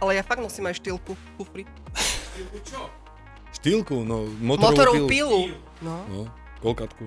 Ale 0.00 0.16
ja 0.16 0.22
fakt 0.24 0.40
nosím 0.40 0.64
aj 0.64 0.80
štýlku 0.80 1.12
kufri. 1.36 1.68
Štýlku, 3.52 4.00
no 4.00 4.24
motorovú, 4.40 4.72
Motorovú 4.72 5.04
pilu. 5.04 5.38
pilu. 5.52 5.60
No, 5.84 5.96
No, 6.08 6.20
kolkatku. 6.64 7.04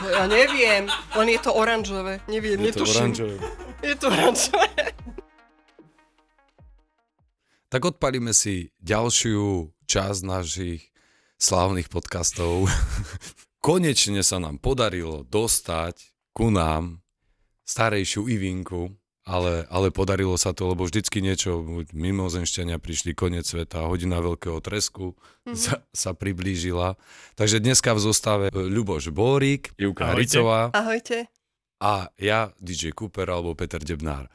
to 0.00 0.04
ja 0.08 0.24
neviem. 0.24 0.88
Len 0.88 1.28
je 1.28 1.40
to 1.40 1.52
oranžové. 1.52 2.24
Neviem, 2.26 2.56
Je 2.58 2.72
to 2.72 2.84
netuším. 2.84 2.96
oranžové. 2.96 3.36
Je 3.84 3.94
to 3.94 4.06
oranžové. 4.08 4.68
Tak 7.68 7.80
odpalíme 7.82 8.32
si 8.32 8.68
ďalšiu 8.78 9.68
časť 9.84 10.20
našich 10.22 10.88
slávnych 11.36 11.88
podcastov. 11.88 12.68
Konečne 13.62 14.26
sa 14.26 14.42
nám 14.42 14.58
podarilo 14.58 15.22
dostať 15.22 15.94
ku 16.34 16.50
nám 16.50 16.98
starejšiu 17.62 18.26
Ivinku, 18.26 18.90
ale, 19.22 19.70
ale 19.70 19.94
podarilo 19.94 20.34
sa 20.34 20.50
to, 20.50 20.74
lebo 20.74 20.82
vždycky 20.82 21.22
niečo, 21.22 21.62
mimozenšťania 21.94 22.82
prišli, 22.82 23.14
koniec 23.14 23.46
sveta, 23.46 23.86
hodina 23.86 24.18
veľkého 24.18 24.58
tresku 24.58 25.14
mm-hmm. 25.14 25.54
sa, 25.54 25.78
sa 25.94 26.10
priblížila. 26.10 26.98
Takže 27.38 27.62
dneska 27.62 27.94
v 27.94 28.02
zostave 28.02 28.44
Ľuboš 28.50 29.14
Bórik, 29.14 29.70
Ahojte. 29.78 30.10
Hricová 30.10 30.74
Ahojte. 30.74 31.30
a 31.78 32.10
ja, 32.18 32.50
DJ 32.58 32.90
Cooper 32.98 33.30
alebo 33.30 33.54
Peter 33.54 33.78
Debnár. 33.78 34.26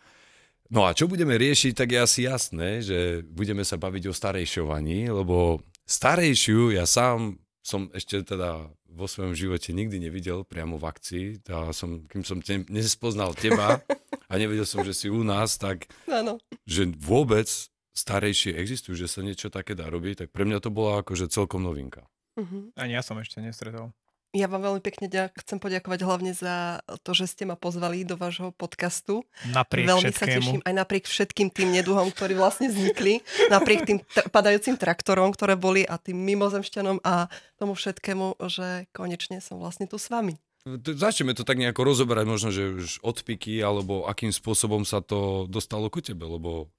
No 0.72 0.88
a 0.88 0.96
čo 0.96 1.12
budeme 1.12 1.36
riešiť, 1.36 1.76
tak 1.76 1.92
je 1.92 2.00
asi 2.00 2.20
jasné, 2.24 2.80
že 2.80 3.28
budeme 3.28 3.68
sa 3.68 3.76
baviť 3.76 4.08
o 4.08 4.16
starejšovaní, 4.16 5.12
lebo 5.12 5.60
starejšiu 5.84 6.80
ja 6.80 6.88
sám 6.88 7.44
som 7.68 7.92
ešte 7.92 8.24
teda 8.24 8.72
vo 8.88 9.06
svojom 9.12 9.36
živote 9.36 9.76
nikdy 9.76 10.00
nevidel 10.00 10.48
priamo 10.48 10.80
v 10.80 10.88
akcii. 10.88 11.26
Ja 11.44 11.76
som, 11.76 12.08
kým 12.08 12.24
som 12.24 12.40
te, 12.40 12.64
nespoznal 12.72 13.36
teba 13.36 13.84
a 14.32 14.34
nevedel 14.40 14.64
som, 14.64 14.88
že 14.88 14.96
si 14.96 15.12
u 15.12 15.20
nás, 15.28 15.60
tak 15.60 15.92
Áno. 16.08 16.40
že 16.64 16.88
vôbec 16.96 17.52
starejšie 17.92 18.56
existujú, 18.56 18.96
že 18.96 19.12
sa 19.12 19.20
niečo 19.20 19.52
také 19.52 19.76
dá 19.76 19.92
robiť, 19.92 20.24
tak 20.24 20.30
pre 20.32 20.48
mňa 20.48 20.64
to 20.64 20.72
bola 20.72 21.04
akože 21.04 21.28
celkom 21.28 21.60
novinka. 21.68 22.08
Mhm. 22.40 22.78
Ani 22.80 22.96
ja 22.96 23.04
som 23.04 23.20
ešte 23.20 23.44
nestretol. 23.44 23.92
Ja 24.38 24.46
vám 24.46 24.62
veľmi 24.62 24.80
pekne 24.80 25.10
ďak- 25.10 25.34
chcem 25.42 25.58
poďakovať 25.58 26.00
hlavne 26.00 26.30
za 26.32 26.78
to, 27.02 27.12
že 27.12 27.26
ste 27.26 27.44
ma 27.44 27.58
pozvali 27.58 28.06
do 28.06 28.14
vášho 28.14 28.54
podcastu. 28.54 29.26
Napriek 29.44 29.90
Veľmi 29.90 30.04
sa 30.06 30.14
všetkému. 30.14 30.38
teším 30.38 30.62
aj 30.62 30.74
napriek 30.78 31.04
všetkým 31.04 31.50
tým 31.50 31.74
neduhom, 31.74 32.08
ktorí 32.08 32.38
vlastne 32.38 32.70
vznikli, 32.70 33.20
napriek 33.50 33.84
tým 33.84 33.98
tr- 34.00 34.30
padajúcim 34.30 34.76
traktorom, 34.76 35.34
ktoré 35.34 35.58
boli 35.58 35.82
a 35.82 35.98
tým 35.98 36.22
mimozemšťanom 36.22 37.02
a 37.02 37.26
tomu 37.56 37.74
všetkému, 37.74 38.38
že 38.46 38.86
konečne 38.92 39.42
som 39.42 39.58
vlastne 39.58 39.84
tu 39.84 39.98
s 39.98 40.06
vami. 40.08 40.38
T- 40.64 40.94
Začneme 40.94 41.32
to 41.32 41.42
tak 41.42 41.58
nejako 41.58 41.82
rozoberať, 41.88 42.26
možno, 42.28 42.54
že 42.54 42.78
už 42.78 43.02
odpiky, 43.02 43.58
alebo 43.58 44.06
akým 44.06 44.30
spôsobom 44.30 44.84
sa 44.84 45.02
to 45.02 45.48
dostalo 45.48 45.90
ku 45.90 45.98
tebe, 45.98 46.28
lebo 46.28 46.70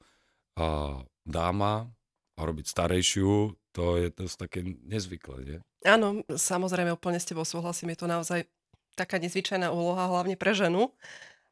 a, 0.55 1.01
dáma 1.25 1.91
a 2.37 2.41
robiť 2.41 2.67
starejšiu, 2.69 3.51
to 3.79 3.95
je 3.95 4.09
dosť 4.11 4.37
také 4.43 4.61
nezvyklé, 4.67 5.37
nie? 5.47 5.59
Áno, 5.87 6.27
samozrejme, 6.27 6.99
úplne 6.99 7.23
s 7.23 7.31
tebou 7.31 7.47
súhlasím. 7.47 7.95
Je 7.95 8.03
to 8.03 8.11
naozaj 8.11 8.43
taká 8.99 9.23
nezvyčajná 9.23 9.71
úloha, 9.71 10.11
hlavne 10.11 10.35
pre 10.35 10.51
ženu. 10.51 10.91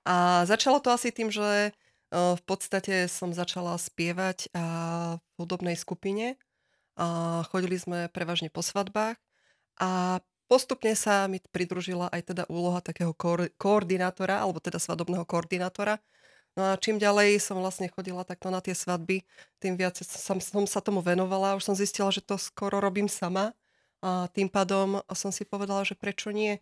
A 0.03 0.43
začalo 0.43 0.83
to 0.83 0.91
asi 0.91 1.15
tým, 1.15 1.31
že 1.31 1.71
e, 1.71 1.73
v 2.11 2.43
podstate 2.43 3.07
som 3.07 3.31
začala 3.31 3.79
spievať 3.79 4.51
v 4.51 5.33
hudobnej 5.39 5.79
skupine. 5.79 6.35
A 6.99 7.47
chodili 7.53 7.79
sme 7.79 8.11
prevažne 8.11 8.51
po 8.51 8.65
svadbách 8.65 9.21
a 9.77 10.19
postupne 10.49 10.97
sa 10.97 11.29
mi 11.29 11.45
pridružila 11.53 12.09
aj 12.09 12.33
teda 12.33 12.43
úloha 12.49 12.81
takého 12.81 13.13
koor- 13.13 13.53
koordinátora, 13.61 14.41
alebo 14.41 14.59
teda 14.59 14.81
svadobného 14.81 15.29
koordinátora. 15.29 16.01
No 16.57 16.73
a 16.73 16.81
čím 16.81 16.97
ďalej 16.97 17.37
som 17.37 17.61
vlastne 17.61 17.93
chodila 17.93 18.25
takto 18.25 18.49
na 18.49 18.65
tie 18.65 18.72
svadby, 18.72 19.28
tým 19.61 19.77
viac 19.77 20.00
som, 20.00 20.41
som 20.41 20.65
sa 20.65 20.81
tomu 20.81 21.05
venovala. 21.05 21.61
Už 21.61 21.69
som 21.69 21.77
zistila, 21.77 22.09
že 22.09 22.25
to 22.25 22.41
skoro 22.41 22.81
robím 22.81 23.12
sama. 23.12 23.53
A 24.00 24.33
tým 24.33 24.49
pádom 24.49 25.05
som 25.12 25.28
si 25.28 25.44
povedala, 25.44 25.84
že 25.84 25.93
prečo 25.93 26.33
nie, 26.33 26.56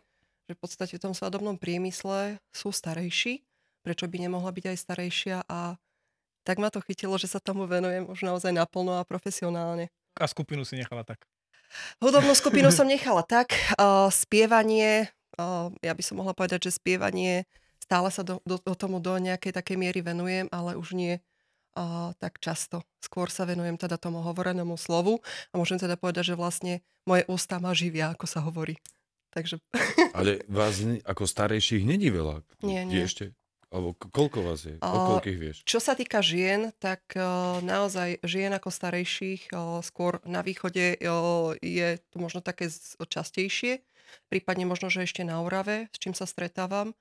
že 0.50 0.58
v 0.58 0.60
podstate 0.60 0.98
v 0.98 1.02
tom 1.08 1.14
svadobnom 1.14 1.54
priemysle 1.56 2.42
sú 2.50 2.74
starejší, 2.74 3.46
prečo 3.86 4.10
by 4.10 4.26
nemohla 4.26 4.50
byť 4.50 4.64
aj 4.74 4.76
starejšia 4.82 5.36
a 5.46 5.78
tak 6.44 6.60
ma 6.60 6.68
to 6.68 6.84
chytilo, 6.84 7.16
že 7.16 7.30
sa 7.30 7.40
tomu 7.40 7.64
venujem 7.64 8.04
už 8.04 8.20
naozaj 8.26 8.52
naplno 8.52 9.00
a 9.00 9.08
profesionálne. 9.08 9.88
A 10.20 10.28
skupinu 10.28 10.62
si 10.68 10.76
nechala 10.76 11.00
tak. 11.02 11.24
Hudobnú 12.04 12.36
skupinu 12.36 12.68
som 12.76 12.84
nechala 12.84 13.24
tak, 13.24 13.56
uh, 13.80 14.12
spievanie, 14.12 15.08
uh, 15.40 15.72
ja 15.80 15.96
by 15.96 16.02
som 16.04 16.20
mohla 16.20 16.36
povedať, 16.36 16.68
že 16.68 16.76
spievanie, 16.76 17.48
stále 17.84 18.08
sa 18.08 18.24
do, 18.24 18.40
do, 18.48 18.56
do 18.56 18.72
tomu 18.72 18.96
do 19.04 19.20
nejakej 19.20 19.52
takej 19.52 19.76
miery 19.76 20.00
venujem, 20.00 20.48
ale 20.48 20.80
už 20.80 20.96
nie 20.96 21.20
uh, 21.76 22.16
tak 22.16 22.40
často. 22.40 22.80
Skôr 23.04 23.28
sa 23.28 23.44
venujem 23.44 23.76
teda 23.76 24.00
tomu 24.00 24.24
hovorenému 24.24 24.80
slovu 24.80 25.20
a 25.52 25.60
môžem 25.60 25.76
teda 25.76 26.00
povedať, 26.00 26.32
že 26.32 26.40
vlastne 26.40 26.80
moje 27.04 27.28
ústa 27.28 27.60
ma 27.60 27.76
živia, 27.76 28.16
ako 28.16 28.24
sa 28.24 28.40
hovorí. 28.40 28.80
Takže 29.36 29.60
Ale 30.16 30.40
vás 30.48 30.80
ako 31.04 31.28
starejších 31.28 31.84
není 31.84 32.08
veľa. 32.08 32.40
Nie, 32.64 32.88
Je 32.88 32.88
nie. 32.88 33.04
ešte? 33.04 33.24
Alebo 33.74 33.90
koľko 33.98 34.46
vás 34.46 34.62
je? 34.62 34.78
O 34.78 34.86
A- 34.86 35.06
koľkých 35.18 35.38
vieš? 35.42 35.56
Čo 35.66 35.82
sa 35.82 35.98
týka 35.98 36.22
žien, 36.22 36.70
tak 36.78 37.02
uh, 37.18 37.58
naozaj 37.58 38.22
žien 38.22 38.54
ako 38.54 38.70
starejších 38.70 39.50
uh, 39.50 39.82
skôr 39.82 40.22
na 40.22 40.46
východe 40.46 40.94
uh, 41.02 41.52
je 41.58 41.98
to 42.14 42.16
možno 42.22 42.38
také 42.38 42.70
častejšie, 43.02 43.82
prípadne 44.30 44.62
možno, 44.62 44.94
že 44.94 45.02
ešte 45.02 45.26
na 45.26 45.42
Orave, 45.42 45.90
s 45.90 45.98
čím 45.98 46.14
sa 46.14 46.22
stretávam, 46.22 46.94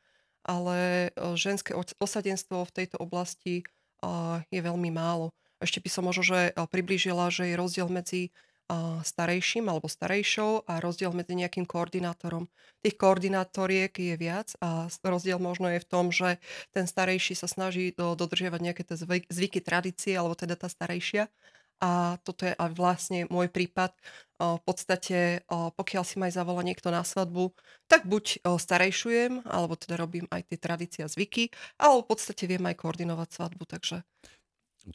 ale 0.43 1.09
uh, 1.15 1.33
ženské 1.39 1.73
os- 1.73 1.95
osadenstvo 1.97 2.67
v 2.67 2.75
tejto 2.75 2.99
oblasti 2.99 3.63
uh, 4.03 4.43
je 4.51 4.59
veľmi 4.59 4.91
málo. 4.93 5.31
Ešte 5.63 5.79
by 5.79 5.89
som 5.89 6.03
možno, 6.05 6.23
že 6.27 6.51
uh, 6.51 6.67
priblížila, 6.67 7.31
že 7.31 7.49
je 7.49 7.59
rozdiel 7.59 7.87
medzi 7.87 8.29
starejším 9.03 9.67
alebo 9.67 9.91
starejšou 9.91 10.65
a 10.65 10.79
rozdiel 10.79 11.11
medzi 11.11 11.35
nejakým 11.35 11.67
koordinátorom. 11.67 12.47
Tých 12.79 12.95
koordinátoriek 12.95 13.91
je 13.91 14.15
viac 14.15 14.55
a 14.63 14.87
rozdiel 15.03 15.37
možno 15.39 15.67
je 15.67 15.83
v 15.83 15.89
tom, 15.89 16.09
že 16.09 16.39
ten 16.71 16.87
starejší 16.87 17.35
sa 17.35 17.47
snaží 17.47 17.91
do, 17.95 18.15
dodržiavať 18.15 18.59
nejaké 18.63 18.81
tie 18.87 18.97
zvyky, 19.27 19.59
tradície, 19.59 20.15
alebo 20.15 20.33
teda 20.33 20.55
tá 20.55 20.71
starejšia. 20.71 21.27
A 21.83 22.15
toto 22.23 22.47
je 22.47 22.55
aj 22.55 22.71
vlastne 22.79 23.27
môj 23.27 23.51
prípad. 23.51 23.91
V 24.39 24.61
podstate, 24.63 25.43
pokiaľ 25.51 26.03
si 26.07 26.15
ma 26.15 26.31
aj 26.31 26.39
zavolá 26.39 26.63
niekto 26.63 26.87
na 26.87 27.03
svadbu, 27.03 27.51
tak 27.91 28.07
buď 28.07 28.39
starejšujem, 28.47 29.43
alebo 29.43 29.75
teda 29.75 29.99
robím 29.99 30.23
aj 30.31 30.47
tie 30.47 30.57
tradície 30.63 31.01
a 31.03 31.11
zvyky, 31.11 31.51
alebo 31.75 32.07
v 32.07 32.09
podstate 32.15 32.47
viem 32.47 32.63
aj 32.63 32.79
koordinovať 32.79 33.29
svadbu, 33.35 33.63
takže 33.67 34.07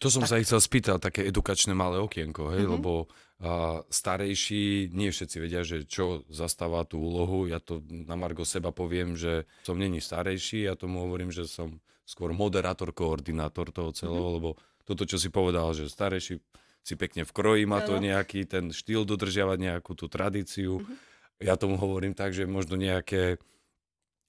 To 0.00 0.12
som 0.12 0.28
sa 0.28 0.36
ich 0.36 0.44
chcel 0.44 0.60
spýtať, 0.60 1.00
také 1.00 1.24
edukačné 1.24 1.72
malé 1.72 1.96
okienko, 1.96 2.52
hej, 2.52 2.68
Mhm. 2.68 2.72
lebo 2.76 2.92
a, 3.40 3.80
starejší, 3.88 4.90
nie 4.92 5.08
všetci 5.08 5.36
vedia, 5.40 5.62
že 5.64 5.86
čo 5.88 6.26
zastáva 6.28 6.84
tú 6.84 7.00
úlohu. 7.00 7.48
Ja 7.48 7.56
to 7.62 7.80
na 7.88 8.18
Margo 8.18 8.42
seba 8.44 8.68
poviem, 8.74 9.16
že 9.16 9.46
som 9.64 9.78
není 9.80 10.02
starejší, 10.02 10.68
ja 10.68 10.74
tomu 10.76 11.06
hovorím, 11.08 11.30
že 11.32 11.48
som 11.48 11.80
skôr 12.04 12.34
moderátor, 12.36 12.92
koordinátor 12.92 13.72
toho 13.72 13.94
celého, 13.96 14.28
Mhm. 14.28 14.34
lebo 14.42 14.50
toto, 14.84 15.06
čo 15.08 15.16
si 15.16 15.30
povedal, 15.32 15.72
že 15.72 15.88
starejší 15.88 16.40
si 16.82 16.94
pekne 16.94 17.22
v 17.22 17.32
kroji, 17.32 17.62
má 17.64 17.80
to 17.80 17.98
nejaký 17.98 18.44
ten 18.44 18.70
štýl 18.70 19.04
dodržiavať 19.04 19.58
nejakú 19.60 19.92
tú 19.92 20.06
tradíciu. 20.06 20.80
Mhm. 20.80 20.94
Ja 21.38 21.54
tomu 21.54 21.76
hovorím 21.76 22.12
tak, 22.12 22.34
že 22.34 22.44
možno 22.44 22.74
nejaké 22.74 23.38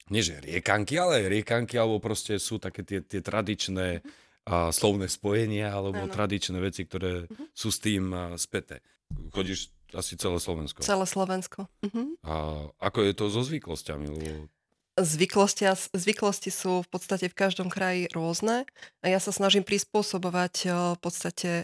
nie 0.09 0.21
že 0.21 0.41
riekanky, 0.41 0.97
ale 0.97 1.25
riekanky, 1.25 1.77
alebo 1.77 1.97
proste 1.99 2.37
sú 2.37 2.57
také 2.57 2.81
tie, 2.81 2.99
tie 2.99 3.21
tradičné 3.21 4.01
a, 4.43 4.69
slovné 4.69 5.05
spojenia, 5.05 5.69
alebo 5.69 6.01
Áno. 6.01 6.09
tradičné 6.09 6.57
veci, 6.57 6.81
ktoré 6.83 7.25
Mhm. 7.25 7.45
sú 7.53 7.69
s 7.69 7.77
tým 7.77 8.09
späté. 8.35 8.81
Chodíš 9.29 9.69
asi 9.89 10.13
celé 10.15 10.37
Slovensko. 10.37 10.81
celé 10.81 11.05
Slovensko. 11.05 11.65
Mhm. 11.81 12.21
A 12.21 12.33
ako 12.77 12.99
je 13.01 13.13
to 13.13 13.25
so 13.27 13.41
zvyklosťami? 13.41 14.05
Lebo 14.07 14.49
Zvyklosti, 14.95 15.63
a- 15.63 15.79
zvyklosti 15.95 16.51
sú 16.51 16.83
v 16.83 16.89
podstate 16.89 17.25
v 17.25 17.33
každom 17.33 17.71
kraji 17.71 18.11
rôzne 18.11 18.67
a 18.99 19.05
ja 19.07 19.15
sa 19.17 19.31
snažím 19.31 19.63
prispôsobovať 19.63 20.55
v 20.93 20.99
podstate 20.99 21.63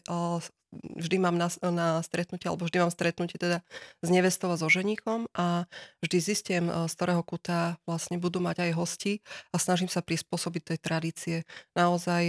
vždy 0.84 1.18
mám 1.22 1.36
na, 1.40 1.48
na 1.70 2.00
stretnutie, 2.06 2.48
alebo 2.50 2.66
vždy 2.68 2.84
mám 2.84 2.92
stretnutie 2.94 3.38
teda 3.40 3.62
s 4.04 4.08
nevestou 4.12 4.52
a 4.52 4.58
so 4.60 4.68
ženíkom 4.68 5.28
a 5.36 5.66
vždy 6.04 6.18
zistím, 6.20 6.66
o, 6.68 6.86
z 6.90 6.94
ktorého 6.96 7.24
kuta 7.26 7.78
vlastne 7.88 8.18
budú 8.20 8.40
mať 8.44 8.70
aj 8.70 8.72
hosti 8.76 9.14
a 9.54 9.60
snažím 9.62 9.88
sa 9.88 10.04
prispôsobiť 10.04 10.76
tej 10.76 10.80
tradície. 10.82 11.38
Naozaj 11.78 12.24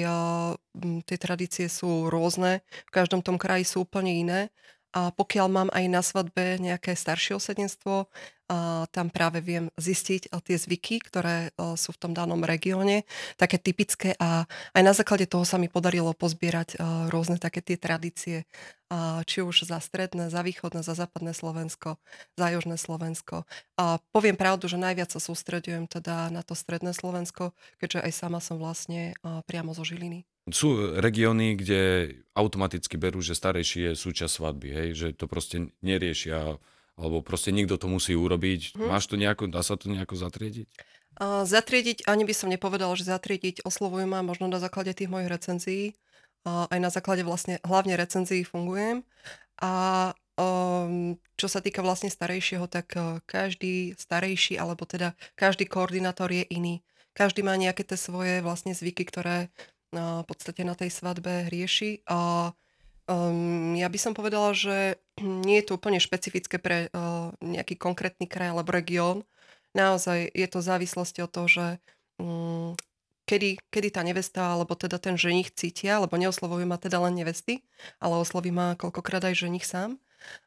m, 0.82 1.02
tie 1.04 1.18
tradície 1.18 1.66
sú 1.70 2.08
rôzne, 2.12 2.62
v 2.88 2.90
každom 2.94 3.20
tom 3.24 3.36
kraji 3.40 3.64
sú 3.66 3.84
úplne 3.86 4.12
iné 4.16 4.40
a 4.96 5.12
pokiaľ 5.12 5.46
mám 5.52 5.68
aj 5.76 5.84
na 5.92 6.00
svadbe 6.00 6.56
nejaké 6.56 6.96
staršie 6.96 7.36
osadenstvo, 7.36 8.08
A 8.08 8.35
tam 8.94 9.10
práve 9.10 9.42
viem 9.42 9.68
zistiť 9.74 10.30
tie 10.30 10.56
zvyky, 10.56 11.02
ktoré 11.02 11.50
sú 11.74 11.90
v 11.90 12.00
tom 12.00 12.12
danom 12.14 12.46
regióne, 12.46 13.02
také 13.34 13.58
typické 13.58 14.14
a 14.22 14.46
aj 14.70 14.82
na 14.86 14.94
základe 14.94 15.26
toho 15.26 15.42
sa 15.42 15.58
mi 15.58 15.66
podarilo 15.66 16.14
pozbierať 16.14 16.78
rôzne 17.10 17.42
také 17.42 17.58
tie 17.58 17.74
tradície, 17.74 18.46
či 19.26 19.42
už 19.42 19.66
za 19.66 19.82
stredné, 19.82 20.30
za 20.30 20.46
východné, 20.46 20.86
za 20.86 20.94
západné 20.94 21.34
Slovensko, 21.34 21.98
za 22.38 22.46
južné 22.54 22.78
Slovensko. 22.78 23.42
A 23.74 23.98
poviem 24.14 24.38
pravdu, 24.38 24.70
že 24.70 24.78
najviac 24.78 25.10
sa 25.10 25.18
sústredujem 25.18 25.90
teda 25.90 26.30
na 26.30 26.46
to 26.46 26.54
stredné 26.54 26.94
Slovensko, 26.94 27.50
keďže 27.82 28.06
aj 28.06 28.12
sama 28.14 28.38
som 28.38 28.62
vlastne 28.62 29.18
priamo 29.50 29.74
zo 29.74 29.82
Žiliny. 29.82 30.22
Sú 30.46 30.94
regióny, 30.94 31.58
kde 31.58 31.82
automaticky 32.38 32.94
berú, 32.94 33.18
že 33.18 33.34
starejší 33.34 33.90
je 33.90 33.92
súčasť 33.98 34.30
svadby, 34.38 34.68
hej? 34.70 34.88
že 34.94 35.08
to 35.10 35.26
proste 35.26 35.74
neriešia, 35.82 36.62
alebo 36.96 37.20
proste 37.20 37.52
niekto 37.52 37.76
to 37.76 37.86
musí 37.86 38.16
urobiť. 38.16 38.74
Hmm. 38.74 38.92
Máš 38.92 39.06
to 39.06 39.20
nejako, 39.20 39.52
dá 39.52 39.60
sa 39.60 39.76
to 39.76 39.92
nejako 39.92 40.16
zatriediť? 40.16 40.68
Uh, 41.16 41.48
zatriediť, 41.48 42.04
ani 42.04 42.28
by 42.28 42.34
som 42.36 42.52
nepovedal, 42.52 42.92
že 42.92 43.08
zatriediť, 43.08 43.64
oslovujem 43.64 44.12
ma 44.12 44.20
možno 44.20 44.48
na 44.48 44.60
základe 44.60 44.92
tých 44.92 45.08
mojich 45.08 45.32
recenzií. 45.32 45.84
Uh, 46.44 46.68
aj 46.68 46.78
na 46.80 46.90
základe 46.92 47.24
vlastne 47.24 47.56
hlavne 47.64 47.96
recenzií 47.96 48.44
fungujem. 48.44 49.04
A 49.60 50.12
um, 50.36 51.16
čo 51.40 51.48
sa 51.48 51.64
týka 51.64 51.80
vlastne 51.80 52.12
starejšieho, 52.12 52.68
tak 52.68 52.92
uh, 52.96 53.24
každý 53.24 53.96
starejší, 53.96 54.60
alebo 54.60 54.84
teda 54.84 55.16
každý 55.36 55.64
koordinátor 55.64 56.28
je 56.28 56.44
iný. 56.52 56.84
Každý 57.16 57.40
má 57.40 57.56
nejaké 57.56 57.80
tie 57.80 57.96
svoje 57.96 58.44
vlastne 58.44 58.76
zvyky, 58.76 59.08
ktoré 59.08 59.48
v 59.96 60.24
podstate 60.28 60.60
na 60.68 60.76
tej 60.76 60.92
svadbe 60.92 61.48
rieši. 61.48 62.04
A 62.04 62.52
um, 63.06 63.74
ja 63.74 63.88
by 63.90 63.98
som 63.98 64.12
povedala, 64.12 64.52
že 64.54 65.00
nie 65.46 65.62
je 65.62 65.66
to 65.70 65.76
úplne 65.78 66.02
špecifické 66.02 66.58
pre 66.58 66.90
uh, 66.90 67.32
nejaký 67.42 67.78
konkrétny 67.78 68.26
kraj 68.30 68.54
alebo 68.54 68.74
región. 68.74 69.26
Naozaj 69.74 70.32
je 70.32 70.46
to 70.48 70.64
závislosti 70.64 71.20
od 71.20 71.30
toho, 71.30 71.48
že 71.48 71.66
um, 72.16 72.72
kedy, 73.26 73.60
kedy 73.68 73.88
tá 73.92 74.00
nevesta 74.06 74.54
alebo 74.54 74.72
teda 74.78 74.96
ten 74.96 75.18
ženich 75.18 75.52
cítia, 75.52 76.00
lebo 76.00 76.16
neoslovujú 76.16 76.64
ma 76.64 76.80
teda 76.80 77.02
len 77.02 77.18
nevesty, 77.18 77.66
ale 78.00 78.16
osloví 78.16 78.54
ma 78.54 78.78
koľkokrát 78.78 79.26
aj 79.26 79.46
ženich 79.46 79.66
sám. 79.66 79.98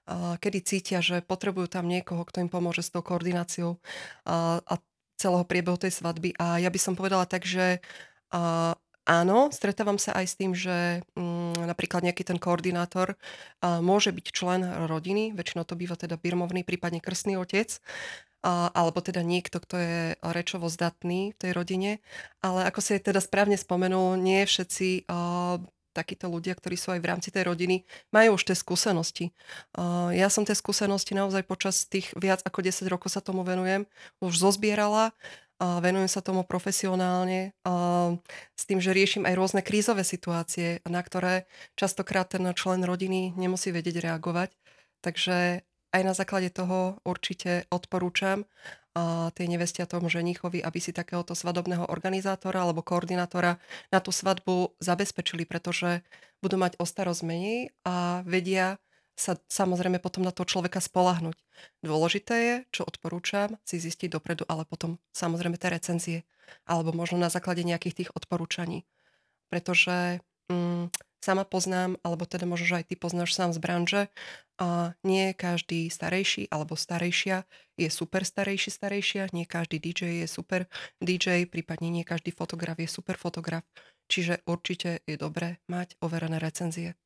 A 0.10 0.36
kedy 0.42 0.60
cítia, 0.66 1.00
že 1.00 1.22
potrebujú 1.24 1.70
tam 1.70 1.88
niekoho, 1.88 2.26
kto 2.26 2.42
im 2.44 2.50
pomôže 2.50 2.84
s 2.84 2.92
tou 2.92 3.06
koordináciou 3.06 3.78
a, 4.26 4.60
a 4.60 4.74
celého 5.20 5.46
priebehu 5.46 5.76
tej 5.76 5.94
svadby. 5.94 6.36
A 6.40 6.60
ja 6.60 6.72
by 6.72 6.80
som 6.80 6.98
povedala 6.98 7.28
tak, 7.28 7.44
že 7.44 7.84
a, 8.34 8.74
Áno, 9.10 9.50
stretávam 9.50 9.98
sa 9.98 10.14
aj 10.14 10.26
s 10.30 10.38
tým, 10.38 10.54
že 10.54 11.02
mm, 11.18 11.66
napríklad 11.66 12.06
nejaký 12.06 12.22
ten 12.30 12.38
koordinátor 12.38 13.18
a, 13.58 13.82
môže 13.82 14.14
byť 14.14 14.26
člen 14.30 14.62
rodiny, 14.86 15.34
väčšinou 15.34 15.66
to 15.66 15.74
býva 15.74 15.98
teda 15.98 16.14
birmovný, 16.14 16.62
prípadne 16.62 17.02
krstný 17.02 17.34
otec, 17.42 17.82
a, 18.46 18.70
alebo 18.70 19.02
teda 19.02 19.26
niekto, 19.26 19.58
kto 19.58 19.76
je 19.82 19.98
rečovo 20.22 20.70
zdatný 20.70 21.34
v 21.34 21.38
tej 21.42 21.52
rodine. 21.58 22.06
Ale 22.46 22.70
ako 22.70 22.86
si 22.86 23.02
teda 23.02 23.18
správne 23.18 23.58
spomenul, 23.58 24.14
nie 24.22 24.46
všetci 24.46 25.10
a, 25.10 25.58
takíto 25.90 26.30
ľudia, 26.30 26.54
ktorí 26.54 26.78
sú 26.78 26.94
aj 26.94 27.02
v 27.02 27.10
rámci 27.10 27.34
tej 27.34 27.50
rodiny, 27.50 27.84
majú 28.14 28.38
už 28.38 28.46
tie 28.46 28.56
skúsenosti. 28.56 29.34
Ja 30.14 30.30
som 30.30 30.46
tie 30.46 30.54
skúsenosti 30.54 31.18
naozaj 31.18 31.44
počas 31.50 31.90
tých 31.90 32.14
viac 32.16 32.46
ako 32.46 32.62
10 32.62 32.86
rokov 32.88 33.12
sa 33.12 33.26
tomu 33.26 33.42
venujem, 33.42 33.90
už 34.22 34.38
zozbierala 34.38 35.12
a 35.60 35.84
venujem 35.84 36.08
sa 36.08 36.24
tomu 36.24 36.48
profesionálne 36.48 37.52
a 37.68 37.74
s 38.56 38.64
tým, 38.64 38.80
že 38.80 38.96
riešim 38.96 39.28
aj 39.28 39.36
rôzne 39.36 39.62
krízové 39.62 40.08
situácie, 40.08 40.80
na 40.88 41.04
ktoré 41.04 41.52
častokrát 41.76 42.32
ten 42.32 42.48
člen 42.56 42.88
rodiny 42.88 43.36
nemusí 43.36 43.76
vedieť 43.76 44.08
reagovať. 44.08 44.56
Takže 45.04 45.68
aj 45.92 46.02
na 46.06 46.14
základe 46.16 46.50
toho 46.54 47.04
určite 47.04 47.68
odporúčam 47.68 48.48
a 48.96 49.30
tej 49.36 49.52
nevestia 49.52 49.86
tomu 49.86 50.10
ženichovi, 50.10 50.64
aby 50.64 50.80
si 50.82 50.96
takéhoto 50.96 51.38
svadobného 51.38 51.92
organizátora 51.92 52.66
alebo 52.66 52.82
koordinátora 52.82 53.62
na 53.94 54.00
tú 54.02 54.10
svadbu 54.10 54.80
zabezpečili, 54.82 55.46
pretože 55.46 56.02
budú 56.40 56.56
mať 56.58 56.80
o 56.80 56.86
starosť 56.88 57.22
menej 57.28 57.76
a 57.84 58.26
vedia 58.26 58.82
sa 59.19 59.36
samozrejme 59.51 60.00
potom 60.00 60.24
na 60.24 60.31
toho 60.31 60.48
človeka 60.48 60.80
spolahnuť. 60.80 61.36
Dôležité 61.83 62.36
je, 62.39 62.56
čo 62.71 62.88
odporúčam, 62.88 63.60
si 63.68 63.75
zistiť 63.75 64.16
dopredu, 64.16 64.48
ale 64.48 64.63
potom 64.63 64.95
samozrejme 65.12 65.60
tie 65.60 65.75
recenzie, 65.75 66.19
alebo 66.63 66.95
možno 66.95 67.19
na 67.19 67.27
základe 67.27 67.68
nejakých 67.68 68.06
tých 68.06 68.10
odporúčaní. 68.16 68.88
Pretože 69.51 70.24
mm, 70.48 70.95
sama 71.19 71.44
poznám, 71.44 72.00
alebo 72.00 72.24
teda 72.24 72.48
možno, 72.48 72.66
že 72.71 72.77
aj 72.80 72.86
ty 72.88 72.95
poznáš 72.95 73.36
sám 73.36 73.51
z 73.51 73.60
branže, 73.60 74.01
a 74.60 74.92
nie 75.07 75.31
každý 75.31 75.88
starejší 75.88 76.51
alebo 76.51 76.75
starejšia 76.75 77.48
je 77.80 77.88
super 77.88 78.27
starejší 78.27 78.71
starejšia, 78.71 79.31
nie 79.31 79.48
každý 79.48 79.80
DJ 79.80 80.24
je 80.24 80.27
super 80.27 80.68
DJ, 81.00 81.48
prípadne 81.48 81.88
nie 81.88 82.04
každý 82.04 82.36
fotograf 82.36 82.75
je 82.75 82.88
super 82.92 83.16
fotograf. 83.16 83.63
Čiže 84.12 84.44
určite 84.44 85.00
je 85.07 85.16
dobré 85.16 85.63
mať 85.71 85.95
overené 86.04 86.44
recenzie 86.44 87.00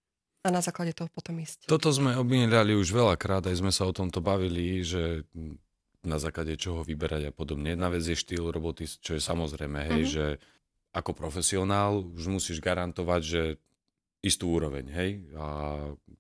a 0.44 0.48
na 0.52 0.60
základe 0.60 0.92
toho 0.92 1.08
potom 1.08 1.40
ísť. 1.40 1.72
Toto 1.72 1.88
sme 1.96 2.20
obmienili 2.20 2.76
už 2.76 2.92
veľakrát, 2.92 3.48
aj 3.48 3.64
sme 3.64 3.72
sa 3.72 3.88
o 3.88 3.96
tomto 3.96 4.20
bavili, 4.20 4.84
že 4.84 5.24
na 6.04 6.20
základe 6.20 6.60
čoho 6.60 6.84
vyberať 6.84 7.32
a 7.32 7.36
podobne. 7.36 7.72
Jedna 7.72 7.88
vec 7.88 8.04
je 8.04 8.20
štýl 8.20 8.52
roboty, 8.52 8.84
čo 8.84 9.16
je 9.16 9.24
samozrejme, 9.24 9.80
hej, 9.88 10.02
uh-huh. 10.04 10.14
že 10.14 10.26
ako 10.92 11.16
profesionál 11.16 12.04
už 12.04 12.28
musíš 12.28 12.60
garantovať, 12.60 13.22
že 13.24 13.42
istú 14.20 14.52
úroveň, 14.52 14.86
hej, 14.92 15.12
a, 15.36 15.48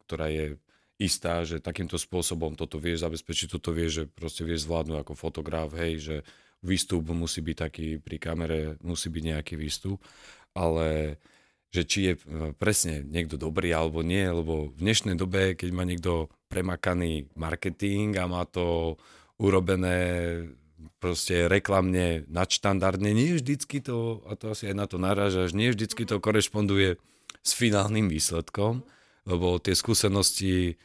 ktorá 0.07 0.31
je 0.31 0.55
istá, 1.03 1.43
že 1.43 1.59
takýmto 1.59 1.99
spôsobom 1.99 2.55
toto 2.55 2.79
vieš 2.79 3.03
zabezpečiť, 3.03 3.59
toto 3.59 3.75
vieš, 3.75 3.91
že 3.91 4.03
proste 4.07 4.47
vieš 4.47 4.65
zvládnuť 4.65 4.97
ako 5.03 5.13
fotograf, 5.19 5.75
hej, 5.75 5.93
že 5.99 6.15
výstup 6.63 7.11
musí 7.11 7.43
byť 7.43 7.57
taký, 7.59 7.87
pri 7.99 8.17
kamere 8.23 8.59
musí 8.79 9.11
byť 9.11 9.23
nejaký 9.35 9.55
výstup, 9.59 9.99
ale 10.55 11.19
že 11.73 11.81
či 11.89 11.99
je 12.05 12.13
e, 12.13 12.19
presne 12.53 13.01
niekto 13.01 13.35
dobrý 13.35 13.73
alebo 13.73 14.05
nie, 14.05 14.21
lebo 14.21 14.69
v 14.69 14.77
dnešnej 14.77 15.17
dobe, 15.17 15.57
keď 15.57 15.69
má 15.73 15.83
niekto 15.83 16.29
premakaný 16.53 17.33
marketing 17.33 18.13
a 18.21 18.29
má 18.29 18.45
to 18.45 18.95
urobené 19.41 19.97
proste 21.01 21.49
reklamne 21.49 22.29
nadštandardne, 22.29 23.11
nie 23.11 23.35
vždycky 23.35 23.81
to, 23.81 24.21
a 24.29 24.37
to 24.37 24.53
asi 24.53 24.71
aj 24.71 24.75
na 24.77 24.85
to 24.85 25.01
narážaš, 25.01 25.51
nie 25.57 25.73
vždycky 25.73 26.05
to 26.05 26.21
korešponduje 26.21 27.01
s 27.43 27.51
finálnym 27.57 28.07
výsledkom, 28.07 28.85
lebo 29.27 29.59
tie 29.59 29.75
skúsenosti, 29.75 30.79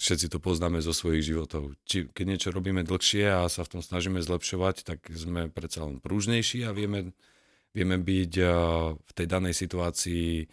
všetci 0.00 0.26
to 0.32 0.42
poznáme 0.42 0.82
zo 0.82 0.90
svojich 0.90 1.30
životov. 1.30 1.78
Či, 1.86 2.10
keď 2.10 2.24
niečo 2.26 2.48
robíme 2.50 2.82
dlhšie 2.82 3.30
a 3.30 3.46
sa 3.46 3.62
v 3.62 3.78
tom 3.78 3.82
snažíme 3.84 4.18
zlepšovať, 4.24 4.82
tak 4.82 4.98
sme 5.12 5.52
predsa 5.52 5.86
len 5.86 6.02
prúžnejší 6.02 6.66
a 6.66 6.74
vieme 6.74 7.14
vieme 7.74 7.98
byť 7.98 8.32
v 8.96 9.10
tej 9.12 9.26
danej 9.26 9.58
situácii 9.58 10.46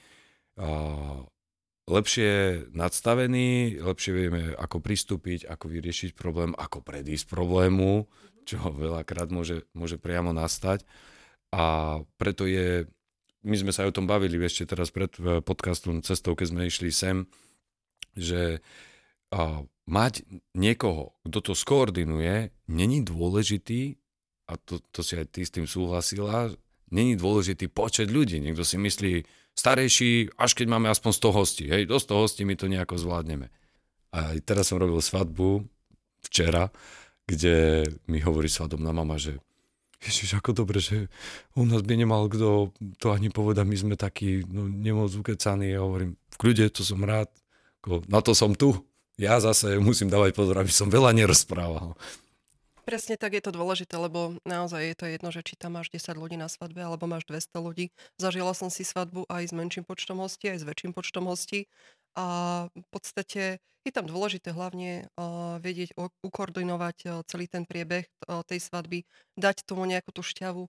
lepšie 1.92 2.32
nadstavení, 2.72 3.82
lepšie 3.82 4.12
vieme, 4.14 4.42
ako 4.56 4.80
pristúpiť, 4.80 5.50
ako 5.50 5.66
vyriešiť 5.68 6.16
problém, 6.16 6.56
ako 6.56 6.80
predísť 6.80 7.28
problému, 7.28 8.08
čo 8.48 8.58
veľakrát 8.72 9.30
môže, 9.30 9.68
môže 9.76 10.00
priamo 10.00 10.32
nastať. 10.32 10.88
A 11.52 12.00
preto 12.16 12.48
je, 12.48 12.88
my 13.44 13.56
sme 13.60 13.76
sa 13.76 13.84
aj 13.84 13.92
o 13.92 13.98
tom 14.02 14.08
bavili 14.08 14.40
ešte 14.40 14.72
teraz 14.72 14.88
pred 14.94 15.12
e, 15.20 15.44
podcastom 15.44 16.00
cestou, 16.00 16.32
keď 16.38 16.48
sme 16.48 16.62
išli 16.72 16.90
sem, 16.96 17.28
že 18.16 18.64
a, 19.36 19.68
mať 19.84 20.24
niekoho, 20.56 21.20
kto 21.28 21.52
to 21.52 21.54
skoordinuje, 21.54 22.56
není 22.72 23.04
dôležitý, 23.04 24.00
a 24.48 24.56
to, 24.56 24.80
to 24.96 25.04
si 25.04 25.20
aj 25.20 25.28
ty 25.32 25.44
s 25.44 25.52
tým 25.52 25.68
súhlasila, 25.68 26.56
není 26.92 27.16
dôležitý 27.16 27.72
počet 27.72 28.12
ľudí. 28.12 28.44
Niekto 28.44 28.68
si 28.68 28.76
myslí, 28.78 29.24
starejší, 29.56 30.36
až 30.40 30.52
keď 30.56 30.68
máme 30.68 30.88
aspoň 30.88 31.12
100 31.12 31.38
hostí. 31.38 31.66
Hej, 31.68 31.88
do 31.88 32.00
100 32.00 32.22
hostí 32.22 32.42
my 32.48 32.56
to 32.56 32.72
nejako 32.72 32.96
zvládneme. 33.00 33.52
A 34.12 34.36
teraz 34.44 34.72
som 34.72 34.80
robil 34.80 35.00
svadbu 35.00 35.64
včera, 36.28 36.72
kde 37.28 37.88
mi 38.12 38.20
hovorí 38.20 38.52
svadobná 38.52 38.92
mama, 38.92 39.16
že 39.16 39.40
Ježiš, 40.02 40.42
ako 40.42 40.66
dobre, 40.66 40.82
že 40.82 41.14
u 41.54 41.62
nás 41.62 41.86
by 41.86 41.94
nemal 41.94 42.26
kto 42.26 42.74
to 42.98 43.14
ani 43.14 43.30
povedať, 43.30 43.70
my 43.70 43.78
sme 43.78 43.94
takí 43.94 44.42
no, 44.50 44.66
nemoc 44.66 45.14
ukecaní. 45.14 45.78
Ja 45.78 45.86
hovorím, 45.86 46.18
v 46.18 46.36
kľude, 46.42 46.74
to 46.74 46.82
som 46.82 47.06
rád, 47.06 47.30
na 48.10 48.20
to 48.26 48.34
som 48.34 48.58
tu. 48.58 48.74
Ja 49.22 49.38
zase 49.38 49.78
musím 49.78 50.10
dávať 50.10 50.34
pozor, 50.34 50.58
aby 50.58 50.74
som 50.74 50.90
veľa 50.90 51.14
nerozprával. 51.14 51.94
Presne 52.82 53.14
tak 53.14 53.38
je 53.38 53.46
to 53.46 53.54
dôležité, 53.54 53.94
lebo 53.94 54.42
naozaj 54.42 54.82
je 54.82 54.96
to 54.98 55.06
jedno, 55.06 55.30
že 55.30 55.46
či 55.46 55.54
tam 55.54 55.78
máš 55.78 55.94
10 55.94 56.18
ľudí 56.18 56.34
na 56.34 56.50
svadbe 56.50 56.82
alebo 56.82 57.06
máš 57.06 57.30
200 57.30 57.62
ľudí. 57.62 57.94
Zažila 58.18 58.58
som 58.58 58.74
si 58.74 58.82
svadbu 58.82 59.30
aj 59.30 59.50
s 59.50 59.54
menším 59.54 59.86
počtom 59.86 60.18
hostí, 60.18 60.50
aj 60.50 60.66
s 60.66 60.68
väčším 60.68 60.92
počtom 60.98 61.30
hostí 61.30 61.70
a 62.18 62.68
v 62.74 62.88
podstate 62.90 63.62
je 63.86 63.92
tam 63.94 64.10
dôležité 64.10 64.50
hlavne 64.54 65.06
vedieť 65.62 65.94
ukoordinovať 66.26 67.26
celý 67.30 67.46
ten 67.46 67.70
priebeh 67.70 68.10
tej 68.50 68.60
svadby, 68.60 69.06
dať 69.38 69.62
tomu 69.66 69.86
nejakú 69.86 70.10
tú 70.10 70.26
šťavu 70.26 70.66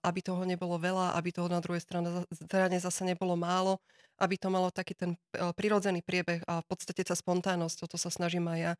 aby 0.00 0.20
toho 0.24 0.40
nebolo 0.48 0.80
veľa, 0.80 1.12
aby 1.20 1.36
toho 1.36 1.48
na 1.52 1.60
druhej 1.60 1.84
strane, 1.84 2.24
strane 2.32 2.76
zase 2.80 3.04
nebolo 3.04 3.36
málo, 3.36 3.76
aby 4.16 4.40
to 4.40 4.48
malo 4.48 4.72
taký 4.72 4.96
ten 4.96 5.16
e, 5.36 5.52
prirodzený 5.52 6.00
priebeh 6.04 6.44
a 6.48 6.60
v 6.64 6.66
podstate 6.68 7.04
tá 7.04 7.12
spontánnosť, 7.16 7.84
toto 7.84 7.96
sa 8.00 8.08
snažím 8.12 8.48
aj 8.48 8.58
ja. 8.60 8.72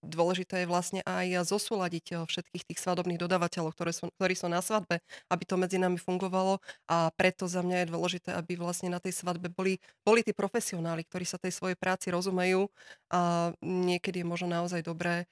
Dôležité 0.00 0.64
je 0.64 0.70
vlastne 0.70 1.00
aj 1.04 1.44
zosúľadiť 1.44 2.06
e, 2.10 2.14
všetkých 2.30 2.64
tých 2.72 2.80
svadobných 2.80 3.20
dodávateľov, 3.20 3.74
ktoré 3.74 3.92
sú, 3.94 4.08
ktorí 4.18 4.34
sú 4.38 4.46
na 4.46 4.62
svadbe, 4.62 5.02
aby 5.28 5.44
to 5.46 5.58
medzi 5.58 5.78
nami 5.82 5.98
fungovalo 5.98 6.62
a 6.86 7.10
preto 7.14 7.50
za 7.50 7.60
mňa 7.62 7.84
je 7.84 7.90
dôležité, 7.92 8.30
aby 8.34 8.54
vlastne 8.54 8.88
na 8.90 9.02
tej 9.02 9.18
svadbe 9.18 9.50
boli, 9.50 9.82
boli 10.06 10.22
tí 10.22 10.30
profesionáli, 10.30 11.02
ktorí 11.06 11.26
sa 11.26 11.42
tej 11.42 11.52
svojej 11.54 11.76
práci 11.76 12.10
rozumejú 12.14 12.70
a 13.12 13.50
niekedy 13.60 14.22
je 14.22 14.26
možno 14.26 14.48
naozaj 14.50 14.82
dobré 14.86 15.26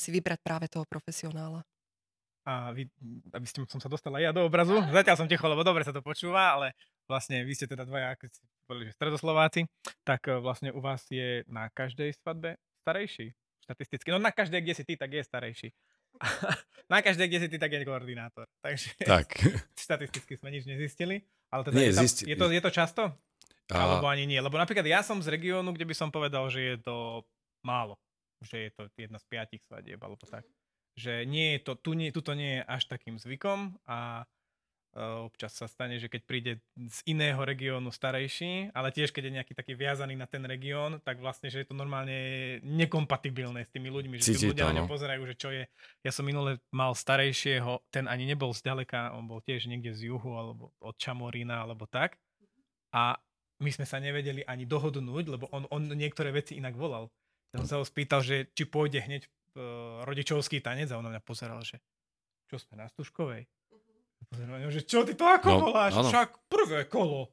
si 0.00 0.08
vybrať 0.08 0.40
práve 0.40 0.66
toho 0.72 0.88
profesionála. 0.88 1.75
A 2.46 2.70
vy, 2.70 2.86
aby 3.34 3.42
ste, 3.42 3.58
som 3.66 3.82
sa 3.82 3.90
dostala 3.90 4.22
ja 4.22 4.30
do 4.30 4.46
obrazu, 4.46 4.78
zatiaľ 4.94 5.18
som 5.18 5.26
ticho, 5.26 5.42
lebo 5.50 5.66
dobre 5.66 5.82
sa 5.82 5.90
to 5.90 5.98
počúva, 5.98 6.54
ale 6.54 6.78
vlastne 7.10 7.42
vy 7.42 7.52
ste 7.58 7.66
teda 7.66 7.82
dvaja, 7.82 8.14
ako 8.14 8.30
ste 8.30 8.46
boli, 8.70 8.86
že 8.86 8.94
stredoslováci, 8.94 9.66
tak 10.06 10.30
e, 10.30 10.38
vlastne 10.38 10.70
u 10.70 10.78
vás 10.78 11.02
je 11.10 11.42
na 11.50 11.66
každej 11.74 12.14
svadbe 12.22 12.54
starejší. 12.86 13.34
Štatisticky. 13.66 14.14
No 14.14 14.22
na 14.22 14.30
každej, 14.30 14.62
kde 14.62 14.74
si 14.78 14.86
ty, 14.86 14.94
tak 14.94 15.10
je 15.10 15.26
starejší. 15.26 15.68
na 16.92 17.02
každej, 17.02 17.26
kde 17.26 17.38
si 17.42 17.48
ty, 17.50 17.56
tak 17.58 17.74
je 17.74 17.82
koordinátor. 17.82 18.46
Takže 18.66 18.94
tak. 19.02 19.26
statisticky 19.74 20.38
sme 20.38 20.54
nič 20.54 20.70
nezistili. 20.70 21.26
Ale 21.50 21.66
teda 21.66 21.74
nie, 21.74 21.90
je, 21.90 21.94
tam, 21.98 22.04
zisti... 22.06 22.22
je, 22.30 22.36
to, 22.38 22.46
je 22.46 22.62
to 22.62 22.70
často? 22.70 23.02
A... 23.70 23.74
Alebo 23.74 24.06
ani 24.06 24.22
nie? 24.22 24.38
Lebo 24.38 24.54
napríklad 24.54 24.86
ja 24.86 25.02
som 25.02 25.18
z 25.18 25.34
regiónu, 25.34 25.74
kde 25.74 25.86
by 25.90 25.94
som 25.98 26.14
povedal, 26.14 26.46
že 26.46 26.62
je 26.62 26.76
to 26.78 27.26
málo. 27.66 27.98
Že 28.46 28.56
je 28.62 28.70
to 28.70 28.82
jedna 28.94 29.18
z 29.18 29.26
piatich 29.26 29.62
svadieb, 29.66 29.98
alebo 29.98 30.22
tak. 30.30 30.46
Že 30.96 31.28
nie 31.28 31.56
je 31.56 31.58
to, 31.60 31.72
tu, 31.76 31.92
nie, 31.92 32.08
tu 32.08 32.24
to 32.24 32.32
nie 32.32 32.60
je 32.60 32.62
až 32.64 32.88
takým 32.88 33.20
zvykom 33.20 33.76
a 33.84 34.24
Občas 34.96 35.52
sa 35.52 35.68
stane, 35.68 36.00
že 36.00 36.08
keď 36.08 36.22
príde 36.24 36.52
z 36.72 36.98
iného 37.04 37.36
regiónu 37.44 37.92
starejší, 37.92 38.72
ale 38.72 38.88
tiež 38.88 39.12
keď 39.12 39.28
je 39.28 39.36
nejaký 39.36 39.52
taký 39.52 39.76
viazaný 39.76 40.16
na 40.16 40.24
ten 40.24 40.40
región, 40.48 41.04
tak 41.04 41.20
vlastne, 41.20 41.52
že 41.52 41.60
je 41.60 41.68
to 41.68 41.76
normálne 41.76 42.16
nekompatibilné 42.64 43.68
s 43.68 43.70
tými 43.76 43.92
ľuďmi, 43.92 44.16
že 44.16 44.32
tí 44.32 44.48
ľudia 44.48 44.72
na 44.72 44.88
no. 44.88 44.88
pozerajú, 44.88 45.28
že 45.28 45.36
čo 45.36 45.52
je. 45.52 45.68
Ja 46.00 46.16
som 46.16 46.24
minule 46.24 46.64
mal 46.72 46.96
starejšieho, 46.96 47.84
ten 47.92 48.08
ani 48.08 48.24
nebol 48.24 48.56
zďaleka, 48.56 49.12
on 49.12 49.28
bol 49.28 49.44
tiež 49.44 49.68
niekde 49.68 49.92
z 49.92 50.08
juhu, 50.16 50.32
alebo 50.32 50.72
od 50.80 50.96
Čamorína, 50.96 51.68
alebo 51.68 51.84
tak. 51.84 52.16
A 52.96 53.20
my 53.60 53.68
sme 53.68 53.84
sa 53.84 54.00
nevedeli 54.00 54.48
ani 54.48 54.64
dohodnúť, 54.64 55.28
lebo 55.28 55.44
on, 55.52 55.68
on 55.68 55.92
niektoré 55.92 56.32
veci 56.32 56.56
inak 56.56 56.72
volal. 56.72 57.12
Ja 57.52 57.60
som 57.60 57.68
sa 57.68 57.76
ho 57.76 57.84
spýtal, 57.84 58.24
že 58.24 58.48
či 58.56 58.64
pôjde 58.64 59.04
hneď 59.04 59.28
rodičovský 60.04 60.60
tanec 60.60 60.92
a 60.92 61.00
on 61.00 61.04
na 61.08 61.12
mňa 61.16 61.22
pozeral, 61.24 61.60
že 61.64 61.80
čo 62.46 62.60
sme 62.60 62.78
na 62.78 62.86
Stužkovej? 62.86 63.48
že 64.72 64.82
čo 64.84 65.04
ty 65.04 65.12
to 65.14 65.24
ako 65.24 65.48
no, 65.52 65.58
voláš? 65.70 65.92
Však 65.96 66.48
prvé 66.50 66.88
kolo. 66.88 67.30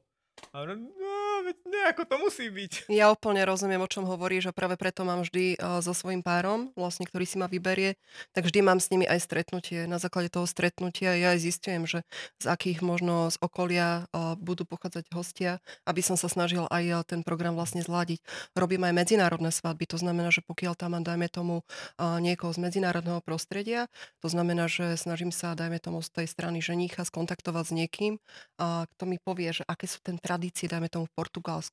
A 0.52 0.66
no, 0.66 1.42
veď 1.46 1.56
nejako 1.82 2.02
to 2.06 2.16
musí 2.22 2.46
byť. 2.48 2.72
Ja 2.88 3.10
úplne 3.10 3.42
rozumiem, 3.44 3.82
o 3.82 3.90
čom 3.90 4.06
hovoríš 4.06 4.48
a 4.48 4.56
práve 4.56 4.78
preto 4.78 5.02
mám 5.02 5.26
vždy 5.26 5.58
uh, 5.58 5.82
so 5.84 5.92
svojím 5.92 6.24
párom, 6.24 6.70
vlastne, 6.78 7.04
ktorý 7.04 7.28
si 7.28 7.36
ma 7.36 7.50
vyberie, 7.50 7.98
tak 8.32 8.48
vždy 8.48 8.64
mám 8.64 8.78
s 8.80 8.88
nimi 8.88 9.04
aj 9.04 9.20
stretnutie. 9.20 9.84
Na 9.84 10.00
základe 10.00 10.32
toho 10.32 10.48
stretnutia 10.48 11.18
ja 11.18 11.34
aj 11.34 11.40
zistujem, 11.44 11.84
že 11.84 12.06
z 12.40 12.46
akých 12.48 12.80
možno 12.80 13.28
z 13.28 13.36
okolia 13.42 14.08
uh, 14.10 14.38
budú 14.38 14.64
pochádzať 14.68 15.04
hostia, 15.12 15.58
aby 15.84 16.00
som 16.00 16.14
sa 16.14 16.30
snažil 16.30 16.68
aj 16.68 16.84
uh, 16.90 17.00
ten 17.02 17.26
program 17.26 17.56
vlastne 17.58 17.80
zladiť. 17.80 18.20
Robím 18.54 18.84
aj 18.86 18.94
medzinárodné 18.94 19.50
svadby, 19.50 19.88
to 19.88 19.98
znamená, 19.98 20.30
že 20.30 20.44
pokiaľ 20.44 20.76
tam 20.76 20.94
mám, 20.94 21.02
dajme 21.02 21.26
tomu, 21.26 21.66
niekoho 21.98 22.54
z 22.54 22.60
medzinárodného 22.60 23.18
prostredia, 23.24 23.90
to 24.20 24.28
znamená, 24.30 24.68
že 24.68 24.94
snažím 24.94 25.32
sa, 25.32 25.56
dajme 25.56 25.80
tomu, 25.80 26.04
z 26.04 26.22
tej 26.22 26.26
strany 26.30 26.60
ženícha 26.60 27.02
skontaktovať 27.02 27.64
s 27.64 27.72
niekým, 27.74 28.12
kto 28.60 29.02
mi 29.08 29.18
povie, 29.18 29.50
že 29.50 29.64
aké 29.66 29.88
sú 29.88 29.98
ten 30.04 30.20
tradície, 30.20 30.68
dajme 30.68 30.86
tomu 30.86 31.10
v 31.10 31.16
Portugalsku, 31.16 31.63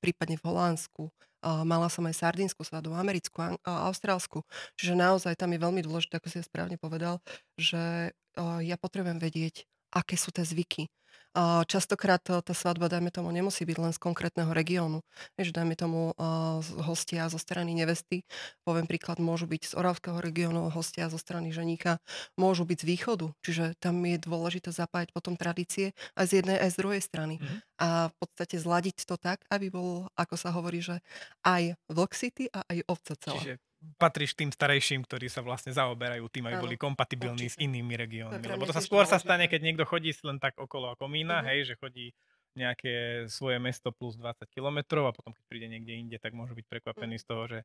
prípadne 0.00 0.40
v 0.40 0.46
Holandsku. 0.48 1.12
Mala 1.44 1.86
som 1.92 2.02
aj 2.08 2.18
sardínsku 2.26 2.64
svadbu, 2.66 2.96
americkú, 2.96 3.38
austrálsku. 3.62 4.42
Čiže 4.74 4.98
naozaj 4.98 5.38
tam 5.38 5.54
je 5.54 5.62
veľmi 5.62 5.84
dôležité, 5.84 6.18
ako 6.18 6.26
si 6.32 6.40
ja 6.40 6.44
správne 6.48 6.74
povedal, 6.80 7.22
že 7.54 8.10
ja 8.64 8.76
potrebujem 8.80 9.22
vedieť, 9.22 9.62
aké 9.94 10.18
sú 10.18 10.34
tie 10.34 10.42
zvyky. 10.42 10.90
Častokrát 11.68 12.24
tá 12.24 12.54
svadba, 12.56 12.88
dajme 12.88 13.12
tomu, 13.12 13.28
nemusí 13.28 13.68
byť 13.68 13.76
len 13.76 13.92
z 13.92 14.00
konkrétneho 14.00 14.56
regiónu. 14.56 15.04
Vieš, 15.36 15.52
dajme 15.52 15.76
tomu 15.76 16.16
hostia 16.80 17.28
zo 17.28 17.36
strany 17.36 17.76
nevesty, 17.76 18.24
poviem 18.64 18.88
príklad, 18.88 19.20
môžu 19.20 19.44
byť 19.44 19.62
z 19.68 19.72
Oravského 19.76 20.16
regiónu, 20.16 20.72
hostia 20.72 21.12
zo 21.12 21.20
strany 21.20 21.52
ženíka, 21.52 22.00
môžu 22.40 22.64
byť 22.64 22.78
z 22.80 22.88
východu, 22.88 23.26
čiže 23.44 23.76
tam 23.84 24.00
je 24.08 24.16
dôležité 24.16 24.72
zapájať 24.72 25.12
potom 25.12 25.36
tradície 25.36 25.92
aj 26.16 26.24
z 26.24 26.32
jednej, 26.40 26.56
aj 26.56 26.72
z 26.72 26.76
druhej 26.80 27.02
strany. 27.04 27.36
Mm-hmm. 27.36 27.58
A 27.84 28.08
v 28.08 28.14
podstate 28.16 28.56
zladiť 28.56 29.04
to 29.04 29.20
tak, 29.20 29.44
aby 29.52 29.68
bol, 29.68 30.08
ako 30.16 30.40
sa 30.40 30.48
hovorí, 30.56 30.80
že 30.80 31.04
aj 31.44 31.76
vlk 31.92 32.12
city 32.16 32.48
a 32.48 32.64
aj 32.64 32.80
ovca 32.88 33.12
celá. 33.20 33.36
Čiže 33.44 33.54
patríš 33.94 34.34
tým 34.34 34.50
starejším, 34.50 35.06
ktorí 35.06 35.30
sa 35.30 35.40
vlastne 35.46 35.70
zaoberajú 35.70 36.26
tým, 36.28 36.50
aby 36.50 36.56
boli 36.58 36.76
kompatibilní 36.76 37.46
s 37.46 37.56
inými 37.56 37.94
regiónmi. 37.94 38.42
Lebo 38.42 38.66
to 38.66 38.74
sa 38.74 38.82
skôr 38.82 39.06
sa 39.06 39.22
stane, 39.22 39.46
keď 39.46 39.60
niekto 39.62 39.84
chodí 39.86 40.10
len 40.26 40.42
tak 40.42 40.58
okolo 40.58 40.98
ako 40.98 41.06
mína, 41.06 41.40
uh-huh. 41.40 41.50
hej, 41.54 41.72
že 41.72 41.74
chodí 41.78 42.10
nejaké 42.56 43.26
svoje 43.28 43.60
mesto 43.60 43.92
plus 43.92 44.16
20 44.16 44.48
kilometrov 44.48 45.12
a 45.12 45.12
potom 45.12 45.30
keď 45.36 45.44
príde 45.46 45.68
niekde 45.68 45.92
inde, 45.92 46.16
tak 46.18 46.32
môžu 46.32 46.56
byť 46.56 46.66
prekvapení 46.66 47.20
uh-huh. 47.20 47.24
z 47.24 47.30
toho, 47.30 47.42
že, 47.46 47.60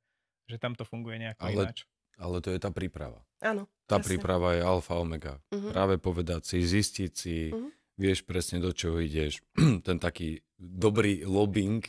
že 0.52 0.58
tam 0.62 0.78
to 0.78 0.84
funguje 0.86 1.18
nejako 1.18 1.42
ale, 1.48 1.64
ináč. 1.66 1.88
Ale 2.20 2.38
to 2.44 2.52
je 2.54 2.60
tá 2.60 2.70
príprava. 2.70 3.24
Áno. 3.42 3.66
Tá 3.88 3.98
presne. 3.98 4.08
príprava 4.14 4.54
je 4.54 4.62
alfa 4.62 4.94
omega. 5.00 5.40
Uh-huh. 5.50 5.72
Práve 5.74 5.98
povedať 5.98 6.46
si, 6.46 6.58
zistiť 6.62 7.12
si, 7.16 7.50
uh-huh. 7.50 7.72
vieš 7.96 8.28
presne 8.28 8.60
do 8.60 8.76
čoho 8.76 9.00
ideš. 9.00 9.42
Ten 9.88 9.98
taký 9.98 10.44
dobrý 10.62 11.26
lobbying, 11.26 11.82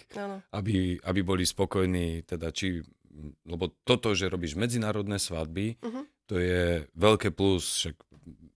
aby, 0.56 0.96
aby 1.04 1.20
boli 1.20 1.44
spokojní, 1.44 2.24
teda 2.24 2.48
či 2.56 2.80
lebo 3.44 3.70
toto, 3.84 4.16
že 4.16 4.32
robíš 4.32 4.56
medzinárodné 4.56 5.20
svadby, 5.20 5.76
uh-huh. 5.78 6.04
to 6.26 6.40
je 6.40 6.88
veľké 6.96 7.30
plus, 7.32 7.84
však 7.84 7.96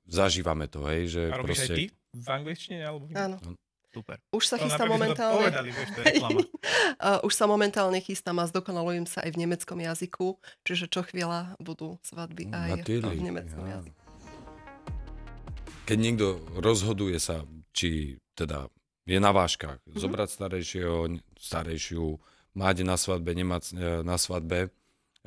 zažívame 0.08 0.66
to, 0.70 0.80
hej, 0.88 1.12
že 1.12 1.22
A 1.28 1.36
robíš 1.38 1.66
proste... 1.66 1.72
aj 1.72 1.76
ty 1.76 1.84
v 2.16 2.28
angličtine? 2.32 2.82
Alebo... 2.82 3.04
Áno. 3.12 3.36
No. 3.42 3.52
Super. 3.96 4.20
Už 4.28 4.44
sa 4.44 4.60
chystá 4.60 4.84
momentálne... 4.84 5.48
Povedali, 5.48 5.72
vieš, 5.72 5.88
to 5.96 6.00
je 6.04 6.20
už 7.26 7.32
sa 7.32 7.48
momentálne 7.48 7.96
chystám 8.04 8.36
a 8.36 8.44
zdokonalujem 8.44 9.08
sa 9.08 9.24
aj 9.24 9.32
v 9.32 9.40
nemeckom 9.48 9.80
jazyku, 9.80 10.36
čiže 10.68 10.92
čo 10.92 11.00
chvíľa 11.00 11.56
budú 11.56 11.96
svadby 12.04 12.52
no, 12.52 12.60
aj 12.60 12.70
Natürlich, 12.84 13.16
v 13.16 13.24
nemeckom 13.24 13.64
ja. 13.64 13.80
jazyku. 13.80 14.00
Keď 15.88 15.96
niekto 15.96 16.44
rozhoduje 16.60 17.16
sa, 17.16 17.48
či 17.72 18.20
teda 18.36 18.68
je 19.08 19.16
na 19.16 19.32
váškach, 19.32 19.80
mm-hmm. 19.80 19.96
zobrať 19.96 20.28
starejšieho, 20.28 20.96
starejšiu, 21.40 22.06
mať 22.56 22.88
na 22.88 22.96
svadbe, 22.96 23.36
nemať 23.36 23.62
e, 23.70 24.00
na 24.00 24.16
svadbe. 24.16 24.72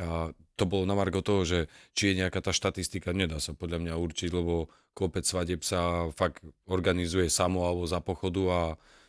A 0.01 0.33
to 0.59 0.63
bolo 0.67 0.83
na 0.83 0.97
margo 0.97 1.23
toho, 1.23 1.47
že 1.47 1.59
či 1.95 2.11
je 2.11 2.25
nejaká 2.25 2.43
tá 2.43 2.51
štatistika, 2.51 3.15
nedá 3.15 3.39
sa 3.39 3.55
podľa 3.55 3.79
mňa 3.79 3.93
určiť, 3.95 4.29
lebo 4.33 4.67
kopec 4.97 5.23
svadeb 5.23 5.63
sa 5.63 6.11
fakt 6.17 6.43
organizuje 6.67 7.31
samo 7.31 7.63
alebo 7.63 7.87
za 7.87 8.03
pochodu 8.03 8.43
a 8.51 8.59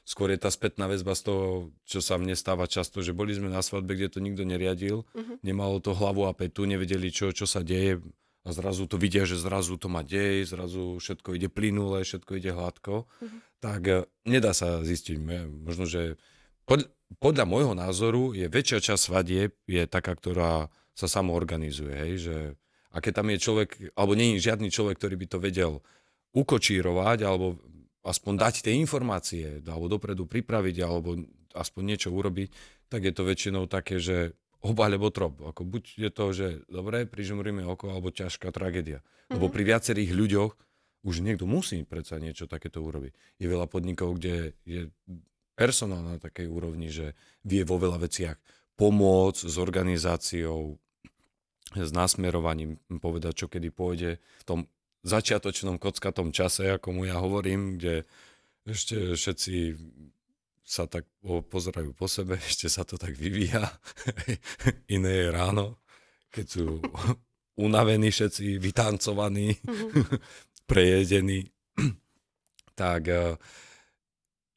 skôr 0.07 0.31
je 0.31 0.39
tá 0.39 0.51
spätná 0.51 0.87
väzba 0.87 1.15
z 1.19 1.23
toho, 1.27 1.47
čo 1.87 1.99
sa 2.03 2.19
mne 2.19 2.39
stáva 2.39 2.71
často, 2.71 3.03
že 3.03 3.15
boli 3.15 3.35
sme 3.35 3.51
na 3.51 3.63
svadbe, 3.63 3.99
kde 3.99 4.15
to 4.15 4.19
nikto 4.23 4.43
neriadil, 4.47 5.07
uh-huh. 5.11 5.37
nemalo 5.43 5.83
to 5.83 5.95
hlavu 5.95 6.27
a 6.27 6.35
petu, 6.35 6.67
nevedeli, 6.67 7.11
čo, 7.11 7.31
čo 7.35 7.47
sa 7.47 7.63
deje 7.63 8.03
a 8.41 8.51
zrazu 8.57 8.89
to 8.89 8.97
vidia, 8.97 9.29
že 9.29 9.37
zrazu 9.37 9.77
to 9.77 9.93
má 9.93 10.01
dej, 10.01 10.49
zrazu 10.49 10.97
všetko 10.97 11.37
ide 11.37 11.53
plynule, 11.53 12.03
všetko 12.03 12.41
ide 12.41 12.57
hladko, 12.57 13.05
uh-huh. 13.05 13.39
tak 13.61 13.81
e, 13.85 13.97
nedá 14.25 14.57
sa 14.57 14.81
zistiť. 14.81 15.21
Možno, 15.47 15.85
že 15.85 16.17
pod, 16.65 16.89
podľa 17.19 17.45
môjho 17.49 17.75
názoru 17.75 18.37
je 18.37 18.47
väčšia 18.47 18.93
časť 18.93 19.03
svadieb 19.11 19.53
je 19.67 19.83
taká, 19.91 20.15
ktorá 20.15 20.71
sa 20.95 21.09
samo 21.11 21.35
organizuje, 21.35 21.91
hej, 21.91 22.15
že 22.31 22.37
a 22.91 22.99
keď 22.99 23.23
tam 23.23 23.29
je 23.31 23.39
človek, 23.39 23.71
alebo 23.95 24.19
nie 24.19 24.37
je 24.37 24.51
žiadny 24.51 24.69
človek, 24.71 24.99
ktorý 24.99 25.15
by 25.15 25.27
to 25.31 25.39
vedel 25.39 25.73
ukočírovať, 26.35 27.19
alebo 27.23 27.59
aspoň 28.03 28.35
dať 28.35 28.55
tie 28.67 28.75
informácie, 28.79 29.63
alebo 29.63 29.87
dopredu 29.87 30.27
pripraviť, 30.27 30.77
alebo 30.83 31.19
aspoň 31.55 31.83
niečo 31.95 32.11
urobiť, 32.11 32.51
tak 32.91 33.07
je 33.07 33.13
to 33.15 33.23
väčšinou 33.23 33.71
také, 33.71 34.03
že 34.03 34.35
oba 34.61 34.91
alebo 34.91 35.15
trop. 35.15 35.39
Ako 35.39 35.63
buď 35.63 35.83
je 35.97 36.11
to, 36.11 36.27
že 36.35 36.47
dobre, 36.67 37.07
prižmuríme 37.07 37.63
oko, 37.65 37.95
alebo 37.95 38.11
ťažká 38.11 38.51
tragédia. 38.51 39.01
Mm-hmm. 39.01 39.35
Lebo 39.39 39.47
mhm. 39.49 39.55
pri 39.55 39.63
viacerých 39.71 40.11
ľuďoch 40.11 40.53
už 41.01 41.25
niekto 41.25 41.49
musí 41.49 41.81
predsa 41.89 42.21
niečo 42.21 42.45
takéto 42.45 42.85
urobiť. 42.85 43.41
Je 43.41 43.47
veľa 43.49 43.65
podnikov, 43.73 44.21
kde 44.21 44.53
je 44.69 44.93
personál 45.61 46.01
na 46.01 46.17
takej 46.17 46.49
úrovni, 46.49 46.89
že 46.89 47.13
vie 47.45 47.61
vo 47.69 47.77
veľa 47.77 48.01
veciach 48.01 48.41
pomôcť 48.81 49.45
s 49.45 49.61
organizáciou, 49.61 50.81
s 51.77 51.91
nasmerovaním, 51.93 52.81
povedať, 52.89 53.45
čo 53.45 53.47
kedy 53.53 53.69
pôjde 53.69 54.17
v 54.17 54.45
tom 54.49 54.61
začiatočnom 55.05 55.77
kockatom 55.77 56.33
čase, 56.33 56.73
ako 56.73 56.97
mu 56.97 57.03
ja 57.05 57.21
hovorím, 57.21 57.77
kde 57.77 58.09
ešte 58.65 59.13
všetci 59.13 59.77
sa 60.65 60.89
tak 60.89 61.05
pozerajú 61.21 61.93
po 61.93 62.09
sebe, 62.09 62.41
ešte 62.51 62.73
sa 62.73 62.89
to 62.89 62.97
tak 62.97 63.13
vyvíja. 63.13 63.69
Iné 64.97 65.29
je 65.29 65.29
ráno, 65.29 65.77
keď 66.33 66.47
sú 66.49 66.81
unavení 67.69 68.09
všetci, 68.09 68.57
vytancovaní, 68.57 69.61
mm-hmm. 69.61 70.17
prejedení 70.65 71.53
tak 72.81 73.03
uh, 73.13 73.37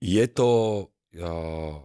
je 0.03 0.25
to 0.27 0.49
uh, 1.15 1.79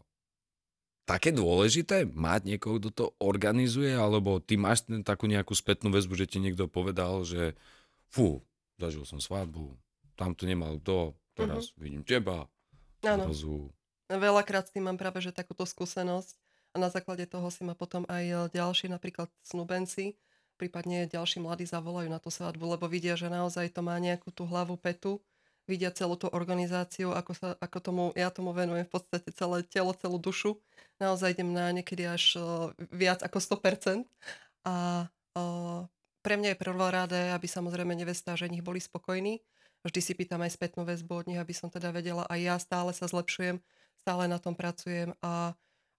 také 1.07 1.31
dôležité 1.31 2.03
mať 2.11 2.51
niekoho, 2.51 2.83
kto 2.83 2.91
to 2.91 3.07
organizuje, 3.23 3.95
alebo 3.95 4.43
ty 4.43 4.59
máš 4.59 4.83
ten, 4.91 5.07
takú 5.07 5.31
nejakú 5.31 5.55
spätnú 5.55 5.95
väzbu, 5.95 6.19
že 6.19 6.27
ti 6.27 6.43
niekto 6.43 6.67
povedal, 6.67 7.23
že 7.23 7.55
fú, 8.11 8.43
zažil 8.75 9.07
som 9.07 9.23
svadbu, 9.23 9.79
tam 10.19 10.35
to 10.35 10.51
nemal 10.51 10.83
kto, 10.83 11.15
teraz 11.39 11.71
uh-huh. 11.71 11.79
vidím 11.79 12.03
teba. 12.03 12.51
Áno. 13.07 13.31
Zrazu... 13.31 13.71
Veľakrát 14.11 14.67
s 14.67 14.75
tým 14.75 14.91
mám 14.91 14.99
práve 14.99 15.23
že 15.23 15.31
takúto 15.31 15.63
skúsenosť 15.63 16.35
a 16.75 16.77
na 16.83 16.91
základe 16.91 17.29
toho 17.31 17.47
si 17.55 17.63
ma 17.63 17.79
potom 17.79 18.03
aj 18.09 18.25
e, 18.25 18.35
ďalší, 18.57 18.89
napríklad 18.91 19.29
snubenci, 19.45 20.17
prípadne 20.57 21.07
ďalší 21.07 21.39
mladí 21.39 21.69
zavolajú 21.69 22.09
na 22.11 22.19
tú 22.19 22.33
svadbu, 22.33 22.75
lebo 22.75 22.89
vidia, 22.91 23.15
že 23.15 23.31
naozaj 23.31 23.71
to 23.71 23.85
má 23.85 24.01
nejakú 24.01 24.33
tú 24.35 24.49
hlavu 24.49 24.81
petu 24.81 25.21
vidia 25.69 25.93
celú 25.93 26.17
tú 26.17 26.33
organizáciu, 26.33 27.13
ako, 27.13 27.33
sa, 27.37 27.49
ako 27.61 27.79
tomu, 27.79 28.05
ja 28.17 28.33
tomu 28.33 28.57
venujem 28.57 28.89
v 28.89 28.93
podstate 28.93 29.29
celé 29.37 29.63
telo, 29.69 29.93
celú 29.93 30.17
dušu. 30.17 30.57
Naozaj 30.99 31.37
idem 31.37 31.53
na 31.53 31.69
niekedy 31.71 32.09
až 32.09 32.41
uh, 32.41 32.73
viac 32.89 33.21
ako 33.21 33.39
100%. 33.39 34.09
A 34.65 35.07
uh, 35.37 35.81
pre 36.25 36.35
mňa 36.41 36.57
je 36.57 36.63
prvoráde, 36.65 37.21
aby 37.31 37.47
samozrejme 37.47 37.93
nevesta 37.93 38.35
a 38.35 38.41
ženich 38.41 38.65
boli 38.65 38.81
spokojní. 38.81 39.45
Vždy 39.87 40.01
si 40.03 40.13
pýtam 40.17 40.43
aj 40.43 40.59
spätnú 40.59 40.83
väzbu 40.83 41.13
od 41.23 41.27
nich, 41.31 41.39
aby 41.39 41.55
som 41.55 41.71
teda 41.71 41.95
vedela, 41.95 42.27
aj 42.27 42.41
ja 42.43 42.57
stále 42.59 42.91
sa 42.91 43.07
zlepšujem, 43.07 43.63
stále 44.03 44.27
na 44.27 44.43
tom 44.43 44.59
pracujem 44.59 45.15
a 45.23 45.55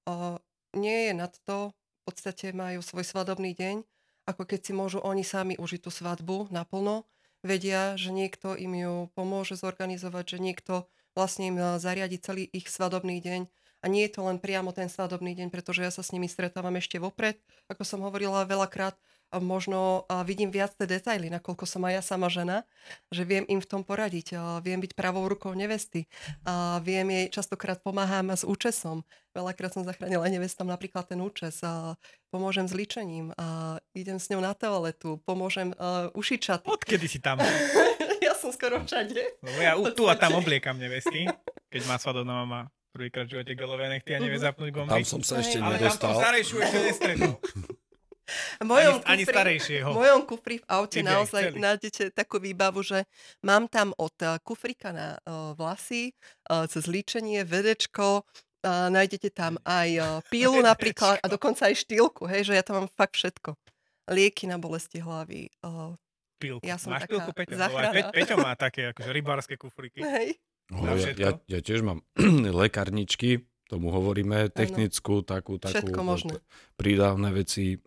uh, 0.10 0.36
nie 0.76 1.10
je 1.10 1.14
nad 1.16 1.34
to, 1.48 1.72
v 1.74 2.02
podstate 2.04 2.52
majú 2.52 2.84
svoj 2.84 3.06
svadobný 3.08 3.56
deň, 3.56 3.86
ako 4.28 4.44
keď 4.46 4.60
si 4.62 4.72
môžu 4.76 5.00
oni 5.02 5.26
sami 5.26 5.56
užiť 5.58 5.82
tú 5.88 5.92
svadbu 5.94 6.52
naplno, 6.54 7.08
vedia, 7.46 7.96
že 7.96 8.12
niekto 8.12 8.56
im 8.56 8.74
ju 8.76 8.94
pomôže 9.16 9.56
zorganizovať, 9.56 10.36
že 10.36 10.38
niekto 10.38 10.74
vlastne 11.18 11.52
im 11.52 11.58
eh, 11.58 11.80
zariadi 11.80 12.18
celý 12.20 12.44
ich 12.52 12.68
svadobný 12.68 13.20
deň. 13.20 13.42
A 13.80 13.86
nie 13.88 14.04
je 14.04 14.12
to 14.12 14.28
len 14.28 14.44
priamo 14.44 14.76
ten 14.76 14.92
svadobný 14.92 15.32
deň, 15.40 15.48
pretože 15.56 15.80
ja 15.80 15.92
sa 15.92 16.04
s 16.04 16.12
nimi 16.12 16.28
stretávam 16.28 16.76
ešte 16.76 17.00
vopred, 17.00 17.40
ako 17.72 17.88
som 17.88 18.04
hovorila 18.04 18.44
veľakrát, 18.44 19.00
možno 19.38 20.10
vidím 20.26 20.50
viac 20.50 20.74
tie 20.74 20.90
detaily, 20.90 21.30
nakoľko 21.30 21.70
som 21.70 21.86
aj 21.86 21.94
ja 21.94 22.02
sama 22.02 22.28
žena, 22.34 22.66
že 23.14 23.22
viem 23.22 23.46
im 23.46 23.62
v 23.62 23.70
tom 23.70 23.86
poradiť, 23.86 24.34
viem 24.66 24.82
byť 24.82 24.98
pravou 24.98 25.30
rukou 25.30 25.54
nevesty, 25.54 26.10
a 26.50 26.82
viem 26.82 27.06
jej 27.14 27.26
častokrát 27.30 27.78
pomáham 27.86 28.34
s 28.34 28.42
účesom. 28.42 29.06
Veľakrát 29.38 29.70
som 29.70 29.86
zachránila 29.86 30.26
aj 30.26 30.34
nevestam 30.34 30.66
napríklad 30.66 31.06
ten 31.06 31.22
účes, 31.22 31.62
a 31.62 31.94
pomôžem 32.34 32.66
s 32.66 32.74
ličením, 32.74 33.30
a 33.38 33.78
idem 33.94 34.18
s 34.18 34.34
ňou 34.34 34.42
na 34.42 34.58
toaletu, 34.58 35.22
pomôžem 35.22 35.78
uh, 35.78 36.10
šaty. 36.18 36.66
Odkedy 36.66 37.06
si 37.06 37.22
tam? 37.22 37.38
ja 38.26 38.34
som 38.34 38.50
skoro 38.50 38.82
všade. 38.82 39.22
Lebo 39.46 39.60
ja 39.62 39.78
tu 39.94 40.10
a 40.10 40.18
tam 40.18 40.42
obliekam 40.42 40.82
nevestky, 40.82 41.30
keď 41.70 41.82
má 41.86 42.02
svadobná 42.02 42.34
mama 42.34 42.74
prvýkrát 42.90 43.30
v 43.30 43.38
živote 43.38 43.54
golové 43.54 43.86
nechty 43.88 44.18
a 44.18 44.20
nevie 44.20 44.40
zapnúť 44.50 44.70
gomby. 44.74 44.92
Tam 44.92 45.06
som 45.06 45.22
sa 45.22 45.40
ešte 45.40 45.62
nedostal. 45.62 45.70
Ale 45.70 45.80
tam 45.80 46.02
som 46.02 46.14
starejšiu 46.18 46.56
ešte 46.60 46.80
nestretol. 46.84 47.34
V 48.60 48.66
mojom, 48.66 49.02
ani, 49.06 49.24
kufri, 49.24 49.36
starejšieho. 49.36 49.90
v 49.92 49.98
mojom 49.98 50.22
kufri 50.26 50.56
v 50.62 50.66
aute 50.68 51.00
naozaj 51.02 51.44
chceli. 51.52 51.60
nájdete 51.60 52.04
takú 52.14 52.38
výbavu, 52.38 52.82
že 52.82 53.06
mám 53.46 53.68
tam 53.68 53.94
od 53.98 54.16
kufrika 54.46 54.94
na 54.94 55.18
uh, 55.24 55.54
vlasy, 55.58 56.14
uh, 56.50 56.66
cez 56.70 56.86
líčenie, 56.86 57.44
vedečko, 57.44 58.24
uh, 58.24 58.88
nájdete 58.90 59.30
tam 59.34 59.58
aj 59.66 59.90
uh, 59.98 60.08
pílu 60.28 60.60
napríklad 60.72 61.20
a 61.22 61.28
dokonca 61.28 61.68
aj 61.68 61.86
štýlku, 61.86 62.28
hej, 62.30 62.50
že 62.50 62.54
ja 62.58 62.64
tam 62.64 62.86
mám 62.86 62.90
fakt 62.94 63.18
všetko. 63.18 63.56
Lieky 64.10 64.50
na 64.50 64.58
bolesti 64.58 65.02
hlavy. 65.02 65.54
Uh, 65.62 65.94
Pilku. 66.40 66.64
Ja 66.64 66.80
som 66.80 66.96
Máš 66.96 67.06
taká 67.06 67.20
pilku, 67.20 67.32
Peťo? 67.36 67.56
Pe, 67.60 68.02
Peťo 68.16 68.36
má 68.40 68.56
také 68.56 68.96
akože 68.96 69.12
rybárske 69.12 69.56
kufriky. 69.60 70.00
Hej. 70.08 70.40
No, 70.72 70.96
ja, 70.96 71.12
ja, 71.18 71.32
ja 71.36 71.60
tiež 71.60 71.84
mám 71.84 72.00
lekárničky, 72.64 73.44
tomu 73.70 73.94
hovoríme, 73.94 74.50
technickú, 74.50 75.22
ano. 75.22 75.30
takú, 75.30 75.62
takú 75.62 75.94
Všetko 75.94 76.02
možné. 76.02 76.36
prídavné 76.74 77.30
veci. 77.30 77.78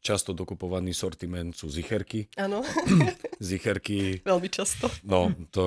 Často 0.00 0.32
dokupovaný 0.32 0.96
sortiment 0.96 1.52
sú 1.52 1.68
zicherky. 1.68 2.32
Áno. 2.40 2.64
zicherky. 3.40 4.24
Veľmi 4.24 4.48
často. 4.48 4.88
No, 5.04 5.32
to 5.52 5.64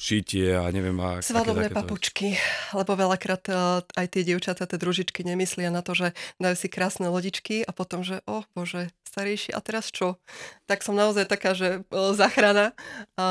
šítie 0.00 0.56
a 0.56 0.64
neviem... 0.72 0.96
A 1.00 1.20
Svadobné 1.20 1.68
papučky, 1.68 2.40
lebo 2.72 2.96
veľakrát 2.96 3.44
uh, 3.52 3.84
aj 4.00 4.06
tie 4.16 4.22
dievčatá, 4.24 4.64
tie 4.64 4.80
družičky 4.80 5.24
nemyslia 5.24 5.68
na 5.68 5.84
to, 5.84 5.92
že 5.92 6.16
dajú 6.40 6.56
si 6.56 6.68
krásne 6.72 7.12
lodičky 7.12 7.64
a 7.64 7.70
potom, 7.76 8.00
že 8.00 8.24
oh 8.24 8.48
bože, 8.56 8.88
starejší 9.16 9.56
a 9.56 9.64
teraz 9.64 9.88
čo? 9.88 10.20
Tak 10.68 10.84
som 10.84 10.92
naozaj 10.92 11.24
taká, 11.24 11.56
že 11.56 11.88
zachrana 12.12 12.76
a, 13.16 13.28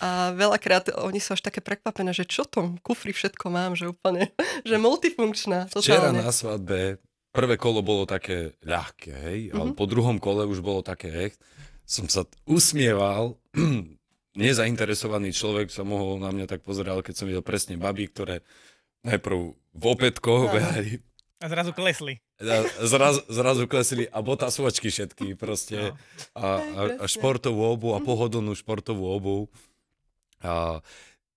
a 0.00 0.08
veľakrát 0.32 0.96
oni 0.96 1.20
sú 1.20 1.36
až 1.36 1.44
také 1.44 1.60
prekvapené, 1.60 2.16
že 2.16 2.24
čo 2.24 2.48
tom 2.48 2.80
kufri 2.80 3.12
všetko 3.12 3.52
mám, 3.52 3.76
že 3.76 3.92
úplne, 3.92 4.32
že 4.68 4.80
multifunkčná. 4.80 5.68
Totálne. 5.68 5.84
Včera 5.84 6.10
na 6.16 6.32
svadbe 6.32 7.04
prvé 7.36 7.60
kolo 7.60 7.84
bolo 7.84 8.08
také 8.08 8.56
ľahké, 8.64 9.12
hej, 9.12 9.38
mm-hmm. 9.52 9.58
ale 9.60 9.68
mhm. 9.72 9.76
po 9.76 9.84
druhom 9.84 10.16
kole 10.16 10.48
už 10.48 10.64
bolo 10.64 10.80
také, 10.80 11.12
hej, 11.12 11.28
som 11.84 12.08
sa 12.08 12.24
usmieval, 12.48 13.36
nezainteresovaný 14.40 15.36
človek 15.36 15.68
sa 15.68 15.84
mohol 15.84 16.16
na 16.16 16.32
mňa 16.32 16.48
tak 16.48 16.64
pozeral, 16.64 17.04
keď 17.04 17.14
som 17.14 17.28
videl 17.28 17.44
presne 17.44 17.76
baby, 17.76 18.08
ktoré 18.08 18.40
najprv 19.04 19.54
v 19.54 19.84
opätkoch 19.84 20.48
behali 20.56 21.04
a 21.36 21.52
zrazu 21.52 21.76
klesli. 21.76 22.16
Zraz, 22.80 23.20
zrazu 23.28 23.68
klesli 23.68 24.08
a 24.08 24.24
botasovačky 24.24 24.88
všetky 24.88 25.36
proste. 25.36 25.92
No. 25.92 25.96
A, 26.32 26.46
a, 26.64 26.80
a 27.00 27.06
športovú 27.08 27.60
obu 27.60 27.92
a 27.92 28.00
pohodlnú 28.00 28.56
športovú 28.56 29.04
obu. 29.04 29.36
A, 30.40 30.80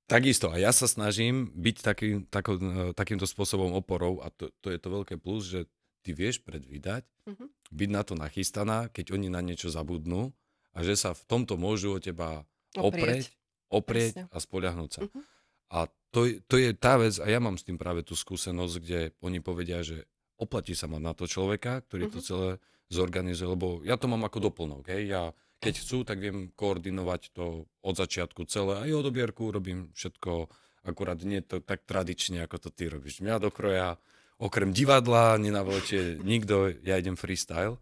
takisto, 0.07 0.47
a 0.47 0.55
ja 0.55 0.71
sa 0.71 0.87
snažím 0.87 1.51
byť 1.51 1.77
taký, 1.83 2.07
tako, 2.31 2.55
takýmto 2.95 3.27
spôsobom 3.27 3.75
oporou 3.75 4.23
a 4.23 4.31
to, 4.31 4.47
to 4.63 4.71
je 4.71 4.79
to 4.79 4.87
veľké 4.87 5.15
plus, 5.19 5.51
že 5.51 5.67
ty 6.01 6.15
vieš 6.15 6.41
predvídať, 6.43 7.03
mm-hmm. 7.27 7.47
byť 7.71 7.89
na 7.91 8.01
to 8.05 8.13
nachystaná, 8.15 8.77
keď 8.89 9.15
oni 9.15 9.27
na 9.27 9.43
niečo 9.43 9.69
zabudnú 9.71 10.31
a 10.73 10.79
že 10.85 10.95
sa 10.95 11.11
v 11.13 11.23
tomto 11.27 11.59
môžu 11.59 11.95
o 11.95 11.99
teba 11.99 12.47
oprieť, 12.77 13.33
oprieť, 13.69 14.13
oprieť 14.21 14.31
a 14.31 14.37
spoľahnúť 14.37 14.89
sa. 14.89 15.01
Mm-hmm. 15.05 15.23
A 15.69 15.79
to, 16.09 16.25
to 16.49 16.55
je 16.57 16.73
tá 16.73 16.97
vec, 16.97 17.21
a 17.21 17.27
ja 17.29 17.37
mám 17.37 17.57
s 17.59 17.65
tým 17.65 17.77
práve 17.77 18.01
tú 18.01 18.17
skúsenosť, 18.17 18.75
kde 18.81 18.99
oni 19.21 19.39
povedia, 19.45 19.85
že 19.85 20.09
oplatí 20.41 20.73
sa 20.73 20.89
mať 20.89 21.01
na 21.03 21.13
to 21.13 21.29
človeka, 21.29 21.85
ktorý 21.85 22.09
uh-huh. 22.09 22.15
to 22.15 22.19
mhm. 22.23 22.25
celé 22.25 22.49
zorganizuje, 22.89 23.45
lebo 23.53 23.67
ja 23.85 24.01
to 24.01 24.09
mám 24.09 24.25
ako 24.25 24.49
doplnok. 24.49 24.89
Hej? 24.89 25.13
Ja 25.13 25.23
keď 25.59 25.73
chcú, 25.83 26.07
tak 26.07 26.23
viem 26.23 26.49
koordinovať 26.55 27.35
to 27.35 27.67
od 27.83 27.95
začiatku 27.99 28.47
celé. 28.47 28.79
Aj 28.79 28.89
odobierku 28.89 29.51
robím 29.51 29.91
všetko, 29.93 30.47
akurát 30.87 31.19
nie 31.21 31.43
to 31.43 31.59
tak 31.59 31.83
tradične, 31.83 32.47
ako 32.47 32.57
to 32.57 32.69
ty 32.71 32.87
robíš. 32.87 33.19
Mňa 33.19 33.43
do 33.43 33.51
kroja, 33.51 33.99
okrem 34.39 34.71
divadla, 34.71 35.35
nenavlečie 35.35 36.23
nikto, 36.23 36.71
ja 36.81 36.95
idem 36.95 37.19
freestyle. 37.19 37.77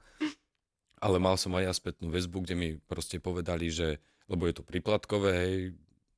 Ale 0.97 1.21
mal 1.21 1.37
som 1.37 1.53
aj 1.53 1.77
aspektnú 1.77 2.09
väzbu, 2.09 2.41
kde 2.41 2.55
mi 2.57 2.69
proste 2.89 3.21
povedali, 3.21 3.69
že, 3.69 4.01
lebo 4.25 4.49
je 4.49 4.57
to 4.57 4.63
priplatkové, 4.65 5.31
hej, 5.37 5.77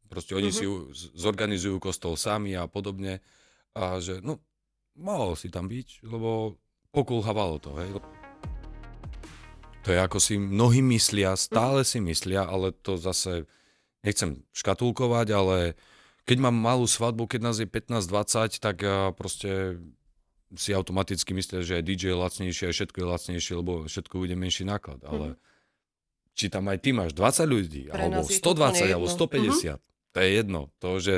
Proste 0.09 0.33
oni 0.33 0.49
uh-huh. 0.49 0.89
si 0.89 1.13
zorganizujú 1.13 1.77
kostol 1.77 2.17
sami 2.17 2.57
a 2.57 2.65
podobne. 2.65 3.21
A 3.77 4.01
že, 4.01 4.25
no, 4.25 4.41
mohol 4.97 5.37
si 5.37 5.53
tam 5.53 5.69
byť, 5.69 6.01
lebo 6.01 6.57
pokulhavalo 6.89 7.61
to, 7.61 7.77
hej. 7.77 7.89
To 9.85 9.87
je 9.93 9.99
ako 10.01 10.17
si 10.17 10.35
mnohí 10.41 10.81
myslia, 10.81 11.37
stále 11.37 11.85
si 11.85 12.01
myslia, 12.01 12.43
ale 12.43 12.73
to 12.73 12.97
zase 12.97 13.45
nechcem 14.01 14.41
škatulkovať, 14.51 15.27
ale 15.31 15.57
keď 16.25 16.37
mám 16.41 16.57
malú 16.57 16.89
svadbu, 16.89 17.29
keď 17.29 17.41
nás 17.45 17.61
je 17.61 17.69
15-20, 17.69 18.59
tak 18.59 18.75
ja 18.81 19.13
proste 19.13 19.77
si 20.57 20.73
automaticky 20.73 21.37
myslia, 21.37 21.61
že 21.61 21.77
aj 21.77 21.83
DJ 21.85 22.03
je 22.13 22.17
lacnejšie, 22.17 22.63
aj 22.69 22.75
všetko 22.75 22.97
je 22.97 23.07
lacnejšie, 23.07 23.53
lebo 23.53 23.73
všetko 23.85 24.15
bude 24.17 24.35
menší 24.37 24.63
náklad. 24.65 25.01
Ale 25.05 25.35
mm-hmm. 25.35 26.33
či 26.33 26.45
tam 26.49 26.65
aj 26.69 26.77
ty 26.81 26.89
máš 26.89 27.11
20 27.13 27.45
ľudí, 27.45 27.83
Pre 27.93 28.01
alebo 28.01 28.25
120, 28.25 28.89
alebo 28.89 29.07
150, 29.07 29.13
mm-hmm. 29.13 29.87
To 30.09 30.17
je 30.25 30.29
jedno. 30.33 30.61
To, 30.81 30.97
že 30.97 31.15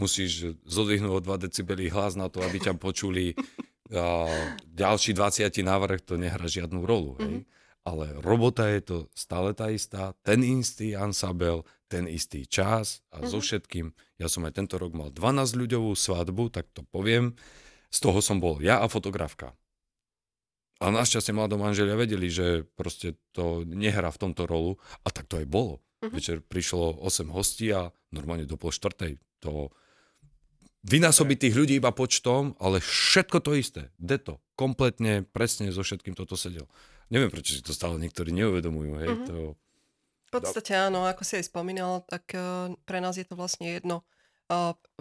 musíš 0.00 0.56
zodvihnúť 0.64 1.12
o 1.12 1.20
2 1.20 1.44
decibely 1.44 1.92
hlas 1.92 2.16
na 2.16 2.32
to, 2.32 2.40
aby 2.40 2.56
ťa 2.56 2.80
počuli 2.80 3.36
a 3.92 4.32
ďalší 4.64 5.12
20 5.12 5.52
návrh, 5.60 6.00
to 6.00 6.16
nehrá 6.16 6.48
žiadnu 6.48 6.80
rolu. 6.88 7.20
Hej? 7.20 7.44
Mm-hmm. 7.44 7.58
Ale 7.80 8.04
robota 8.20 8.68
je 8.68 8.80
to 8.84 8.96
stále 9.16 9.56
tá 9.56 9.72
istá, 9.72 10.12
ten 10.20 10.44
istý 10.44 10.92
ansabel, 10.92 11.64
ten 11.88 12.04
istý 12.08 12.44
čas 12.44 13.04
a 13.08 13.20
mm-hmm. 13.20 13.28
so 13.28 13.38
mhm. 13.40 13.44
všetkým. 13.44 13.86
Ja 14.20 14.28
som 14.28 14.44
aj 14.44 14.56
tento 14.56 14.76
rok 14.76 14.92
mal 14.92 15.12
12 15.12 15.56
ľuďovú 15.56 15.92
svadbu, 15.96 16.52
tak 16.52 16.68
to 16.72 16.84
poviem. 16.88 17.36
Z 17.90 17.98
toho 18.06 18.22
som 18.22 18.38
bol 18.38 18.62
ja 18.62 18.80
a 18.80 18.86
fotografka. 18.86 19.54
A 20.80 20.88
našťastie 20.88 21.36
mladom 21.36 21.60
manželia 21.60 21.92
vedeli, 21.92 22.32
že 22.32 22.64
proste 22.72 23.20
to 23.36 23.68
nehrá 23.68 24.08
v 24.08 24.20
tomto 24.26 24.48
rolu. 24.48 24.80
A 25.04 25.12
tak 25.12 25.28
to 25.28 25.36
aj 25.36 25.44
bolo. 25.44 25.84
Uh-huh. 26.00 26.08
Večer 26.08 26.40
prišlo 26.40 27.04
8 27.04 27.28
hostí 27.28 27.68
a 27.68 27.92
normálne 28.08 28.48
do 28.48 28.56
pol 28.56 28.72
štvrtej. 28.72 29.20
To 29.44 29.68
vynásobiť 30.88 31.36
tých 31.36 31.54
ľudí 31.60 31.74
iba 31.76 31.92
počtom, 31.92 32.56
ale 32.56 32.80
všetko 32.80 33.44
to 33.44 33.52
isté. 33.52 33.92
Deto. 34.00 34.40
Kompletne, 34.56 35.20
presne 35.28 35.68
so 35.68 35.84
všetkým 35.84 36.16
toto 36.16 36.40
sedel. 36.40 36.64
Neviem, 37.12 37.28
prečo 37.28 37.52
si 37.52 37.60
to 37.60 37.76
stále 37.76 38.00
niektorí 38.00 38.32
neuvedomujú. 38.32 38.92
Hej? 39.04 39.08
Uh-huh. 39.12 39.26
To... 39.28 39.36
V 40.32 40.40
podstate 40.40 40.72
áno, 40.72 41.04
ako 41.04 41.26
si 41.28 41.36
aj 41.36 41.52
spomínal, 41.52 42.08
tak 42.08 42.32
uh, 42.32 42.72
pre 42.88 43.04
nás 43.04 43.20
je 43.20 43.26
to 43.28 43.36
vlastne 43.36 43.68
jedno. 43.68 44.00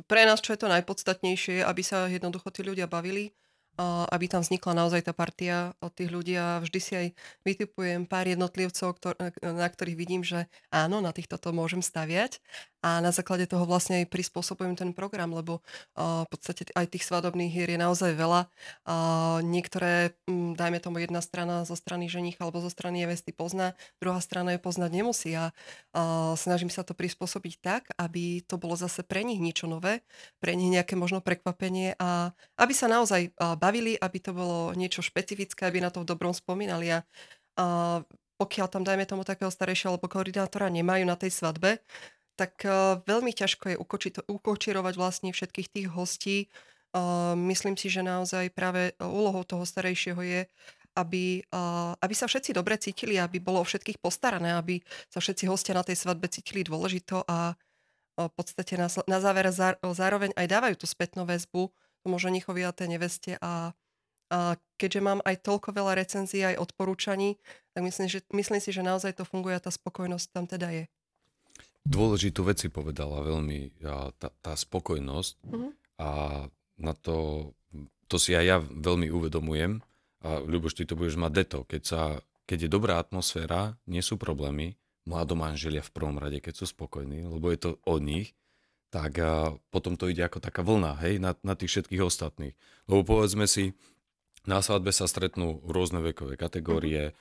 Pre 0.06 0.22
nás, 0.30 0.40
čo 0.46 0.54
je 0.54 0.62
to 0.62 0.70
najpodstatnejšie, 0.70 1.66
aby 1.66 1.82
sa 1.82 2.06
jednoducho 2.06 2.54
tí 2.54 2.62
ľudia 2.62 2.86
bavili, 2.86 3.34
aby 3.86 4.28
tam 4.28 4.44
vznikla 4.44 4.76
naozaj 4.76 5.08
tá 5.08 5.14
partia 5.16 5.72
od 5.80 5.96
tých 5.96 6.12
ľudí. 6.12 6.36
A 6.36 6.60
vždy 6.60 6.80
si 6.84 6.94
aj 7.00 7.08
vytipujem 7.48 8.04
pár 8.04 8.28
jednotlivcov, 8.28 9.00
ktor- 9.00 9.16
na 9.40 9.68
ktorých 9.72 9.96
vidím, 9.96 10.22
že 10.28 10.52
áno, 10.68 11.00
na 11.00 11.16
týchto 11.16 11.40
to 11.40 11.56
môžem 11.56 11.80
staviať. 11.80 12.44
A 12.80 13.04
na 13.04 13.12
základe 13.12 13.44
toho 13.44 13.68
vlastne 13.68 14.04
aj 14.04 14.08
prispôsobujem 14.08 14.72
ten 14.80 14.96
program, 14.96 15.36
lebo 15.36 15.60
v 16.00 16.28
podstate 16.32 16.64
aj 16.72 16.96
tých 16.96 17.04
svadobných 17.04 17.52
hier 17.52 17.68
je 17.68 17.76
naozaj 17.76 18.16
veľa. 18.16 18.48
Niektoré, 19.44 20.16
um, 20.32 20.56
dajme 20.56 20.80
tomu 20.80 21.04
jedna 21.04 21.20
strana 21.20 21.68
zo 21.68 21.76
strany 21.76 22.08
ženicha 22.08 22.40
alebo 22.40 22.64
zo 22.64 22.72
strany 22.72 23.04
nevesty 23.04 23.36
pozná, 23.36 23.76
druhá 24.00 24.24
strana 24.24 24.56
je 24.56 24.64
poznať 24.64 24.92
nemusí. 24.96 25.36
A 25.36 25.52
snažím 26.40 26.72
sa 26.72 26.88
to 26.88 26.96
prispôsobiť 26.96 27.54
tak, 27.60 27.92
aby 28.00 28.48
to 28.48 28.56
bolo 28.56 28.80
zase 28.80 29.04
pre 29.04 29.28
nich 29.28 29.44
niečo 29.44 29.68
nové, 29.68 30.00
pre 30.40 30.56
nich 30.56 30.72
nejaké 30.72 30.96
možno 30.96 31.20
prekvapenie 31.20 32.00
a 32.00 32.32
aby 32.56 32.72
sa 32.72 32.88
naozaj 32.88 33.36
uh, 33.36 33.60
bavili, 33.70 33.94
aby 34.02 34.18
to 34.18 34.34
bolo 34.34 34.74
niečo 34.74 35.06
špecifické, 35.06 35.70
aby 35.70 35.78
na 35.78 35.94
to 35.94 36.02
v 36.02 36.10
dobrom 36.10 36.34
spomínali 36.34 36.90
a 36.90 37.06
uh, 37.06 38.02
pokiaľ 38.42 38.68
tam, 38.72 38.82
dajme 38.82 39.06
tomu, 39.06 39.22
takého 39.22 39.54
starejšieho 39.54 39.94
alebo 39.94 40.10
koordinátora 40.10 40.74
nemajú 40.74 41.06
na 41.06 41.14
tej 41.14 41.30
svadbe, 41.30 41.78
tak 42.34 42.66
uh, 42.66 42.98
veľmi 43.06 43.30
ťažko 43.30 43.76
je 43.76 43.78
ukoči- 43.78 44.26
ukočirovať 44.26 44.94
vlastne 44.98 45.30
všetkých 45.30 45.70
tých 45.70 45.88
hostí. 45.94 46.50
Uh, 46.90 47.38
myslím 47.46 47.78
si, 47.78 47.94
že 47.94 48.02
naozaj 48.02 48.50
práve 48.58 48.98
úlohou 48.98 49.46
toho 49.46 49.62
starejšieho 49.62 50.18
je, 50.26 50.42
aby, 50.98 51.46
uh, 51.54 51.94
aby 52.02 52.14
sa 52.18 52.26
všetci 52.26 52.58
dobre 52.58 52.82
cítili, 52.82 53.22
aby 53.22 53.38
bolo 53.38 53.62
o 53.62 53.68
všetkých 53.70 54.02
postarané, 54.02 54.58
aby 54.58 54.82
sa 55.14 55.22
všetci 55.22 55.46
hostia 55.46 55.78
na 55.78 55.86
tej 55.86 56.02
svadbe 56.02 56.26
cítili 56.26 56.66
dôležito 56.66 57.22
a 57.30 57.54
v 58.20 58.34
podstate 58.36 58.76
na, 58.76 58.92
na 59.08 59.24
záver 59.24 59.48
zá, 59.56 59.80
zároveň 59.80 60.36
aj 60.36 60.48
dávajú 60.52 60.76
tú 60.76 60.88
spätnú 60.90 61.24
väzbu 61.24 61.72
tomu 62.10 62.18
ženichovi 62.18 62.66
a 62.66 62.74
tej 62.74 62.98
neveste 62.98 63.38
a 63.38 63.78
a 64.30 64.62
keďže 64.78 65.02
mám 65.02 65.20
aj 65.26 65.42
toľko 65.42 65.74
veľa 65.74 65.98
recenzií, 65.98 66.46
aj 66.46 66.62
odporúčaní, 66.62 67.42
tak 67.74 67.82
myslím, 67.82 68.08
že, 68.14 68.22
myslím 68.30 68.62
si, 68.62 68.70
že 68.70 68.86
naozaj 68.86 69.18
to 69.18 69.26
funguje 69.26 69.58
a 69.58 69.64
tá 69.64 69.74
spokojnosť 69.74 70.26
tam 70.30 70.46
teda 70.46 70.70
je. 70.70 70.86
Dôležitú 71.90 72.46
vec 72.46 72.62
si 72.62 72.70
povedala 72.70 73.26
veľmi, 73.26 73.82
tá, 74.22 74.30
tá 74.30 74.54
spokojnosť. 74.54 75.34
Uh-huh. 75.50 75.74
a 75.98 76.10
na 76.78 76.94
to, 76.94 77.50
to 78.06 78.22
si 78.22 78.38
aj 78.38 78.46
ja 78.46 78.58
veľmi 78.62 79.10
uvedomujem. 79.10 79.82
A 80.22 80.46
Ľuboš, 80.46 80.78
ty 80.78 80.84
to 80.86 80.94
budeš 80.94 81.18
mať 81.18 81.32
deto, 81.34 81.60
keď, 81.66 81.82
sa, 81.82 82.02
keď 82.46 82.68
je 82.68 82.70
dobrá 82.70 83.02
atmosféra, 83.02 83.82
nie 83.90 84.06
sú 84.06 84.22
problémy, 84.22 84.78
mladomanželia 85.10 85.82
v 85.82 85.90
prvom 85.90 86.22
rade, 86.22 86.38
keď 86.38 86.54
sú 86.54 86.66
spokojní, 86.70 87.26
lebo 87.26 87.50
je 87.50 87.60
to 87.66 87.72
od 87.88 88.06
nich, 88.06 88.38
tak 88.90 89.22
a 89.22 89.54
potom 89.70 89.94
to 89.96 90.10
ide 90.10 90.26
ako 90.26 90.42
taká 90.42 90.66
vlna, 90.66 90.98
hej, 91.06 91.22
na, 91.22 91.38
na 91.46 91.54
tých 91.54 91.78
všetkých 91.78 92.02
ostatných. 92.02 92.58
Lebo 92.90 93.06
povedzme 93.06 93.46
si, 93.46 93.78
na 94.50 94.66
svadbe 94.66 94.90
sa 94.90 95.06
stretnú 95.06 95.62
rôzne 95.66 96.02
vekové 96.02 96.36
kategórie 96.36 97.14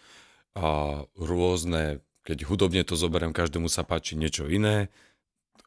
a 0.57 1.03
rôzne 1.17 2.01
keď 2.29 2.45
hudobne 2.45 2.85
to 2.85 2.93
zoberiem, 2.93 3.33
každému 3.33 3.73
sa 3.73 3.89
páči 3.89 4.13
niečo 4.13 4.45
iné 4.53 4.93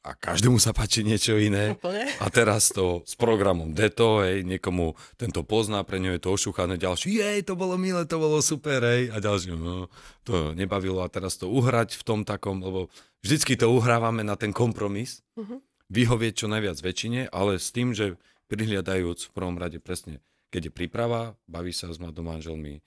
a 0.06 0.14
každému 0.14 0.62
sa 0.62 0.78
páči 0.78 1.02
niečo 1.02 1.34
iné. 1.38 1.74
Úplne. 1.74 2.06
A 2.22 2.26
teraz 2.30 2.70
to 2.70 3.02
s 3.02 3.18
programom 3.18 3.74
Deto, 3.74 4.22
hej, 4.22 4.46
niekomu 4.46 4.94
tento 5.18 5.42
pozná, 5.42 5.82
pre 5.82 5.98
ňo 5.98 6.14
je 6.18 6.22
to 6.22 6.30
ošuchané, 6.34 6.78
ďalší, 6.78 7.18
jej, 7.18 7.42
to 7.42 7.58
bolo 7.58 7.82
milé, 7.82 8.06
to 8.06 8.22
bolo 8.22 8.38
super, 8.46 8.82
hej, 8.82 9.10
a 9.10 9.18
ďalší, 9.18 9.58
no, 9.58 9.90
to 10.22 10.54
nebavilo 10.54 11.02
a 11.02 11.10
teraz 11.10 11.42
to 11.42 11.50
uhrať 11.50 11.98
v 11.98 12.04
tom 12.06 12.22
takom, 12.22 12.62
lebo 12.62 12.94
vždycky 13.26 13.58
to 13.58 13.70
uhrávame 13.70 14.22
na 14.22 14.38
ten 14.38 14.54
kompromis, 14.54 15.26
uh-huh. 15.38 15.62
Vyhovieť 15.92 16.34
čo 16.34 16.48
najviac 16.48 16.80
väčšine, 16.80 17.28
ale 17.30 17.60
s 17.60 17.76
tým, 17.76 17.92
že 17.92 18.16
prihliadajúc 18.48 19.28
v 19.28 19.34
prvom 19.36 19.60
rade 19.60 19.84
presne, 19.84 20.24
keď 20.52 20.72
je 20.72 20.74
príprava, 20.74 21.36
baví 21.52 21.76
sa 21.76 21.92
s 21.92 22.00
mladom 22.00 22.32
manželmi, 22.32 22.80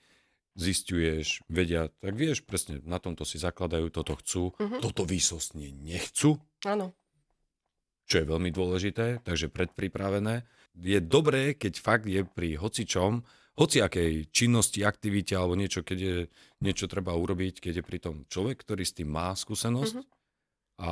zistuješ, 0.55 1.43
vedia, 1.51 1.91
tak 1.99 2.15
vieš, 2.15 2.41
presne 2.41 2.79
na 2.87 2.97
tomto 2.97 3.27
si 3.27 3.37
zakladajú, 3.37 3.91
toto 3.91 4.15
chcú, 4.17 4.55
uh-huh. 4.55 4.79
toto 4.79 5.03
výsostne 5.03 5.69
nechcú. 5.69 6.39
Áno. 6.63 6.95
Čo 8.07 8.23
je 8.23 8.29
veľmi 8.29 8.49
dôležité, 8.53 9.19
takže 9.25 9.51
predpripravené. 9.51 10.47
Je 10.77 10.99
dobré, 11.03 11.57
keď 11.57 11.73
fakt 11.81 12.05
je 12.07 12.23
pri 12.23 12.55
hocičom, 12.55 13.25
hociakej 13.55 14.31
činnosti, 14.31 14.83
aktivite 14.83 15.35
alebo 15.35 15.55
niečo, 15.55 15.83
keď 15.83 15.99
je 15.99 16.17
niečo 16.63 16.87
treba 16.87 17.15
urobiť, 17.15 17.63
keď 17.63 17.81
je 17.81 17.87
pri 17.87 17.99
tom 17.99 18.15
človek, 18.27 18.63
ktorý 18.63 18.83
s 18.83 18.95
tým 18.95 19.11
má 19.11 19.35
skúsenosť 19.35 19.95
uh-huh. 19.95 20.83
a 20.83 20.91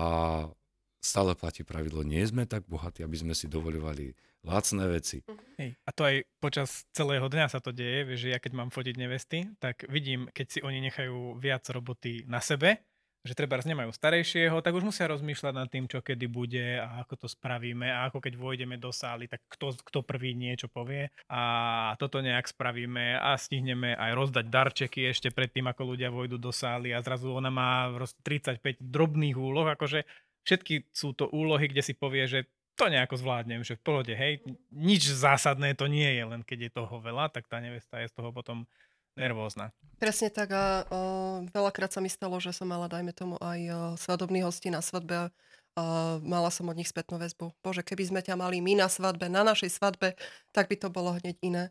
stále 1.03 1.35
platí 1.35 1.67
pravidlo, 1.67 2.07
nie 2.07 2.23
sme 2.23 2.47
tak 2.47 2.63
bohatí, 2.71 3.03
aby 3.03 3.19
sme 3.19 3.35
si 3.35 3.51
dovoľovali 3.51 4.15
lacné 4.47 4.85
veci. 4.87 5.17
Hej. 5.59 5.75
A 5.83 5.89
to 5.91 6.07
aj 6.07 6.15
počas 6.39 6.87
celého 6.95 7.27
dňa 7.27 7.51
sa 7.51 7.59
to 7.59 7.75
deje, 7.75 8.07
vieš, 8.07 8.27
že 8.27 8.31
ja 8.31 8.39
keď 8.39 8.51
mám 8.55 8.71
fotiť 8.71 8.95
nevesty, 8.95 9.51
tak 9.59 9.83
vidím, 9.91 10.31
keď 10.31 10.45
si 10.47 10.59
oni 10.63 10.79
nechajú 10.79 11.35
viac 11.39 11.67
roboty 11.67 12.23
na 12.27 12.39
sebe, 12.39 12.79
že 13.23 13.39
treba 13.39 13.55
nemajú 13.55 13.95
starejšieho, 13.95 14.59
tak 14.59 14.75
už 14.75 14.83
musia 14.83 15.07
rozmýšľať 15.07 15.53
nad 15.55 15.71
tým, 15.71 15.87
čo 15.87 16.03
kedy 16.03 16.27
bude 16.27 16.83
a 16.83 17.07
ako 17.07 17.23
to 17.23 17.27
spravíme 17.31 17.87
a 17.87 18.11
ako 18.11 18.19
keď 18.19 18.35
vojdeme 18.35 18.75
do 18.75 18.91
sály, 18.91 19.31
tak 19.31 19.39
kto, 19.47 19.79
kto 19.79 20.03
prvý 20.03 20.35
niečo 20.35 20.67
povie 20.67 21.07
a 21.31 21.41
toto 21.95 22.19
nejak 22.19 22.51
spravíme 22.51 23.15
a 23.15 23.39
stihneme 23.39 23.95
aj 23.95 24.11
rozdať 24.11 24.45
darčeky 24.51 25.07
ešte 25.07 25.31
predtým, 25.31 25.71
ako 25.71 25.95
ľudia 25.95 26.11
vojdu 26.11 26.35
do 26.35 26.51
sály 26.51 26.91
a 26.91 26.99
zrazu 26.99 27.31
ona 27.31 27.47
má 27.47 27.95
35 27.95 28.59
drobných 28.83 29.39
úloh, 29.39 29.71
akože 29.71 30.03
všetky 30.43 30.91
sú 30.91 31.15
to 31.15 31.27
úlohy, 31.32 31.67
kde 31.71 31.84
si 31.84 31.93
povie, 31.95 32.27
že 32.27 32.47
to 32.73 32.89
nejako 32.89 33.21
zvládnem, 33.21 33.62
že 33.62 33.77
v 33.77 33.86
pohode, 33.86 34.13
hej, 34.13 34.41
nič 34.73 35.06
zásadné 35.13 35.77
to 35.77 35.86
nie 35.86 36.10
je, 36.10 36.23
len 36.25 36.41
keď 36.41 36.69
je 36.69 36.71
toho 36.73 36.95
veľa, 36.97 37.29
tak 37.29 37.45
tá 37.45 37.62
nevesta 37.62 38.01
je 38.01 38.10
z 38.10 38.15
toho 38.17 38.34
potom 38.34 38.65
nervózna. 39.13 39.69
Presne 40.01 40.34
tak 40.34 40.49
a 40.58 40.89
o, 40.89 40.99
veľakrát 41.53 41.93
sa 41.93 42.01
mi 42.01 42.10
stalo, 42.10 42.41
že 42.41 42.49
som 42.49 42.65
mala, 42.65 42.89
dajme 42.89 43.13
tomu, 43.13 43.38
aj 43.38 43.60
o, 43.62 43.75
svadobný 43.93 44.41
hosti 44.41 44.73
na 44.73 44.82
svadbe 44.82 45.13
a 45.13 45.25
o, 45.29 45.32
mala 46.25 46.49
som 46.49 46.65
od 46.65 46.73
nich 46.73 46.89
spätnú 46.89 47.21
väzbu. 47.21 47.53
Bože, 47.62 47.86
keby 47.86 48.10
sme 48.10 48.21
ťa 48.25 48.34
mali 48.34 48.58
my 48.58 48.73
na 48.73 48.89
svadbe, 48.89 49.29
na 49.29 49.45
našej 49.45 49.69
svadbe, 49.69 50.17
tak 50.49 50.65
by 50.65 50.75
to 50.82 50.89
bolo 50.89 51.13
hneď 51.13 51.38
iné 51.45 51.63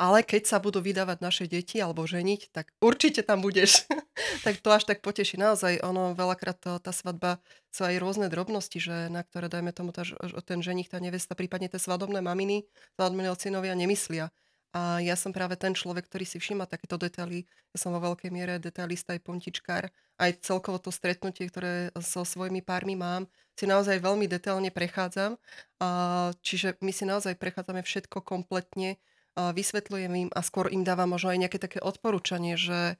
ale 0.00 0.24
keď 0.24 0.48
sa 0.48 0.56
budú 0.56 0.80
vydávať 0.80 1.20
naše 1.20 1.44
deti 1.44 1.76
alebo 1.76 2.08
ženiť, 2.08 2.56
tak 2.56 2.72
určite 2.80 3.20
tam 3.20 3.44
budeš. 3.44 3.84
tak 4.48 4.56
to 4.64 4.72
až 4.72 4.88
tak 4.88 5.04
poteší. 5.04 5.36
Naozaj, 5.36 5.84
ono 5.84 6.16
veľakrát 6.16 6.56
to, 6.56 6.80
tá 6.80 6.88
svadba 6.88 7.36
sú 7.68 7.84
aj 7.84 8.00
rôzne 8.00 8.32
drobnosti, 8.32 8.80
že 8.80 9.12
na 9.12 9.20
ktoré, 9.20 9.52
dajme 9.52 9.76
tomu, 9.76 9.92
tá, 9.92 10.08
ten 10.48 10.64
ženich, 10.64 10.88
tá 10.88 10.96
nevesta, 11.04 11.36
prípadne 11.36 11.68
tie 11.68 11.76
svadobné 11.76 12.24
maminy, 12.24 12.64
svadobné 12.96 13.28
ocinovia 13.28 13.76
nemyslia. 13.76 14.32
A 14.72 15.04
ja 15.04 15.18
som 15.18 15.34
práve 15.34 15.58
ten 15.60 15.76
človek, 15.76 16.06
ktorý 16.08 16.24
si 16.24 16.38
všíma 16.40 16.64
takéto 16.64 16.96
detaily. 16.96 17.44
Ja 17.74 17.78
som 17.82 17.92
vo 17.92 18.00
veľkej 18.00 18.30
miere 18.32 18.56
detailista 18.56 19.12
aj 19.12 19.26
pontičkár. 19.26 19.90
Aj 20.16 20.30
celkovo 20.40 20.80
to 20.80 20.94
stretnutie, 20.94 21.44
ktoré 21.50 21.90
so 21.98 22.22
svojimi 22.22 22.62
pármi 22.62 22.94
mám, 22.94 23.26
si 23.58 23.66
naozaj 23.66 23.98
veľmi 23.98 24.30
detailne 24.30 24.70
prechádzam. 24.70 25.36
A, 25.82 25.88
čiže 26.40 26.78
my 26.80 26.92
si 26.94 27.02
naozaj 27.02 27.34
prechádzame 27.36 27.82
všetko 27.82 28.22
kompletne 28.22 29.02
vysvetľujem 29.36 30.12
im 30.26 30.30
a 30.34 30.40
skôr 30.42 30.70
im 30.72 30.82
dávam 30.82 31.12
možno 31.12 31.30
aj 31.30 31.38
nejaké 31.46 31.58
také 31.62 31.78
odporúčanie, 31.82 32.58
že 32.58 32.98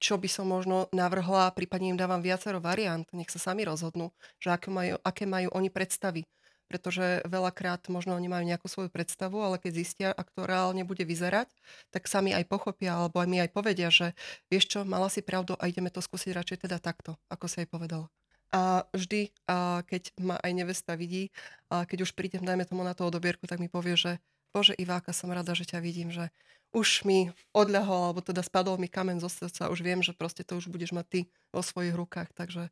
čo 0.00 0.14
by 0.16 0.28
som 0.30 0.48
možno 0.48 0.88
navrhla, 0.94 1.52
prípadne 1.52 1.92
im 1.92 2.00
dávam 2.00 2.24
viacero 2.24 2.62
variant, 2.62 3.04
nech 3.12 3.28
sa 3.28 3.40
sami 3.42 3.68
rozhodnú, 3.68 4.14
že 4.40 4.54
aké 4.54 4.72
majú, 4.72 4.96
aké 5.04 5.24
majú 5.28 5.52
oni 5.52 5.68
predstavy. 5.68 6.24
Pretože 6.70 7.26
veľakrát 7.26 7.90
možno 7.90 8.14
oni 8.14 8.30
majú 8.30 8.46
nejakú 8.46 8.70
svoju 8.70 8.94
predstavu, 8.94 9.42
ale 9.42 9.58
keď 9.58 9.72
zistia, 9.74 10.08
ako 10.14 10.30
to 10.30 10.42
reálne 10.46 10.86
bude 10.86 11.02
vyzerať, 11.02 11.50
tak 11.90 12.06
sami 12.06 12.30
aj 12.30 12.46
pochopia, 12.46 12.94
alebo 12.94 13.18
aj 13.18 13.26
mi 13.26 13.42
aj 13.42 13.50
povedia, 13.50 13.90
že 13.90 14.14
vieš 14.46 14.70
čo, 14.70 14.86
mala 14.86 15.10
si 15.10 15.18
pravdu 15.18 15.58
a 15.58 15.66
ideme 15.66 15.90
to 15.90 15.98
skúsiť 15.98 16.30
radšej 16.30 16.70
teda 16.70 16.78
takto, 16.78 17.18
ako 17.26 17.50
si 17.50 17.66
aj 17.66 17.74
povedala. 17.74 18.06
A 18.54 18.86
vždy, 18.94 19.34
a 19.50 19.82
keď 19.82 20.14
ma 20.22 20.38
aj 20.38 20.52
nevesta 20.54 20.94
vidí, 20.94 21.34
a 21.74 21.82
keď 21.90 22.06
už 22.06 22.14
prídem, 22.14 22.46
dajme 22.46 22.62
tomu 22.62 22.86
na 22.86 22.94
tú 22.94 23.02
odobierku, 23.02 23.50
tak 23.50 23.58
mi 23.58 23.66
povie, 23.66 23.98
že 23.98 24.22
Bože 24.50 24.74
Iváka, 24.74 25.14
som 25.14 25.30
rada, 25.30 25.54
že 25.54 25.62
ťa 25.62 25.78
vidím, 25.78 26.10
že 26.10 26.34
už 26.74 27.06
mi 27.06 27.30
odľahol, 27.54 28.10
alebo 28.10 28.20
teda 28.22 28.42
spadol 28.42 28.82
mi 28.82 28.90
kamen 28.90 29.22
zo 29.22 29.30
srdca, 29.30 29.70
už 29.70 29.82
viem, 29.82 30.02
že 30.02 30.10
proste 30.10 30.42
to 30.42 30.58
už 30.58 30.66
budeš 30.70 30.90
mať 30.90 31.06
ty 31.06 31.20
vo 31.54 31.62
svojich 31.62 31.94
rukách, 31.94 32.34
takže 32.34 32.70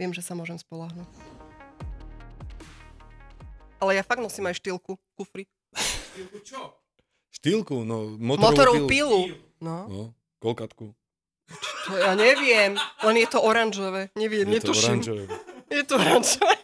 viem, 0.00 0.12
že 0.16 0.24
sa 0.24 0.32
môžem 0.32 0.56
spolahnuť. 0.56 1.08
Ale 3.78 3.94
ja 3.94 4.02
fakt 4.02 4.24
nosím 4.24 4.48
aj 4.48 4.56
štýlku, 4.56 4.96
kufri. 5.16 5.44
Štýlku 5.76 6.38
čo? 6.42 6.60
Štýlku, 7.28 7.84
no 7.84 8.16
motorovú, 8.16 8.42
motorovú 8.48 8.84
pilu. 8.88 9.20
pilu. 9.28 9.38
No. 9.60 9.76
no. 9.86 10.02
Kolkatku. 10.40 10.96
Čo, 11.48 11.92
ja 11.96 12.12
neviem, 12.16 12.76
len 13.04 13.16
je 13.20 13.28
to 13.28 13.38
oranžové. 13.40 14.08
Neviem, 14.16 14.48
je 14.48 14.54
netuším. 14.60 15.00
To 15.04 15.12
oranžové. 15.12 15.24
Je 15.68 15.82
to 15.84 15.94
oranžové. 16.00 16.57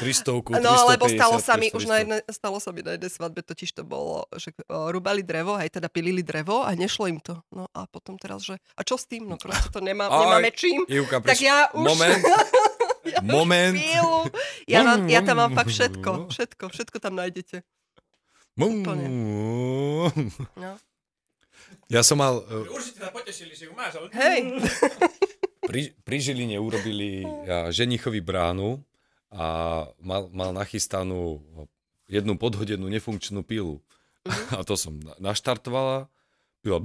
300, 0.00 0.60
350, 0.60 0.64
No 0.64 0.72
lebo 0.90 1.04
stalo 1.06 1.36
sa 1.38 1.54
mi 1.54 1.68
už 1.70 1.84
na 1.86 2.02
jednej, 2.02 2.20
stalo 2.28 2.58
sa 2.58 2.70
mi 2.74 2.80
na 2.82 2.96
jednej 2.98 3.12
svadbe, 3.12 3.40
totiž 3.44 3.70
to 3.76 3.82
bolo, 3.86 4.26
že 4.34 4.52
uh, 4.68 4.90
rúbali 4.90 5.22
drevo, 5.22 5.54
aj 5.54 5.78
teda 5.80 5.88
pilili 5.92 6.24
drevo 6.24 6.64
a 6.64 6.72
nešlo 6.74 7.06
im 7.06 7.20
to. 7.22 7.38
No 7.54 7.70
a 7.70 7.86
potom 7.86 8.18
teraz, 8.18 8.42
že 8.44 8.58
a 8.74 8.80
čo 8.82 8.98
s 8.98 9.06
tým? 9.06 9.28
No 9.28 9.38
proste 9.38 9.70
to 9.70 9.78
nemá, 9.84 10.10
nemáme 10.10 10.50
čím. 10.50 10.82
Ivka, 10.88 11.22
tak 11.22 11.38
ja 11.38 11.68
už... 11.72 11.84
Moment. 11.84 12.22
ja 13.04 13.20
moment. 13.36 13.76
Ja, 14.64 14.80
mám, 14.82 15.06
ja 15.08 15.20
tam 15.20 15.36
mám 15.40 15.52
fakt 15.52 15.70
všetko. 15.72 16.10
Všetko, 16.34 16.64
všetko 16.72 16.96
tam 16.98 17.14
nájdete. 17.20 17.62
Úplne. 18.56 19.06
No. 20.56 20.70
Ja 21.90 22.00
som 22.06 22.22
mal... 22.22 22.40
Uh... 22.46 22.70
Určite 22.70 23.02
sa 23.02 23.10
potešili, 23.12 23.52
že 23.52 23.68
ju 23.68 23.72
máš. 23.76 23.98
Ale... 23.98 24.08
Hej. 24.14 24.62
pri, 25.68 25.82
pri 26.00 26.16
Žiline 26.22 26.56
urobili 26.62 27.26
ja, 27.44 27.68
ženichovi 27.68 28.22
bránu 28.24 28.80
a 29.34 29.46
mal, 29.98 30.30
mal 30.30 30.54
nachystanú 30.54 31.42
jednu 32.06 32.38
podhodenú 32.38 32.86
nefunkčnú 32.86 33.42
pilu. 33.42 33.82
Uh-huh. 34.24 34.56
A 34.58 34.64
to 34.64 34.78
som 34.78 34.96
naštartovala. 35.18 36.06
Pila 36.62 36.80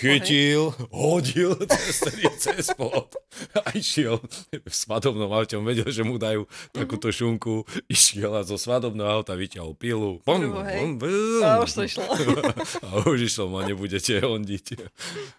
chytil, 0.00 0.72
hodil 0.92 1.56
cez, 1.68 2.04
cez 2.38 2.66
pod 2.76 3.16
a 3.64 3.72
išiel 3.72 4.20
v 4.52 4.74
svadobnom 4.74 5.30
aute. 5.32 5.56
On 5.56 5.64
vedel, 5.64 5.88
že 5.88 6.04
mu 6.04 6.20
dajú 6.20 6.44
takúto 6.74 7.08
šunku. 7.08 7.64
Išiel 7.88 8.34
a 8.36 8.42
zo 8.44 8.60
svadobného 8.60 9.08
auta 9.08 9.32
vyťahol 9.32 9.72
pilu. 9.76 10.20
Bum, 10.26 10.52
bum, 10.52 10.90
bum. 11.00 11.40
A 11.44 11.62
už 11.64 11.70
to 11.72 11.82
išlo. 11.86 12.04
a 12.86 12.88
už 13.08 13.30
išlo, 13.30 13.48
ma 13.48 13.64
nebudete 13.64 14.20
hondiť. 14.20 14.66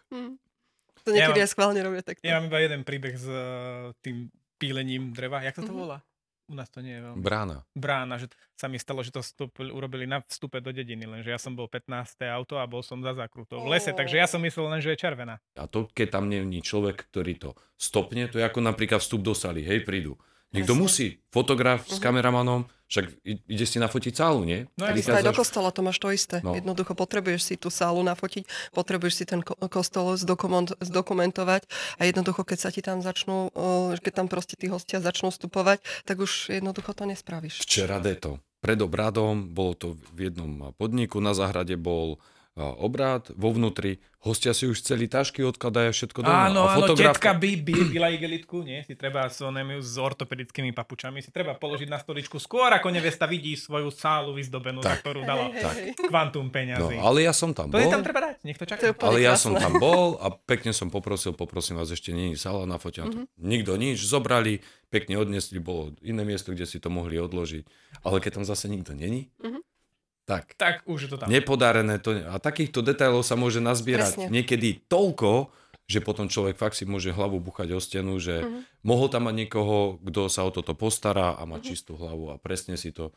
Hm. 0.10 0.42
To 1.02 1.10
niekedy 1.10 1.42
ja, 1.42 1.46
aj 1.50 1.52
schválne 1.58 1.82
robia 1.82 2.02
takto. 2.06 2.22
Ja 2.22 2.38
mám 2.38 2.54
iba 2.54 2.62
jeden 2.62 2.86
príbeh 2.86 3.18
s 3.18 3.26
uh, 3.26 3.90
tým 4.06 4.30
pílením 4.62 5.10
dreva. 5.10 5.42
Jak 5.42 5.58
sa 5.58 5.66
to 5.66 5.74
mm-hmm. 5.74 5.82
volá? 5.82 5.98
U 6.52 6.54
nás 6.54 6.68
to 6.68 6.84
nie 6.84 7.00
je 7.00 7.02
veľmi. 7.02 7.24
Brána. 7.24 7.64
Brána, 7.72 8.20
že 8.20 8.28
sa 8.60 8.68
mi 8.68 8.76
stalo, 8.76 9.00
že 9.02 9.16
to 9.16 9.24
vstup, 9.24 9.56
urobili 9.64 10.04
na 10.04 10.20
vstupe 10.20 10.60
do 10.60 10.76
dediny, 10.76 11.08
lenže 11.08 11.32
ja 11.32 11.40
som 11.40 11.56
bol 11.56 11.72
15. 11.72 12.20
auto 12.28 12.60
a 12.60 12.68
bol 12.68 12.84
som 12.84 13.00
za 13.00 13.16
zákrutou 13.16 13.64
v 13.64 13.72
lese, 13.72 13.96
takže 13.96 14.20
ja 14.20 14.28
som 14.28 14.44
myslel 14.44 14.68
len, 14.68 14.84
že 14.84 14.92
je 14.92 15.00
červená. 15.00 15.40
A 15.56 15.64
to, 15.72 15.88
keď 15.88 16.20
tam 16.20 16.28
nie 16.28 16.44
je 16.44 16.60
človek, 16.60 17.08
ktorý 17.08 17.40
to 17.40 17.50
stopne, 17.80 18.28
to 18.28 18.38
je 18.38 18.44
ako 18.44 18.60
napríklad 18.60 19.00
vstup 19.00 19.24
do 19.24 19.32
saly, 19.32 19.64
hej, 19.64 19.88
prídu. 19.88 20.20
Niekto 20.52 20.76
Jasne. 20.76 20.84
musí, 20.84 21.08
fotograf 21.32 21.88
uh-huh. 21.88 21.96
s 21.96 21.98
mhm. 22.00 22.04
kameramanom, 22.04 22.62
však 22.92 23.24
ide 23.48 23.64
si 23.64 23.80
nafotiť 23.80 24.20
sálu, 24.20 24.44
nie? 24.44 24.68
No 24.76 24.84
ja 24.84 24.92
aj 24.92 25.24
do 25.24 25.32
kostola 25.32 25.72
to 25.72 25.80
máš 25.80 25.96
to 25.96 26.12
isté. 26.12 26.44
No. 26.44 26.52
Jednoducho 26.52 26.92
potrebuješ 26.92 27.42
si 27.48 27.56
tú 27.56 27.72
sálu 27.72 28.04
nafotiť, 28.04 28.44
potrebuješ 28.76 29.14
si 29.16 29.24
ten 29.24 29.40
kostol 29.48 30.20
zdokument, 30.20 30.76
zdokumentovať 30.76 31.72
a 31.72 32.02
jednoducho, 32.04 32.44
keď 32.44 32.58
sa 32.60 32.68
ti 32.68 32.84
tam 32.84 33.00
začnú, 33.00 33.48
keď 33.96 34.12
tam 34.12 34.28
proste 34.28 34.60
tí 34.60 34.68
hostia 34.68 35.00
začnú 35.00 35.32
vstupovať, 35.32 35.80
tak 36.04 36.20
už 36.20 36.52
jednoducho 36.52 36.92
to 36.92 37.08
nespravíš. 37.08 37.64
Včera 37.64 38.04
deto. 38.04 38.44
Pred 38.60 38.84
obradom, 38.84 39.56
bolo 39.56 39.74
to 39.74 39.88
v 40.12 40.28
jednom 40.28 40.76
podniku, 40.76 41.24
na 41.24 41.32
záhrade 41.32 41.80
bol 41.80 42.20
obrad, 42.60 43.32
vo 43.40 43.56
vnútri, 43.56 44.04
hostia 44.20 44.52
si 44.52 44.68
už 44.68 44.84
celý 44.84 45.08
tašky 45.08 45.40
odkladajú 45.40 45.96
všetko 45.96 46.20
doma. 46.20 46.52
Áno, 46.52 46.68
a 46.68 46.76
fotograf... 46.76 47.16
áno, 47.16 47.18
tetka 47.18 47.32
by, 47.32 47.52
by 47.64 47.74
byla 47.96 48.08
igelitku, 48.12 48.68
nie? 48.68 48.84
Si 48.84 49.00
treba 49.00 49.32
s, 49.32 49.40
onemi, 49.40 49.80
s 49.80 49.96
ortopedickými 49.96 50.76
papučami, 50.76 51.24
si 51.24 51.32
treba 51.32 51.56
položiť 51.56 51.88
na 51.88 51.96
stoličku 51.96 52.44
skôr, 52.44 52.68
ako 52.76 52.92
nevesta 52.92 53.24
vidí 53.24 53.56
svoju 53.56 53.88
sálu 53.90 54.36
vyzdobenú, 54.36 54.84
tak. 54.84 55.00
za 55.00 55.02
ktorú 55.02 55.24
dala 55.24 55.48
tak. 55.56 55.96
kvantum 55.96 56.52
peňazí. 56.52 57.00
No, 57.00 57.08
ale 57.08 57.24
ja 57.24 57.32
som 57.32 57.56
tam 57.56 57.72
bol. 57.72 57.80
To 57.80 57.84
je 57.88 57.88
tam 57.88 58.04
treba 58.04 58.20
dať, 58.20 58.36
nech 58.44 58.60
to 58.60 58.68
čaká. 58.68 58.92
To 58.92 59.08
ale 59.08 59.24
ja 59.24 59.40
som 59.40 59.56
tam 59.56 59.80
bol 59.80 60.20
a 60.20 60.28
pekne 60.36 60.76
som 60.76 60.92
poprosil, 60.92 61.32
poprosím 61.32 61.80
vás, 61.80 61.88
ešte 61.88 62.12
nie 62.12 62.36
je 62.36 62.38
sála 62.38 62.68
na 62.68 62.76
fotia. 62.76 63.08
Mm-hmm. 63.08 63.26
Nikto 63.40 63.80
nič, 63.80 64.04
zobrali, 64.04 64.60
pekne 64.92 65.16
odnesli, 65.16 65.64
bolo 65.64 65.96
iné 66.04 66.28
miesto, 66.28 66.52
kde 66.52 66.68
si 66.68 66.84
to 66.84 66.92
mohli 66.92 67.16
odložiť. 67.16 67.64
Ale 68.04 68.20
keď 68.20 68.44
tam 68.44 68.46
zase 68.46 68.68
nikto 68.68 68.92
není, 68.92 69.32
mm-hmm 69.40 69.71
tak. 70.32 70.46
Tak 70.56 70.76
už 70.88 71.00
je 71.04 71.10
to 71.12 71.18
tam. 71.20 71.28
Nepodarené 71.28 72.00
to. 72.00 72.16
A 72.16 72.40
takýchto 72.40 72.80
detailov 72.80 73.28
sa 73.28 73.36
môže 73.36 73.60
nazbierať 73.60 74.16
Presne. 74.16 74.32
niekedy 74.32 74.88
toľko, 74.88 75.52
že 75.92 76.00
potom 76.00 76.32
človek 76.32 76.56
fakt 76.56 76.80
si 76.80 76.88
môže 76.88 77.12
hlavu 77.12 77.44
buchať 77.44 77.76
o 77.76 77.80
stenu, 77.84 78.16
že 78.16 78.40
uh-huh. 78.40 78.64
mohol 78.88 79.12
tam 79.12 79.28
mať 79.28 79.36
niekoho, 79.44 80.00
kto 80.00 80.32
sa 80.32 80.48
o 80.48 80.52
toto 80.56 80.72
postará 80.72 81.36
a 81.36 81.44
má 81.44 81.60
uh-huh. 81.60 81.68
čistú 81.68 82.00
hlavu 82.00 82.32
a 82.32 82.40
presne 82.40 82.80
si 82.80 82.96
to... 82.96 83.12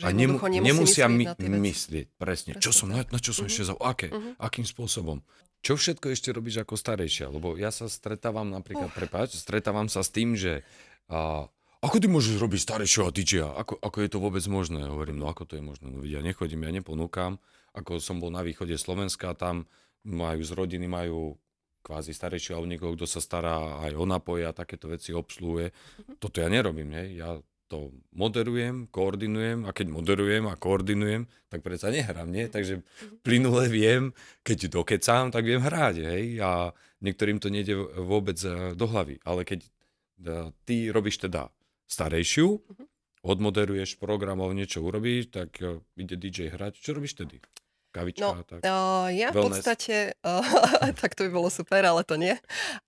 Že 0.00 0.04
a 0.08 0.10
nemu, 0.16 0.40
nemusia 0.64 1.06
my, 1.12 1.36
myslieť, 1.36 2.16
presne, 2.16 2.56
presne, 2.56 2.64
čo 2.64 2.72
som, 2.72 2.88
na, 2.88 3.04
na 3.04 3.20
čo 3.20 3.36
som 3.36 3.44
uh-huh. 3.44 3.52
ešte 3.52 3.68
za, 3.68 3.74
aké, 3.76 4.08
uh-huh. 4.08 4.40
akým 4.40 4.64
spôsobom. 4.64 5.20
Čo 5.60 5.76
všetko 5.76 6.12
ešte 6.12 6.32
robíš 6.32 6.64
ako 6.64 6.80
starejšia? 6.80 7.28
Lebo 7.28 7.60
ja 7.60 7.68
sa 7.68 7.92
stretávam 7.92 8.48
napríklad, 8.48 8.88
uh. 8.88 8.96
prepáč, 8.96 9.36
stretávam 9.36 9.92
sa 9.92 10.00
s 10.00 10.08
tým, 10.08 10.32
že 10.32 10.64
a, 11.12 11.52
ako 11.84 12.00
ty 12.00 12.08
môžeš 12.08 12.40
robiť 12.40 12.60
starejšieho 12.64 13.12
DJ? 13.12 13.44
Ako, 13.44 13.76
ako 13.76 13.98
je 14.00 14.08
to 14.08 14.18
vôbec 14.18 14.44
možné? 14.48 14.88
Hovorím, 14.88 15.20
no 15.20 15.28
ako 15.28 15.44
to 15.44 15.60
je 15.60 15.62
možné? 15.62 15.92
No 15.92 16.00
ja 16.00 16.24
nechodím, 16.24 16.64
ja 16.64 16.72
neponúkam. 16.72 17.36
Ako 17.76 18.00
som 18.00 18.18
bol 18.18 18.32
na 18.32 18.40
východe 18.40 18.74
Slovenska, 18.80 19.36
tam 19.36 19.68
majú 20.06 20.40
z 20.40 20.56
rodiny, 20.56 20.88
majú 20.88 21.36
kvázi 21.84 22.16
starejšieho 22.16 22.64
niekoho, 22.64 22.96
kto 22.96 23.04
sa 23.04 23.20
stará 23.20 23.84
aj 23.84 23.92
o 23.92 24.08
napoje 24.08 24.48
a 24.48 24.56
takéto 24.56 24.88
veci 24.88 25.12
obsluhuje. 25.12 25.68
Mm-hmm. 25.68 26.16
Toto 26.16 26.40
ja 26.40 26.48
nerobím, 26.48 26.88
ne? 26.88 27.12
Ja 27.12 27.36
to 27.68 27.92
moderujem, 28.12 28.88
koordinujem 28.92 29.64
a 29.64 29.72
keď 29.72 29.86
moderujem 29.88 30.44
a 30.48 30.54
koordinujem, 30.54 31.28
tak 31.48 31.64
predsa 31.64 31.88
nehrám, 31.88 32.28
nie? 32.28 32.48
Takže 32.48 32.80
mhm. 32.80 33.24
plynule 33.24 33.66
viem, 33.72 34.12
keď 34.44 34.72
dokecám, 34.72 35.32
tak 35.32 35.48
viem 35.48 35.64
hrať, 35.64 35.94
hej? 36.04 36.24
A 36.44 36.70
niektorým 37.00 37.40
to 37.40 37.48
nejde 37.48 37.74
vôbec 38.00 38.36
eh, 38.44 38.72
do 38.76 38.86
hlavy. 38.88 39.20
Ale 39.24 39.48
keď 39.48 39.60
eh, 39.64 39.68
ty 40.68 40.92
robíš 40.92 41.24
teda 41.24 41.48
starejšiu, 41.88 42.46
uh-huh. 42.46 42.86
odmoderuješ 43.24 43.96
programov, 44.00 44.52
niečo 44.52 44.84
urobíš, 44.84 45.32
tak 45.32 45.58
uh, 45.60 45.80
ide 45.96 46.16
DJ 46.16 46.52
hrať. 46.54 46.80
Čo 46.80 46.96
robíš 46.96 47.18
tedy? 47.18 47.40
Kavička, 47.94 48.26
no, 48.26 48.42
tak. 48.42 48.66
Uh, 48.66 49.06
ja 49.14 49.30
v 49.30 49.38
Wellness. 49.38 49.62
podstate, 49.62 50.18
uh, 50.26 50.42
tak 51.00 51.14
to 51.14 51.30
by 51.30 51.30
bolo 51.30 51.46
super, 51.46 51.86
ale 51.86 52.02
to 52.02 52.18
nie. 52.18 52.34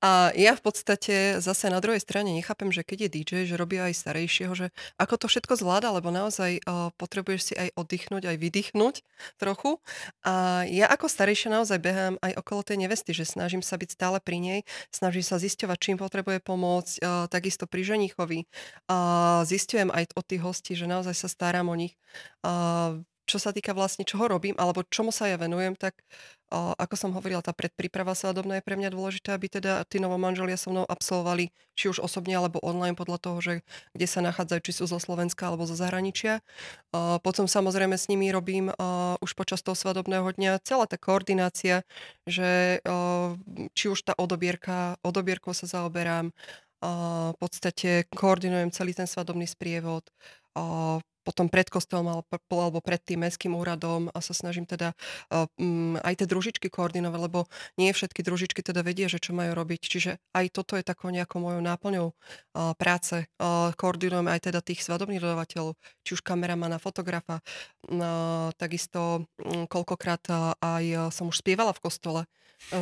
A 0.03 0.35
ja 0.35 0.59
v 0.59 0.63
podstate 0.67 1.39
zase 1.39 1.71
na 1.71 1.79
druhej 1.79 2.03
strane 2.03 2.35
nechápem, 2.35 2.75
že 2.75 2.83
keď 2.83 3.07
je 3.07 3.11
DJ, 3.15 3.33
že 3.47 3.55
robí 3.55 3.79
aj 3.79 3.95
starejšieho, 3.95 4.51
že 4.59 4.75
ako 4.99 5.15
to 5.23 5.27
všetko 5.31 5.55
zvláda, 5.55 5.95
lebo 5.95 6.11
naozaj 6.11 6.59
uh, 6.67 6.91
potrebuješ 6.99 7.41
si 7.47 7.55
aj 7.55 7.71
oddychnúť, 7.79 8.27
aj 8.27 8.37
vydýchnuť 8.43 8.95
trochu. 9.39 9.79
A 10.27 10.67
ja 10.67 10.91
ako 10.91 11.07
starejšia 11.07 11.55
naozaj 11.55 11.79
behám 11.79 12.19
aj 12.19 12.43
okolo 12.43 12.67
tej 12.67 12.83
nevesty, 12.83 13.15
že 13.15 13.23
snažím 13.23 13.63
sa 13.63 13.79
byť 13.79 13.95
stále 13.95 14.19
pri 14.19 14.43
nej, 14.43 14.61
snažím 14.91 15.23
sa 15.23 15.39
zisťovať, 15.39 15.79
čím 15.79 15.97
potrebuje 16.03 16.43
pomôcť, 16.43 16.95
uh, 16.99 17.31
takisto 17.31 17.71
pri 17.71 17.87
ženichovi. 17.87 18.51
Uh, 18.91 19.47
zistujem 19.47 19.95
aj 19.95 20.19
od 20.19 20.27
tých 20.27 20.43
hostí, 20.43 20.75
že 20.75 20.91
naozaj 20.91 21.15
sa 21.15 21.31
starám 21.31 21.71
o 21.71 21.79
nich. 21.79 21.95
Uh, 22.43 23.07
čo 23.27 23.43
sa 23.43 23.51
týka 23.51 23.75
vlastne, 23.75 24.07
čoho 24.07 24.31
robím, 24.31 24.55
alebo 24.57 24.87
čomu 24.87 25.11
sa 25.11 25.27
ja 25.27 25.37
venujem, 25.37 25.75
tak 25.75 25.99
o, 26.55 26.73
ako 26.79 26.95
som 26.95 27.11
hovorila, 27.13 27.43
tá 27.43 27.51
predpríprava 27.51 28.15
svadobná 28.15 28.59
je 28.59 28.67
pre 28.67 28.79
mňa 28.79 28.95
dôležitá, 28.95 29.35
aby 29.35 29.51
teda 29.51 29.83
tí 29.91 29.99
novomanželia 29.99 30.55
so 30.55 30.71
mnou 30.71 30.87
absolvovali, 30.87 31.51
či 31.75 31.91
už 31.91 32.01
osobne 32.01 32.39
alebo 32.39 32.63
online, 32.63 32.95
podľa 32.95 33.19
toho, 33.19 33.39
že 33.43 33.55
kde 33.93 34.07
sa 34.07 34.23
nachádzajú, 34.23 34.61
či 34.63 34.73
sú 34.79 34.85
zo 34.87 35.03
Slovenska 35.03 35.51
alebo 35.51 35.67
zo 35.67 35.75
zahraničia. 35.75 36.41
O, 36.95 37.19
potom 37.21 37.51
samozrejme 37.51 37.99
s 37.99 38.07
nimi 38.07 38.31
robím 38.31 38.71
o, 38.71 38.75
už 39.19 39.35
počas 39.35 39.61
toho 39.61 39.75
svadobného 39.75 40.31
dňa 40.33 40.63
celá 40.63 40.87
tá 40.87 40.95
koordinácia, 40.97 41.83
že 42.25 42.79
či 43.75 43.87
už 43.91 44.07
tá 44.07 44.15
odobierka, 44.15 44.97
odobierkou 45.03 45.51
sa 45.51 45.67
zaoberám, 45.67 46.31
v 46.83 47.37
podstate 47.41 48.05
koordinujem 48.13 48.71
celý 48.71 48.93
ten 48.93 49.09
svadobný 49.09 49.49
sprievod, 49.49 50.05
potom 51.27 51.51
pred 51.51 51.67
kostolom 51.67 52.23
alebo 52.23 52.79
pred 52.79 53.03
tým 53.03 53.27
mestským 53.27 53.59
úradom 53.59 54.07
a 54.15 54.23
sa 54.23 54.31
snažím 54.31 54.63
teda 54.63 54.95
um, 55.59 55.99
aj 55.99 56.23
tie 56.23 56.27
družičky 56.31 56.71
koordinovať, 56.71 57.19
lebo 57.19 57.51
nie 57.75 57.91
všetky 57.91 58.23
družičky 58.23 58.63
teda 58.63 58.87
vedia, 58.87 59.11
že 59.11 59.19
čo 59.19 59.35
majú 59.35 59.59
robiť. 59.59 59.83
Čiže 59.83 60.23
aj 60.39 60.47
toto 60.55 60.79
je 60.79 60.87
takou 60.87 61.11
nejakou 61.11 61.43
mojou 61.43 61.59
náplňou 61.59 62.15
uh, 62.15 62.73
práce. 62.79 63.27
Uh, 63.43 63.75
koordinujem 63.75 64.31
aj 64.31 64.47
teda 64.47 64.63
tých 64.63 64.87
svadobných 64.87 65.19
dodavateľov, 65.19 65.75
či 66.07 66.15
už 66.15 66.23
kameramana, 66.23 66.79
fotografa. 66.79 67.43
Takisto 68.55 69.27
um, 69.43 69.67
koľkokrát 69.67 70.23
aj 70.63 71.11
som 71.11 71.27
už 71.27 71.43
spievala 71.43 71.75
v 71.75 71.83
kostole 71.83 72.23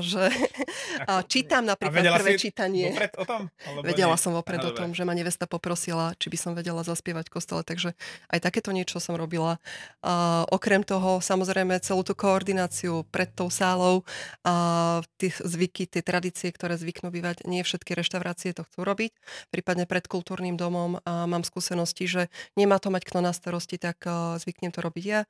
že 0.00 0.30
a 1.10 1.20
čítam 1.26 1.66
napríklad 1.66 2.06
a 2.06 2.18
prvé 2.22 2.38
čítanie. 2.38 2.94
o 3.18 3.24
tom? 3.26 3.50
vedela 3.82 4.14
nie? 4.14 4.22
som 4.22 4.32
vopred 4.32 4.62
Aha, 4.62 4.70
o 4.70 4.72
tom, 4.72 4.94
že 4.94 5.02
ma 5.02 5.12
nevesta 5.12 5.50
poprosila, 5.50 6.14
či 6.16 6.30
by 6.30 6.38
som 6.38 6.52
vedela 6.54 6.86
zaspievať 6.86 7.28
v 7.28 7.34
kostole, 7.34 7.62
takže 7.66 7.92
aj 8.34 8.40
takéto 8.42 8.74
niečo 8.74 8.98
som 8.98 9.14
robila. 9.14 9.62
A, 10.02 10.42
okrem 10.50 10.82
toho, 10.82 11.22
samozrejme, 11.22 11.78
celú 11.78 12.02
tú 12.02 12.18
koordináciu 12.18 13.06
pred 13.14 13.30
tou 13.30 13.46
sálou, 13.48 14.02
a, 14.42 15.00
tie 15.22 15.30
zvyky, 15.30 15.86
tie 15.86 16.02
tradície, 16.02 16.50
ktoré 16.50 16.74
zvyknú 16.74 17.14
bývať, 17.14 17.46
nie 17.46 17.62
všetky 17.62 17.94
reštaurácie 17.94 18.50
to 18.50 18.66
chcú 18.66 18.82
robiť, 18.82 19.12
prípadne 19.54 19.86
pred 19.86 20.04
kultúrnym 20.10 20.58
domom 20.58 20.98
a 21.06 21.30
mám 21.30 21.46
skúsenosti, 21.46 22.10
že 22.10 22.22
nemá 22.58 22.82
to 22.82 22.90
mať 22.90 23.06
kto 23.06 23.18
na 23.22 23.30
starosti, 23.30 23.78
tak 23.78 24.02
a, 24.04 24.36
zvyknem 24.42 24.74
to 24.74 24.82
robiť 24.82 25.04
ja. 25.06 25.22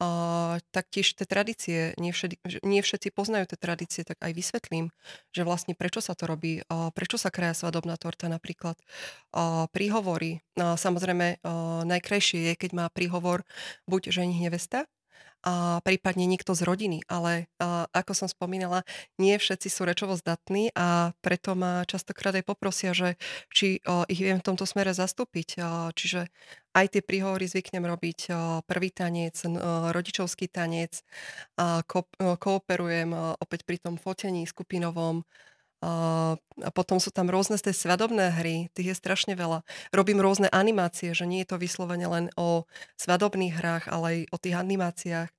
Uh, 0.00 0.56
taktiež 0.72 1.12
tie 1.12 1.28
tradície, 1.28 1.92
nie, 2.00 2.08
všet, 2.08 2.40
nie 2.64 2.80
všetci 2.80 3.12
poznajú 3.12 3.52
tie 3.52 3.60
tradície, 3.60 4.00
tak 4.00 4.16
aj 4.24 4.32
vysvetlím, 4.32 4.88
že 5.28 5.44
vlastne 5.44 5.76
prečo 5.76 6.00
sa 6.00 6.16
to 6.16 6.24
robí, 6.24 6.64
uh, 6.72 6.88
prečo 6.96 7.20
sa 7.20 7.28
kraja 7.28 7.52
svadobná 7.52 8.00
torta 8.00 8.32
napríklad. 8.32 8.80
Uh, 9.28 9.68
príhovory, 9.68 10.40
uh, 10.56 10.80
samozrejme 10.80 11.44
uh, 11.44 11.84
najkrajšie 11.84 12.48
je, 12.48 12.52
keď 12.56 12.70
má 12.72 12.84
príhovor 12.88 13.44
buď 13.84 14.08
ženich 14.08 14.40
nevesta, 14.40 14.88
a 15.44 15.80
prípadne 15.80 16.28
niekto 16.28 16.52
z 16.52 16.62
rodiny. 16.64 17.04
Ale 17.08 17.48
a, 17.56 17.88
ako 17.92 18.12
som 18.12 18.28
spomínala, 18.28 18.84
nie 19.16 19.36
všetci 19.36 19.68
sú 19.72 19.88
rečovo 19.88 20.16
zdatní 20.16 20.72
a 20.76 21.16
preto 21.24 21.56
ma 21.56 21.84
častokrát 21.88 22.36
aj 22.36 22.44
poprosia, 22.44 22.92
že 22.92 23.16
či 23.52 23.80
a, 23.84 24.04
ich 24.08 24.20
viem 24.20 24.40
v 24.40 24.46
tomto 24.46 24.68
smere 24.68 24.92
zastúpiť. 24.92 25.48
A, 25.60 25.90
čiže 25.96 26.28
aj 26.76 26.86
tie 26.94 27.02
príhovory 27.02 27.48
zvyknem 27.48 27.84
robiť 27.84 28.20
a, 28.30 28.60
prvý 28.64 28.92
tanec, 28.92 29.36
a, 29.44 29.90
rodičovský 29.92 30.52
tanec, 30.52 31.00
a, 31.56 31.80
ko, 31.88 32.04
a, 32.20 32.36
kooperujem 32.36 33.10
a, 33.16 33.36
opäť 33.40 33.64
pri 33.64 33.80
tom 33.80 33.96
fotení 33.96 34.44
skupinovom, 34.44 35.24
a 35.80 36.68
potom 36.76 37.00
sú 37.00 37.08
tam 37.08 37.32
rôzne 37.32 37.56
z 37.56 37.72
tej 37.72 37.88
svadobné 37.88 38.36
hry, 38.36 38.68
tých 38.76 38.92
je 38.92 39.00
strašne 39.00 39.32
veľa. 39.32 39.64
Robím 39.96 40.20
rôzne 40.20 40.52
animácie, 40.52 41.16
že 41.16 41.24
nie 41.24 41.40
je 41.40 41.52
to 41.52 41.56
vyslovene 41.56 42.04
len 42.04 42.26
o 42.36 42.68
svadobných 43.00 43.56
hrách, 43.56 43.84
ale 43.88 44.04
aj 44.04 44.18
o 44.28 44.36
tých 44.36 44.56
animáciách. 44.60 45.30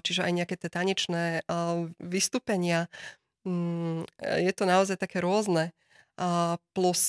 Čiže 0.00 0.20
aj 0.24 0.32
nejaké 0.32 0.56
tie 0.56 0.72
tanečné 0.72 1.44
vystúpenia. 2.00 2.88
Mm, 3.44 4.08
je 4.20 4.52
to 4.56 4.64
naozaj 4.64 4.96
také 4.96 5.20
rôzne. 5.20 5.76
Plus 6.72 7.00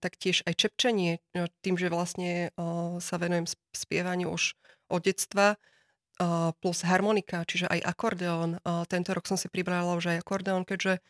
taktiež 0.00 0.44
aj 0.44 0.54
čepčenie, 0.54 1.24
no, 1.32 1.48
tým, 1.64 1.80
že 1.80 1.88
vlastne 1.88 2.52
sa 3.00 3.16
venujem 3.16 3.48
spievaniu 3.72 4.36
už 4.36 4.52
od 4.92 5.00
detstva, 5.00 5.56
plus 6.62 6.78
harmonika, 6.84 7.42
čiže 7.48 7.66
aj 7.66 7.80
akordeón. 7.82 8.60
Tento 8.86 9.10
rok 9.16 9.26
som 9.26 9.40
si 9.40 9.48
pribrala 9.48 9.96
už 9.96 10.14
aj 10.14 10.20
akordeón, 10.22 10.62
keďže 10.62 11.00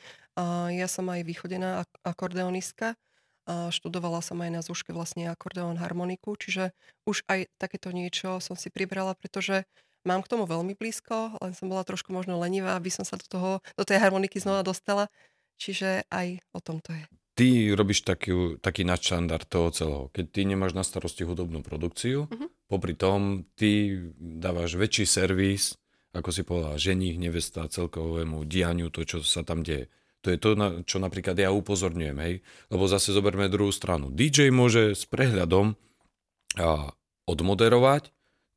ja 0.72 0.86
som 0.88 1.10
aj 1.10 1.26
vychodená 1.26 1.84
akordeonistka. 2.06 2.96
Študovala 3.44 4.22
som 4.22 4.38
aj 4.38 4.50
na 4.54 4.62
zúške 4.62 4.94
vlastne 4.94 5.26
akordeón 5.26 5.76
harmoniku, 5.76 6.38
čiže 6.38 6.70
už 7.04 7.26
aj 7.26 7.50
takéto 7.58 7.90
niečo 7.90 8.38
som 8.38 8.54
si 8.54 8.70
pribrala, 8.70 9.18
pretože 9.18 9.66
mám 10.06 10.22
k 10.22 10.30
tomu 10.30 10.46
veľmi 10.46 10.78
blízko, 10.78 11.42
len 11.42 11.52
som 11.52 11.66
bola 11.66 11.82
trošku 11.82 12.14
možno 12.14 12.38
lenivá, 12.38 12.78
aby 12.78 12.90
som 12.94 13.02
sa 13.02 13.18
do, 13.18 13.26
toho, 13.26 13.50
do 13.74 13.84
tej 13.84 13.98
harmoniky 13.98 14.38
znova 14.38 14.62
dostala. 14.62 15.10
Čiže 15.58 16.06
aj 16.10 16.42
o 16.54 16.60
tom 16.62 16.78
to 16.78 16.94
je. 16.94 17.04
Ty 17.42 17.74
robíš 17.74 18.06
taký, 18.06 18.62
taký 18.62 18.86
nadštandard 18.86 19.50
toho 19.50 19.74
celého. 19.74 20.04
Keď 20.14 20.24
ty 20.30 20.40
nemáš 20.46 20.78
na 20.78 20.86
starosti 20.86 21.26
hudobnú 21.26 21.66
produkciu, 21.66 22.30
uh-huh 22.30 22.52
Popri 22.72 22.96
tom 22.96 23.44
ty 23.52 24.00
dávaš 24.16 24.80
väčší 24.80 25.04
servis, 25.04 25.76
ako 26.16 26.32
si 26.32 26.40
povedal, 26.40 26.80
ženích, 26.80 27.20
nevesta, 27.20 27.68
celkovému 27.68 28.48
dianiu, 28.48 28.88
to, 28.88 29.04
čo 29.04 29.20
sa 29.20 29.44
tam 29.44 29.60
deje. 29.60 29.92
To 30.24 30.32
je 30.32 30.40
to, 30.40 30.56
na 30.56 30.80
čo 30.80 30.96
napríklad 30.96 31.36
ja 31.36 31.52
upozorňujem, 31.52 32.16
hej. 32.24 32.40
Lebo 32.72 32.88
zase 32.88 33.12
zoberme 33.12 33.52
druhú 33.52 33.68
stranu. 33.76 34.08
DJ 34.08 34.48
môže 34.48 34.96
s 34.96 35.04
prehľadom 35.04 35.76
a, 36.56 36.96
odmoderovať, 37.28 38.08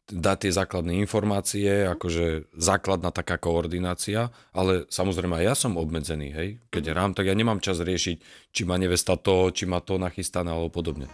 dať 0.05 0.37
tie 0.45 0.51
základné 0.53 1.01
informácie, 1.01 1.89
akože 1.89 2.53
základná 2.53 3.09
taká 3.09 3.41
koordinácia, 3.41 4.29
ale 4.53 4.85
samozrejme 4.93 5.41
aj 5.41 5.45
ja 5.45 5.55
som 5.57 5.81
obmedzený, 5.81 6.29
hej. 6.29 6.49
Keď 6.69 6.93
hrám, 6.93 7.11
tak 7.17 7.25
ja 7.25 7.33
nemám 7.33 7.57
čas 7.57 7.81
riešiť, 7.81 8.17
či 8.53 8.61
má 8.69 8.77
nevesta 8.77 9.17
to, 9.17 9.49
či 9.49 9.65
má 9.65 9.81
to 9.81 9.97
nachystané 9.97 10.53
alebo 10.53 10.69
podobne 10.69 11.09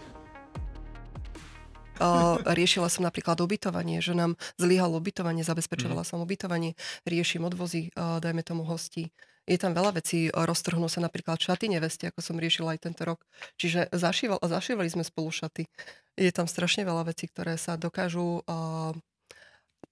riešila 2.46 2.90
som 2.90 3.06
napríklad 3.06 3.38
ubytovanie, 3.42 4.02
že 4.02 4.18
nám 4.18 4.34
zlyhalo 4.58 4.98
ubytovanie, 4.98 5.46
zabezpečovala 5.46 6.02
mm. 6.02 6.08
som 6.08 6.18
ubytovanie, 6.22 6.74
riešim 7.06 7.46
odvozy, 7.46 7.94
dajme 7.96 8.42
tomu 8.42 8.66
hosti. 8.66 9.14
Je 9.50 9.58
tam 9.58 9.74
veľa 9.74 9.98
vecí, 9.98 10.30
roztrhnú 10.30 10.86
sa 10.86 11.02
napríklad 11.02 11.42
šaty 11.42 11.66
nevesti, 11.74 12.08
ako 12.08 12.22
som 12.22 12.38
riešila 12.38 12.78
aj 12.78 12.86
tento 12.86 13.02
rok. 13.04 13.26
Čiže 13.58 13.90
zašíval, 13.90 14.38
zašívali 14.38 14.90
sme 14.92 15.02
spolu 15.02 15.34
šaty. 15.34 15.66
Je 16.14 16.32
tam 16.32 16.46
strašne 16.46 16.86
veľa 16.86 17.10
vecí, 17.10 17.26
ktoré 17.26 17.58
sa 17.58 17.74
dokážu 17.74 18.46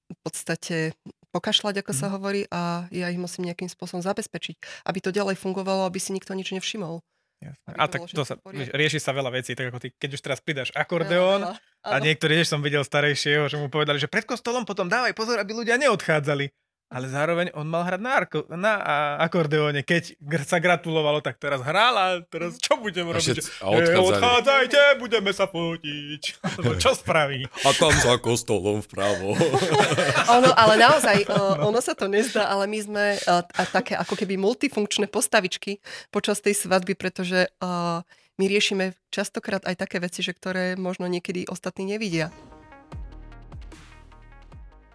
v 0.10 0.18
podstate 0.22 0.94
pokašľať, 1.30 1.86
ako 1.86 1.92
mm. 1.94 1.98
sa 1.98 2.08
hovorí, 2.10 2.42
a 2.50 2.90
ja 2.90 3.10
ich 3.14 3.22
musím 3.22 3.46
nejakým 3.46 3.70
spôsobom 3.70 4.02
zabezpečiť, 4.02 4.86
aby 4.90 5.00
to 5.02 5.14
ďalej 5.14 5.38
fungovalo, 5.38 5.86
aby 5.86 6.02
si 6.02 6.14
nikto 6.14 6.34
nič 6.34 6.50
nevšimol. 6.50 7.02
Jasne. 7.40 7.72
A 7.80 7.88
tak 7.88 8.04
to 8.12 8.24
sa, 8.28 8.36
rieši 8.52 9.00
sa 9.00 9.16
veľa 9.16 9.32
vecí, 9.32 9.56
tak 9.56 9.72
ako 9.72 9.80
ty, 9.80 9.96
keď 9.96 10.10
už 10.20 10.22
teraz 10.22 10.40
pridáš 10.44 10.76
akordeón 10.76 11.56
a 11.88 11.96
niektorí, 12.04 12.44
som 12.44 12.60
videl 12.60 12.84
starejšieho, 12.84 13.48
že 13.48 13.56
mu 13.56 13.72
povedali, 13.72 13.96
že 13.96 14.12
pred 14.12 14.28
kostolom 14.28 14.68
potom 14.68 14.92
dávaj 14.92 15.16
pozor, 15.16 15.40
aby 15.40 15.56
ľudia 15.56 15.80
neodchádzali 15.80 16.52
ale 16.90 17.06
zároveň 17.06 17.54
on 17.54 17.70
mal 17.70 17.86
hrať 17.86 18.02
na, 18.02 18.12
arko, 18.18 18.40
na 18.50 18.74
akordeóne. 19.22 19.86
Keď 19.86 20.18
sa 20.42 20.58
gratulovalo, 20.58 21.22
tak 21.22 21.38
teraz 21.38 21.62
hral 21.62 21.94
a 21.94 22.08
teraz 22.26 22.58
čo 22.58 22.82
budeme 22.82 23.14
robiť? 23.14 23.62
A 23.62 23.70
odchádzali. 23.70 24.10
odchádzajte, 24.10 24.80
budeme 24.98 25.30
sa 25.30 25.46
fotiť. 25.46 26.22
čo 26.84 26.92
spraví? 26.98 27.46
A 27.46 27.70
tam 27.78 27.94
za 27.94 28.18
kostolom 28.18 28.82
vpravo. 28.82 29.38
ono, 30.42 30.50
ale 30.58 30.74
naozaj, 30.82 31.30
ono 31.62 31.78
sa 31.78 31.94
to 31.94 32.10
nezdá, 32.10 32.50
ale 32.50 32.66
my 32.66 32.80
sme 32.82 33.06
a, 33.22 33.46
a 33.46 33.64
také 33.70 33.94
ako 33.94 34.18
keby 34.18 34.42
multifunkčné 34.42 35.06
postavičky 35.14 35.78
počas 36.10 36.42
tej 36.42 36.58
svadby, 36.58 36.98
pretože 36.98 37.54
a, 37.62 38.02
my 38.42 38.46
riešime 38.50 38.98
častokrát 39.14 39.62
aj 39.70 39.78
také 39.78 40.02
veci, 40.02 40.26
že 40.26 40.34
ktoré 40.34 40.74
možno 40.74 41.06
niekedy 41.06 41.46
ostatní 41.46 41.86
nevidia. 41.86 42.34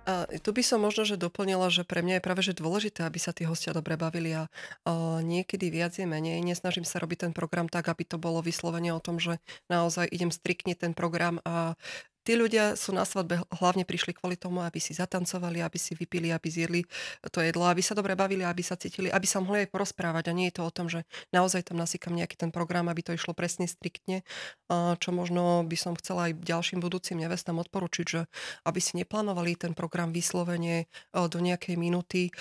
A 0.04 0.28
tu 0.28 0.52
by 0.52 0.60
som 0.60 0.84
možno, 0.84 1.08
že 1.08 1.16
doplnila, 1.16 1.72
že 1.72 1.80
pre 1.80 2.04
mňa 2.04 2.20
je 2.20 2.24
práve 2.24 2.42
že 2.44 2.52
dôležité, 2.52 3.08
aby 3.08 3.16
sa 3.16 3.32
tí 3.32 3.48
hostia 3.48 3.72
dobre 3.72 3.96
bavili 3.96 4.36
a 4.36 4.52
uh, 4.84 5.24
niekedy 5.24 5.72
viac 5.72 5.96
je 5.96 6.04
menej. 6.04 6.44
Nesnažím 6.44 6.84
sa 6.84 7.00
robiť 7.00 7.28
ten 7.28 7.32
program 7.32 7.72
tak, 7.72 7.88
aby 7.88 8.04
to 8.04 8.20
bolo 8.20 8.44
vyslovene 8.44 8.92
o 8.92 9.00
tom, 9.00 9.16
že 9.16 9.40
naozaj 9.72 10.12
idem 10.12 10.28
striktne 10.28 10.76
ten 10.76 10.92
program 10.92 11.40
a 11.48 11.80
tí 12.24 12.34
ľudia 12.34 12.74
sú 12.74 12.96
na 12.96 13.04
svadbe 13.04 13.44
hlavne 13.60 13.84
prišli 13.84 14.16
kvôli 14.16 14.40
tomu, 14.40 14.64
aby 14.64 14.80
si 14.80 14.96
zatancovali, 14.96 15.60
aby 15.60 15.76
si 15.76 15.92
vypili, 15.92 16.32
aby 16.32 16.48
zjedli 16.48 16.82
to 17.28 17.44
jedlo, 17.44 17.68
aby 17.68 17.84
sa 17.84 17.92
dobre 17.92 18.16
bavili, 18.16 18.42
aby 18.42 18.64
sa 18.64 18.80
cítili, 18.80 19.12
aby 19.12 19.28
sa 19.28 19.44
mohli 19.44 19.62
aj 19.62 19.70
porozprávať. 19.70 20.32
A 20.32 20.36
nie 20.36 20.48
je 20.48 20.56
to 20.56 20.62
o 20.64 20.72
tom, 20.72 20.88
že 20.88 21.04
naozaj 21.36 21.68
tam 21.68 21.76
nasýkam 21.76 22.16
nejaký 22.16 22.40
ten 22.40 22.50
program, 22.50 22.88
aby 22.88 23.04
to 23.04 23.12
išlo 23.12 23.36
presne 23.36 23.68
striktne, 23.68 24.24
čo 24.72 25.10
možno 25.12 25.62
by 25.68 25.76
som 25.76 25.92
chcela 26.00 26.32
aj 26.32 26.40
ďalším 26.40 26.80
budúcim 26.80 27.20
nevestám 27.20 27.60
odporučiť, 27.60 28.06
že 28.08 28.24
aby 28.64 28.80
si 28.80 28.96
neplánovali 28.96 29.60
ten 29.60 29.76
program 29.76 30.08
vyslovene 30.08 30.88
do 31.12 31.38
nejakej 31.38 31.76
minúty, 31.76 32.32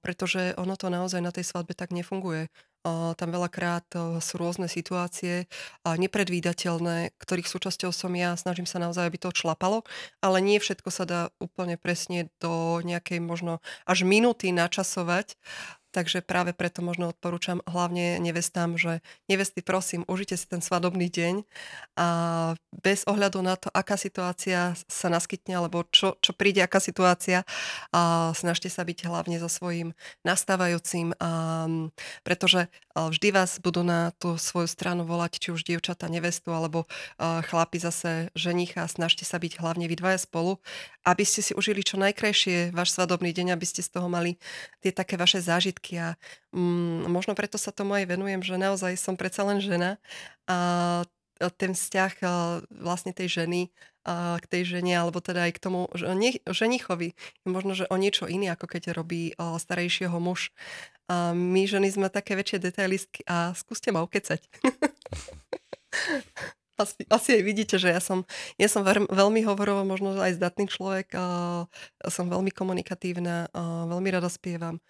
pretože 0.00 0.56
ono 0.56 0.80
to 0.80 0.88
naozaj 0.88 1.20
na 1.20 1.28
tej 1.28 1.44
svadbe 1.44 1.76
tak 1.76 1.92
nefunguje 1.92 2.48
tam 2.86 3.28
veľakrát 3.28 3.84
sú 4.24 4.34
rôzne 4.40 4.64
situácie 4.64 5.44
nepredvídateľné, 5.84 7.12
ktorých 7.20 7.48
súčasťou 7.48 7.92
som 7.92 8.12
ja. 8.16 8.32
Snažím 8.36 8.64
sa 8.64 8.80
naozaj, 8.80 9.04
aby 9.04 9.18
to 9.20 9.36
člapalo, 9.36 9.84
ale 10.24 10.40
nie 10.40 10.56
všetko 10.56 10.88
sa 10.88 11.04
dá 11.04 11.20
úplne 11.36 11.76
presne 11.76 12.32
do 12.40 12.80
nejakej 12.80 13.20
možno 13.20 13.60
až 13.84 14.08
minúty 14.08 14.48
načasovať. 14.50 15.36
Takže 15.90 16.22
práve 16.22 16.54
preto 16.54 16.86
možno 16.86 17.10
odporúčam 17.10 17.58
hlavne 17.66 18.22
nevestám, 18.22 18.78
že 18.78 19.02
nevesty 19.26 19.58
prosím, 19.58 20.06
užite 20.06 20.38
si 20.38 20.46
ten 20.46 20.62
svadobný 20.62 21.10
deň 21.10 21.42
a 21.98 22.06
bez 22.70 23.02
ohľadu 23.10 23.42
na 23.42 23.58
to, 23.58 23.66
aká 23.74 23.98
situácia 23.98 24.78
sa 24.86 25.08
naskytne, 25.10 25.58
alebo 25.58 25.82
čo, 25.90 26.14
čo 26.22 26.30
príde, 26.30 26.62
aká 26.62 26.78
situácia, 26.78 27.42
a 27.90 28.30
snažte 28.38 28.70
sa 28.70 28.86
byť 28.86 29.10
hlavne 29.10 29.42
so 29.42 29.50
svojím 29.50 29.90
nastávajúcim, 30.22 31.10
a, 31.18 31.66
pretože 32.22 32.70
vždy 33.08 33.32
vás 33.32 33.56
budú 33.56 33.80
na 33.80 34.12
tú 34.20 34.36
svoju 34.36 34.68
stranu 34.68 35.08
volať, 35.08 35.40
či 35.40 35.48
už 35.54 35.64
dievčata, 35.64 36.12
nevestu, 36.12 36.52
alebo 36.52 36.84
chlapi 37.20 37.80
zase 37.80 38.28
ženicha, 38.36 38.84
snažte 38.84 39.24
sa 39.24 39.40
byť 39.40 39.62
hlavne 39.62 39.88
vy 39.88 39.96
dvaja 39.96 40.20
spolu, 40.20 40.60
aby 41.08 41.24
ste 41.24 41.40
si 41.40 41.56
užili 41.56 41.80
čo 41.80 41.96
najkrajšie 41.96 42.76
váš 42.76 42.92
svadobný 42.92 43.32
deň, 43.32 43.56
aby 43.56 43.64
ste 43.64 43.80
z 43.80 43.96
toho 43.96 44.12
mali 44.12 44.36
tie 44.84 44.92
také 44.92 45.16
vaše 45.16 45.40
zážitky. 45.40 45.96
A 45.96 46.20
mm, 46.52 47.08
možno 47.08 47.32
preto 47.32 47.56
sa 47.56 47.72
tomu 47.72 47.96
aj 47.96 48.04
venujem, 48.04 48.44
že 48.44 48.60
naozaj 48.60 49.00
som 49.00 49.16
predsa 49.16 49.46
len 49.48 49.64
žena. 49.64 49.96
A 50.44 51.08
ten 51.56 51.72
vzťah 51.72 52.20
vlastne 52.68 53.16
tej 53.16 53.40
ženy 53.40 53.72
k 54.06 54.44
tej 54.48 54.62
žene, 54.64 54.96
alebo 54.96 55.20
teda 55.20 55.48
aj 55.48 55.52
k 55.56 55.62
tomu 55.62 55.80
ženichovi 56.48 57.12
možno, 57.44 57.76
že 57.76 57.88
o 57.88 57.96
niečo 58.00 58.26
iný, 58.26 58.52
ako 58.52 58.66
keď 58.66 58.96
robí 58.96 59.36
starejšieho 59.36 60.16
muž. 60.16 60.52
My 61.34 61.66
ženy 61.66 61.90
sme 61.90 62.08
také 62.08 62.38
väčšie 62.38 62.62
detailistky 62.62 63.26
a 63.26 63.52
skúste 63.52 63.90
ma 63.90 64.00
ukecať. 64.00 64.40
asi, 66.80 67.04
asi 67.12 67.28
aj 67.36 67.42
vidíte, 67.44 67.76
že 67.76 67.92
ja 67.92 68.00
som, 68.00 68.24
ja 68.56 68.68
som 68.72 68.86
veľmi 68.86 69.44
hovorovo, 69.44 69.84
možno 69.84 70.16
aj 70.16 70.40
zdatný 70.40 70.70
človek, 70.70 71.12
a 71.12 71.24
som 72.08 72.32
veľmi 72.32 72.48
komunikatívna, 72.54 73.52
a 73.52 73.84
veľmi 73.84 74.08
rada 74.08 74.32
spievam 74.32 74.80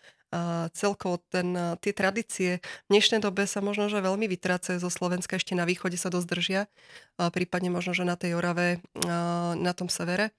celkovo 0.75 1.19
ten, 1.29 1.53
tie 1.83 1.93
tradície 1.93 2.63
v 2.63 2.89
dnešnej 2.95 3.19
dobe 3.19 3.51
sa 3.51 3.59
možno, 3.59 3.91
že 3.91 3.99
veľmi 3.99 4.31
vytrácajú 4.31 4.79
zo 4.79 4.91
Slovenska, 4.91 5.37
ešte 5.37 5.59
na 5.59 5.67
východe 5.67 5.99
sa 5.99 6.07
dosť 6.07 6.27
držia, 6.31 6.61
prípadne 7.19 7.75
možno, 7.75 7.93
že 7.93 8.07
na 8.07 8.15
tej 8.15 8.39
Orave, 8.39 8.79
na 9.59 9.73
tom 9.75 9.91
severe. 9.91 10.31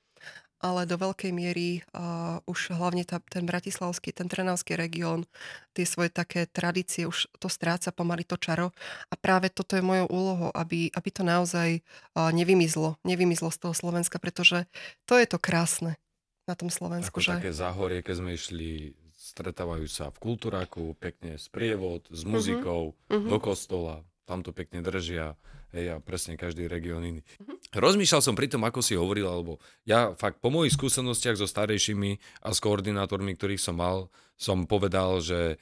ale 0.61 0.85
do 0.85 0.95
veľkej 0.95 1.33
miery 1.33 1.81
uh, 1.91 2.37
už 2.45 2.77
hlavne 2.77 3.01
tá, 3.01 3.17
ten 3.33 3.43
bratislavský, 3.49 4.13
ten 4.13 4.29
trenavský 4.29 4.77
región, 4.77 5.25
tie 5.73 5.89
svoje 5.89 6.13
také 6.13 6.45
tradície, 6.45 7.09
už 7.09 7.27
to 7.41 7.49
stráca 7.49 7.89
pomaly 7.89 8.21
to 8.21 8.37
čaro. 8.37 8.69
A 9.09 9.17
práve 9.17 9.49
toto 9.49 9.73
je 9.73 9.81
mojou 9.81 10.07
úlohou, 10.13 10.51
aby, 10.53 10.93
aby 10.93 11.09
to 11.09 11.25
naozaj 11.25 11.81
uh, 11.81 12.29
nevymizlo, 12.29 13.01
nevymizlo 13.01 13.49
z 13.49 13.57
toho 13.57 13.73
Slovenska, 13.73 14.21
pretože 14.21 14.69
to 15.09 15.17
je 15.17 15.25
to 15.25 15.41
krásne 15.41 15.97
na 16.45 16.53
tom 16.53 16.69
Slovensku. 16.69 17.17
Ako 17.17 17.25
že... 17.25 17.33
také 17.41 17.51
záhorie, 17.57 18.05
keď 18.05 18.15
sme 18.21 18.37
išli, 18.37 18.93
stretávajú 19.31 19.87
sa 19.87 20.11
v 20.11 20.17
kultúraku, 20.19 20.93
pekne 20.99 21.39
sprievod, 21.39 22.03
s 22.11 22.27
mhm. 22.27 22.29
muzikou, 22.29 22.81
uh-huh. 22.91 23.29
do 23.31 23.37
kostola, 23.39 24.03
tam 24.27 24.43
to 24.43 24.51
pekne 24.51 24.83
držia 24.83 25.39
Hej, 25.71 25.87
a 25.87 25.95
presne 26.03 26.35
každý 26.35 26.67
región 26.67 26.99
iný. 26.99 27.23
Uh-huh. 27.23 27.55
Rozmýšľal 27.79 28.19
som 28.19 28.35
pri 28.35 28.51
tom, 28.51 28.67
ako 28.67 28.83
si 28.83 28.99
hovoril, 28.99 29.23
alebo 29.23 29.63
ja 29.87 30.11
fakt 30.19 30.43
po 30.43 30.51
mojich 30.51 30.75
skúsenostiach 30.75 31.39
so 31.39 31.47
starejšími 31.47 32.43
a 32.43 32.51
s 32.51 32.59
koordinátormi, 32.59 33.39
ktorých 33.39 33.63
som 33.63 33.79
mal, 33.79 34.11
som 34.35 34.67
povedal, 34.67 35.23
že 35.23 35.55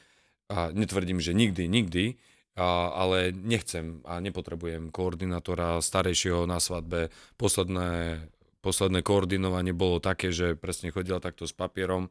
a 0.50 0.74
netvrdím, 0.74 1.22
že 1.22 1.38
nikdy, 1.38 1.70
nikdy, 1.70 2.18
a, 2.58 2.90
ale 2.90 3.30
nechcem 3.32 4.02
a 4.02 4.18
nepotrebujem 4.18 4.90
koordinátora 4.90 5.78
starejšieho 5.78 6.50
na 6.50 6.58
svadbe. 6.58 7.14
Posledné, 7.38 8.26
posledné 8.66 9.06
koordinovanie 9.06 9.78
bolo 9.78 10.02
také, 10.02 10.34
že 10.34 10.58
presne 10.58 10.90
chodila 10.90 11.22
takto 11.22 11.46
s 11.46 11.54
papierom 11.54 12.10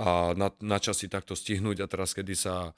a 0.00 0.32
na, 0.32 0.48
na 0.62 0.78
časy 0.80 1.08
takto 1.08 1.36
stihnúť 1.36 1.84
a 1.84 1.86
teraz, 1.90 2.16
kedy 2.16 2.32
sa 2.32 2.72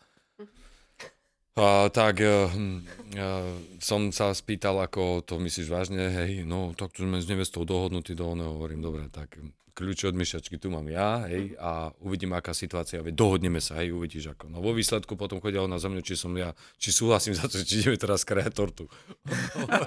a, 1.54 1.86
tak 1.86 2.18
uh, 2.18 2.50
uh, 2.50 3.54
som 3.78 4.10
sa 4.10 4.34
spýtal, 4.34 4.74
ako 4.82 5.22
to 5.22 5.38
myslíš 5.38 5.70
vážne, 5.70 6.02
hej, 6.10 6.42
no 6.42 6.74
tak 6.74 6.90
tu 6.90 7.06
sme 7.06 7.22
s 7.22 7.30
nevestou 7.30 7.62
dohodnutí 7.62 8.18
do 8.18 8.34
oného, 8.34 8.58
hovorím, 8.58 8.82
dobre, 8.82 9.06
tak 9.06 9.38
kľúče 9.74 10.14
od 10.14 10.16
myšačky 10.16 10.54
tu 10.56 10.70
mám 10.70 10.86
ja, 10.86 11.26
hej, 11.26 11.58
a 11.58 11.90
uvidím, 11.98 12.32
aká 12.38 12.54
situácia, 12.54 13.02
veď 13.02 13.18
dohodneme 13.18 13.58
sa, 13.58 13.82
hej, 13.82 13.90
uvidíš 13.90 14.38
ako. 14.38 14.46
No 14.46 14.62
vo 14.62 14.70
výsledku 14.70 15.18
potom 15.18 15.42
chodia 15.42 15.66
ona 15.66 15.82
za 15.82 15.90
mňa, 15.90 16.02
či 16.06 16.14
som 16.14 16.30
ja, 16.38 16.54
či 16.78 16.94
súhlasím 16.94 17.34
za 17.34 17.50
to, 17.50 17.58
či 17.58 17.82
ideme 17.82 17.98
teraz 17.98 18.22
krajať 18.22 18.54
tortu. 18.54 18.86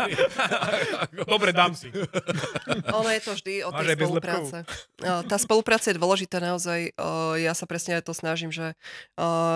Dobre, 1.31 1.55
dám 1.55 1.71
si. 1.71 1.87
Ono 2.91 3.07
je 3.07 3.21
to 3.23 3.31
vždy 3.39 3.53
o 3.63 3.71
tej 3.71 3.87
spolupráce. 3.95 4.57
Tá 5.01 5.37
spolupráca 5.39 5.87
je 5.87 5.95
dôležitá 5.95 6.43
naozaj. 6.43 6.91
Ja 7.39 7.55
sa 7.55 7.63
presne 7.63 7.95
aj 7.95 8.11
to 8.11 8.13
snažím, 8.13 8.51
že 8.51 8.75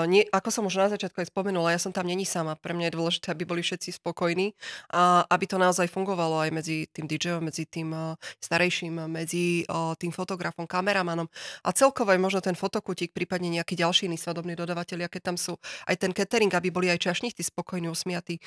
nie, 0.08 0.24
ako 0.32 0.50
som 0.50 0.64
už 0.64 0.80
na 0.80 0.88
začiatku 0.96 1.20
aj 1.20 1.28
spomenula, 1.28 1.76
ja 1.76 1.80
som 1.82 1.92
tam 1.92 2.08
není 2.08 2.24
sama. 2.24 2.56
Pre 2.56 2.72
mňa 2.72 2.88
je 2.88 2.96
dôležité, 2.96 3.28
aby 3.36 3.44
boli 3.44 3.60
všetci 3.60 4.00
spokojní 4.00 4.56
a 4.96 5.28
aby 5.28 5.44
to 5.44 5.60
naozaj 5.60 5.92
fungovalo 5.92 6.40
aj 6.40 6.50
medzi 6.56 6.88
tým 6.88 7.12
DJom, 7.12 7.44
medzi 7.44 7.68
tým 7.68 7.92
starejším, 8.40 9.12
medzi 9.12 9.68
tým 10.00 10.12
fotografom, 10.22 10.70
kameramanom 10.70 11.26
a 11.66 11.74
celkovo 11.74 12.14
aj 12.14 12.22
možno 12.22 12.40
ten 12.46 12.54
fotokutík, 12.54 13.10
prípadne 13.10 13.50
nejaký 13.58 13.74
ďalší 13.74 14.06
iný 14.06 14.22
svadobný 14.22 14.54
dodavateľ, 14.54 15.10
keď 15.10 15.34
tam 15.34 15.38
sú 15.42 15.58
aj 15.90 15.98
ten 15.98 16.14
catering, 16.14 16.54
aby 16.54 16.70
boli 16.70 16.94
aj 16.94 17.10
čašníci 17.10 17.42
spokojní, 17.42 17.90
usmiatí, 17.90 18.38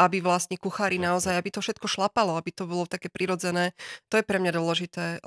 aby 0.00 0.24
vlastne 0.24 0.56
kuchári 0.56 0.96
naozaj, 0.96 1.36
aby 1.36 1.52
to 1.52 1.60
všetko 1.60 1.84
šlapalo, 1.84 2.40
aby 2.40 2.48
to 2.56 2.64
bolo 2.64 2.88
také 2.88 3.12
prirodzené. 3.12 3.76
To 4.08 4.16
je 4.16 4.24
pre 4.24 4.40
mňa 4.40 4.52
dôležité 4.56 5.20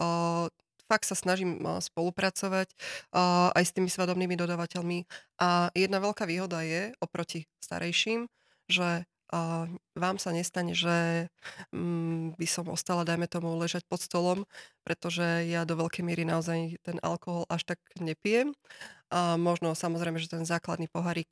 fakt 0.88 1.04
sa 1.04 1.20
snažím 1.20 1.60
spolupracovať 1.60 2.72
aj 3.52 3.60
s 3.60 3.76
tými 3.76 3.92
svadobnými 3.92 4.40
dodavateľmi. 4.40 5.04
A 5.44 5.68
jedna 5.76 6.00
veľká 6.00 6.24
výhoda 6.24 6.64
je 6.64 6.96
oproti 7.04 7.44
starejším, 7.60 8.32
že 8.72 9.04
a 9.28 9.68
vám 9.92 10.18
sa 10.18 10.32
nestane, 10.32 10.72
že 10.72 11.28
mm, 11.76 12.40
by 12.40 12.48
som 12.48 12.72
ostala, 12.72 13.04
dajme 13.04 13.28
tomu, 13.28 13.52
ležať 13.60 13.84
pod 13.84 14.00
stolom, 14.00 14.48
pretože 14.88 15.44
ja 15.48 15.68
do 15.68 15.76
veľkej 15.76 16.04
miery 16.04 16.24
naozaj 16.24 16.80
ten 16.80 16.98
alkohol 17.04 17.44
až 17.52 17.76
tak 17.76 17.80
nepijem. 18.00 18.56
A 19.08 19.40
možno 19.40 19.72
samozrejme, 19.72 20.20
že 20.20 20.32
ten 20.32 20.44
základný 20.44 20.92
pohárik 20.92 21.32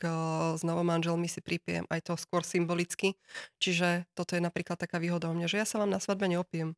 s 0.56 0.64
novomanželmi 0.64 1.28
si 1.28 1.44
pripijem 1.44 1.84
aj 1.92 2.08
to 2.08 2.14
skôr 2.16 2.44
symbolicky. 2.44 3.20
Čiže 3.60 4.08
toto 4.16 4.36
je 4.36 4.42
napríklad 4.44 4.80
taká 4.80 5.00
výhoda 5.00 5.28
o 5.28 5.36
mňa, 5.36 5.48
že 5.52 5.60
ja 5.60 5.68
sa 5.68 5.84
vám 5.84 5.92
na 5.92 6.00
svadbe 6.00 6.28
neopijem. 6.32 6.76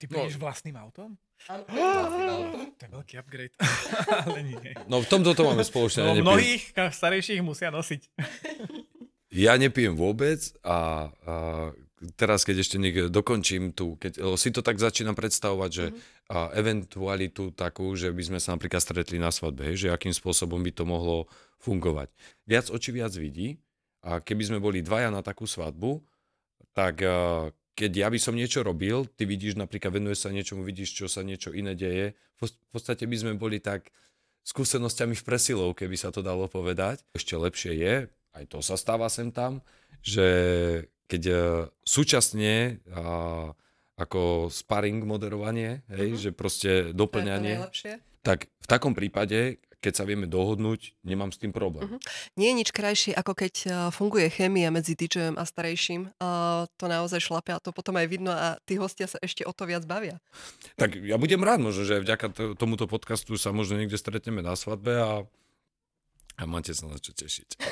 Ty 0.00 0.04
prídeš 0.08 0.40
no. 0.40 0.48
vlastným 0.48 0.76
autom? 0.80 1.20
Áno, 1.46 1.64
to 2.78 2.82
je 2.86 2.90
veľký 2.90 3.14
upgrade. 3.20 3.54
Ale 4.26 4.40
nie. 4.46 4.72
No 4.88 4.98
v 5.02 5.08
tomto 5.08 5.36
to 5.36 5.42
máme 5.46 5.62
spoločné. 5.62 6.00
No, 6.02 6.32
mnohých 6.32 6.74
starejších 6.74 7.40
musia 7.44 7.72
nosiť. 7.72 8.02
Ja 9.32 9.56
nepijem 9.56 9.96
vôbec 9.96 10.44
a, 10.60 11.08
a 11.24 11.34
teraz, 12.20 12.44
keď 12.44 12.60
ešte 12.60 12.76
niekde 12.76 13.08
dokončím 13.08 13.72
tu, 13.72 13.96
keď 13.96 14.36
si 14.36 14.52
to 14.52 14.60
tak 14.60 14.76
začínam 14.76 15.16
predstavovať, 15.16 15.70
že 15.72 15.86
mm-hmm. 15.88 16.36
a 16.36 16.38
eventualitu 16.52 17.56
takú, 17.56 17.96
že 17.96 18.12
by 18.12 18.22
sme 18.28 18.38
sa 18.44 18.52
napríklad 18.52 18.84
stretli 18.84 19.16
na 19.16 19.32
svadbe, 19.32 19.72
že 19.72 19.88
akým 19.88 20.12
spôsobom 20.12 20.60
by 20.60 20.72
to 20.76 20.84
mohlo 20.84 21.32
fungovať. 21.64 22.12
Viac 22.44 22.68
oči 22.68 22.90
viac 22.92 23.16
vidí 23.16 23.56
a 24.04 24.20
keby 24.20 24.52
sme 24.52 24.58
boli 24.60 24.84
dvaja 24.84 25.08
na 25.08 25.24
takú 25.24 25.48
svadbu, 25.48 26.04
tak 26.76 27.00
keď 27.72 27.90
ja 28.04 28.08
by 28.12 28.18
som 28.20 28.36
niečo 28.36 28.60
robil, 28.60 29.08
ty 29.16 29.24
vidíš 29.24 29.56
napríklad, 29.56 29.96
venuješ 29.96 30.28
sa 30.28 30.30
niečomu, 30.34 30.60
vidíš, 30.60 30.92
čo 30.92 31.06
sa 31.08 31.24
niečo 31.24 31.56
iné 31.56 31.72
deje, 31.72 32.12
v 32.36 32.68
podstate 32.68 33.08
by 33.08 33.16
sme 33.16 33.32
boli 33.40 33.64
tak 33.64 33.88
skúsenosťami 34.44 35.14
v 35.14 35.22
presilov, 35.24 35.78
keby 35.78 35.96
sa 35.96 36.10
to 36.10 36.20
dalo 36.20 36.50
povedať. 36.50 37.00
Ešte 37.14 37.38
lepšie 37.38 37.72
je, 37.78 37.94
aj 38.32 38.44
to 38.48 38.58
sa 38.64 38.76
stáva 38.80 39.08
sem 39.12 39.28
tam, 39.30 39.60
že 40.00 40.26
keď 41.06 41.22
uh, 41.28 41.38
súčasne 41.84 42.80
ako 44.00 44.48
sparring 44.48 45.04
moderovanie, 45.04 45.84
hej, 45.92 46.16
uh-huh. 46.16 46.22
že 46.22 46.30
proste 46.32 46.70
doplňanie, 46.96 47.60
tak 48.24 48.48
v 48.48 48.66
takom 48.66 48.96
prípade, 48.96 49.60
keď 49.82 49.92
sa 49.98 50.04
vieme 50.06 50.30
dohodnúť, 50.30 50.94
nemám 51.04 51.34
s 51.34 51.38
tým 51.42 51.52
problém. 51.52 51.84
Uh-huh. 51.84 52.00
Nie 52.38 52.54
je 52.54 52.58
nič 52.64 52.70
krajšie, 52.72 53.12
ako 53.12 53.32
keď 53.36 53.54
uh, 53.66 53.74
funguje 53.92 54.32
chémia 54.32 54.72
medzi 54.72 54.96
DJom 54.96 55.36
a 55.36 55.44
starejším. 55.44 56.16
Uh, 56.16 56.64
to 56.80 56.88
naozaj 56.88 57.20
šlape 57.20 57.52
a 57.52 57.60
to 57.60 57.74
potom 57.74 58.00
aj 58.00 58.06
vidno 58.08 58.32
a 58.32 58.56
tí 58.64 58.80
hostia 58.80 59.04
sa 59.04 59.20
ešte 59.20 59.44
o 59.44 59.52
to 59.52 59.68
viac 59.68 59.84
bavia. 59.84 60.22
Tak 60.80 60.96
ja 60.96 61.20
budem 61.20 61.44
rád 61.44 61.60
možno, 61.60 61.84
že 61.84 62.00
vďaka 62.00 62.56
tomuto 62.56 62.88
podcastu 62.88 63.36
sa 63.36 63.52
možno 63.52 63.76
niekde 63.76 64.00
stretneme 64.00 64.40
na 64.40 64.56
svadbe 64.56 64.96
a 64.96 65.10
a 66.42 66.50
máte 66.50 66.74
sa 66.74 66.90
na 66.90 66.98
čo 66.98 67.14
tešiť. 67.14 67.54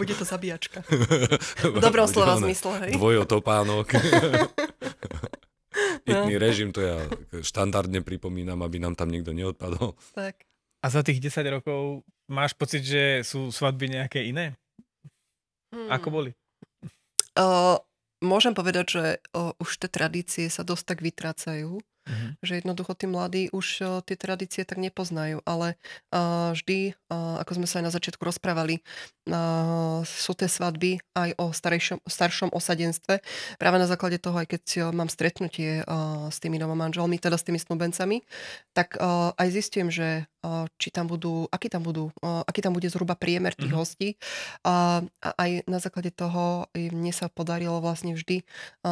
Bude 0.00 0.16
to 0.16 0.24
zabíjačka. 0.24 0.80
V 1.76 1.78
dobrom 1.78 2.08
slova 2.08 2.40
zmysle, 2.40 2.88
hej. 2.88 2.92
Dvojotopánok. 2.96 3.86
Pitný 6.06 6.34
no. 6.36 6.42
režim, 6.42 6.74
to 6.74 6.80
ja 6.82 6.98
štandardne 7.40 8.02
pripomínam, 8.02 8.60
aby 8.64 8.82
nám 8.82 8.98
tam 8.98 9.12
nikto 9.12 9.32
neodpadol. 9.32 9.94
Tak. 10.16 10.44
A 10.82 10.86
za 10.90 11.06
tých 11.06 11.22
10 11.22 11.56
rokov 11.60 12.02
máš 12.26 12.58
pocit, 12.58 12.82
že 12.82 13.22
sú 13.22 13.54
svadby 13.54 13.94
nejaké 13.94 14.26
iné? 14.26 14.58
Hmm. 15.70 15.88
Ako 15.88 16.10
boli? 16.10 16.30
Uh, 17.38 17.78
môžem 18.20 18.52
povedať, 18.52 18.86
že 18.90 19.04
uh, 19.32 19.54
už 19.62 19.78
tie 19.78 19.88
tradície 19.88 20.50
sa 20.50 20.66
dosť 20.66 20.84
tak 20.92 20.98
vytrácajú. 21.00 21.80
Mm-hmm. 22.02 22.30
Že 22.42 22.52
jednoducho 22.58 22.92
tí 22.98 23.06
mladí 23.06 23.42
už 23.54 23.66
uh, 23.82 23.88
tie 24.02 24.18
tradície 24.18 24.66
tak 24.66 24.82
nepoznajú, 24.82 25.38
ale 25.46 25.78
uh, 26.10 26.50
vždy, 26.50 26.98
uh, 27.10 27.38
ako 27.38 27.62
sme 27.62 27.66
sa 27.70 27.78
aj 27.78 27.84
na 27.86 27.94
začiatku 27.94 28.22
rozprávali, 28.26 28.82
sú 30.02 30.34
tie 30.34 30.50
svadby 30.50 30.98
aj 31.14 31.38
o 31.38 31.54
starejšom, 31.54 32.02
staršom 32.02 32.50
osadenstve. 32.50 33.22
Práve 33.54 33.78
na 33.78 33.86
základe 33.86 34.18
toho, 34.18 34.34
aj 34.34 34.50
keď 34.50 34.90
mám 34.90 35.06
stretnutie 35.06 35.86
s 36.26 36.42
tými 36.42 36.58
novomanželmi, 36.58 37.22
teda 37.22 37.38
s 37.38 37.46
tými 37.46 37.62
snúbencami, 37.62 38.26
tak 38.74 38.98
aj 39.38 39.46
zistím, 39.54 39.94
že 39.94 40.26
či 40.76 40.88
tam 40.90 41.06
budú, 41.06 41.46
aký 41.48 41.70
tam 41.70 41.86
budú, 41.86 42.10
aký 42.22 42.60
tam 42.60 42.74
bude 42.74 42.90
zhruba 42.90 43.14
priemer 43.14 43.54
tých 43.54 43.70
mm-hmm. 43.70 43.78
hostí. 43.78 44.08
A 44.66 45.00
aj 45.22 45.50
na 45.70 45.78
základe 45.78 46.10
toho 46.10 46.66
mne 46.74 47.14
sa 47.14 47.30
podarilo 47.30 47.78
vlastne 47.78 48.18
vždy 48.18 48.42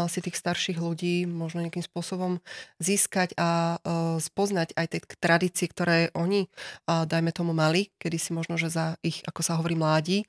si 0.06 0.18
tých 0.22 0.36
starších 0.38 0.78
ľudí 0.78 1.26
možno 1.26 1.62
nejakým 1.66 1.82
spôsobom 1.82 2.38
získať 2.78 3.34
a 3.34 3.78
spoznať 4.22 4.78
aj 4.78 4.86
tie 4.86 5.00
tradície, 5.18 5.66
ktoré 5.66 6.14
oni, 6.14 6.46
dajme 6.86 7.34
tomu, 7.34 7.50
mali, 7.50 7.90
kedy 7.98 8.16
si 8.16 8.30
možno, 8.30 8.54
že 8.54 8.70
za 8.70 8.94
ich, 9.02 9.20
ako 9.26 9.40
sa 9.42 9.58
hovorí, 9.58 9.74
mládí. 9.74 10.24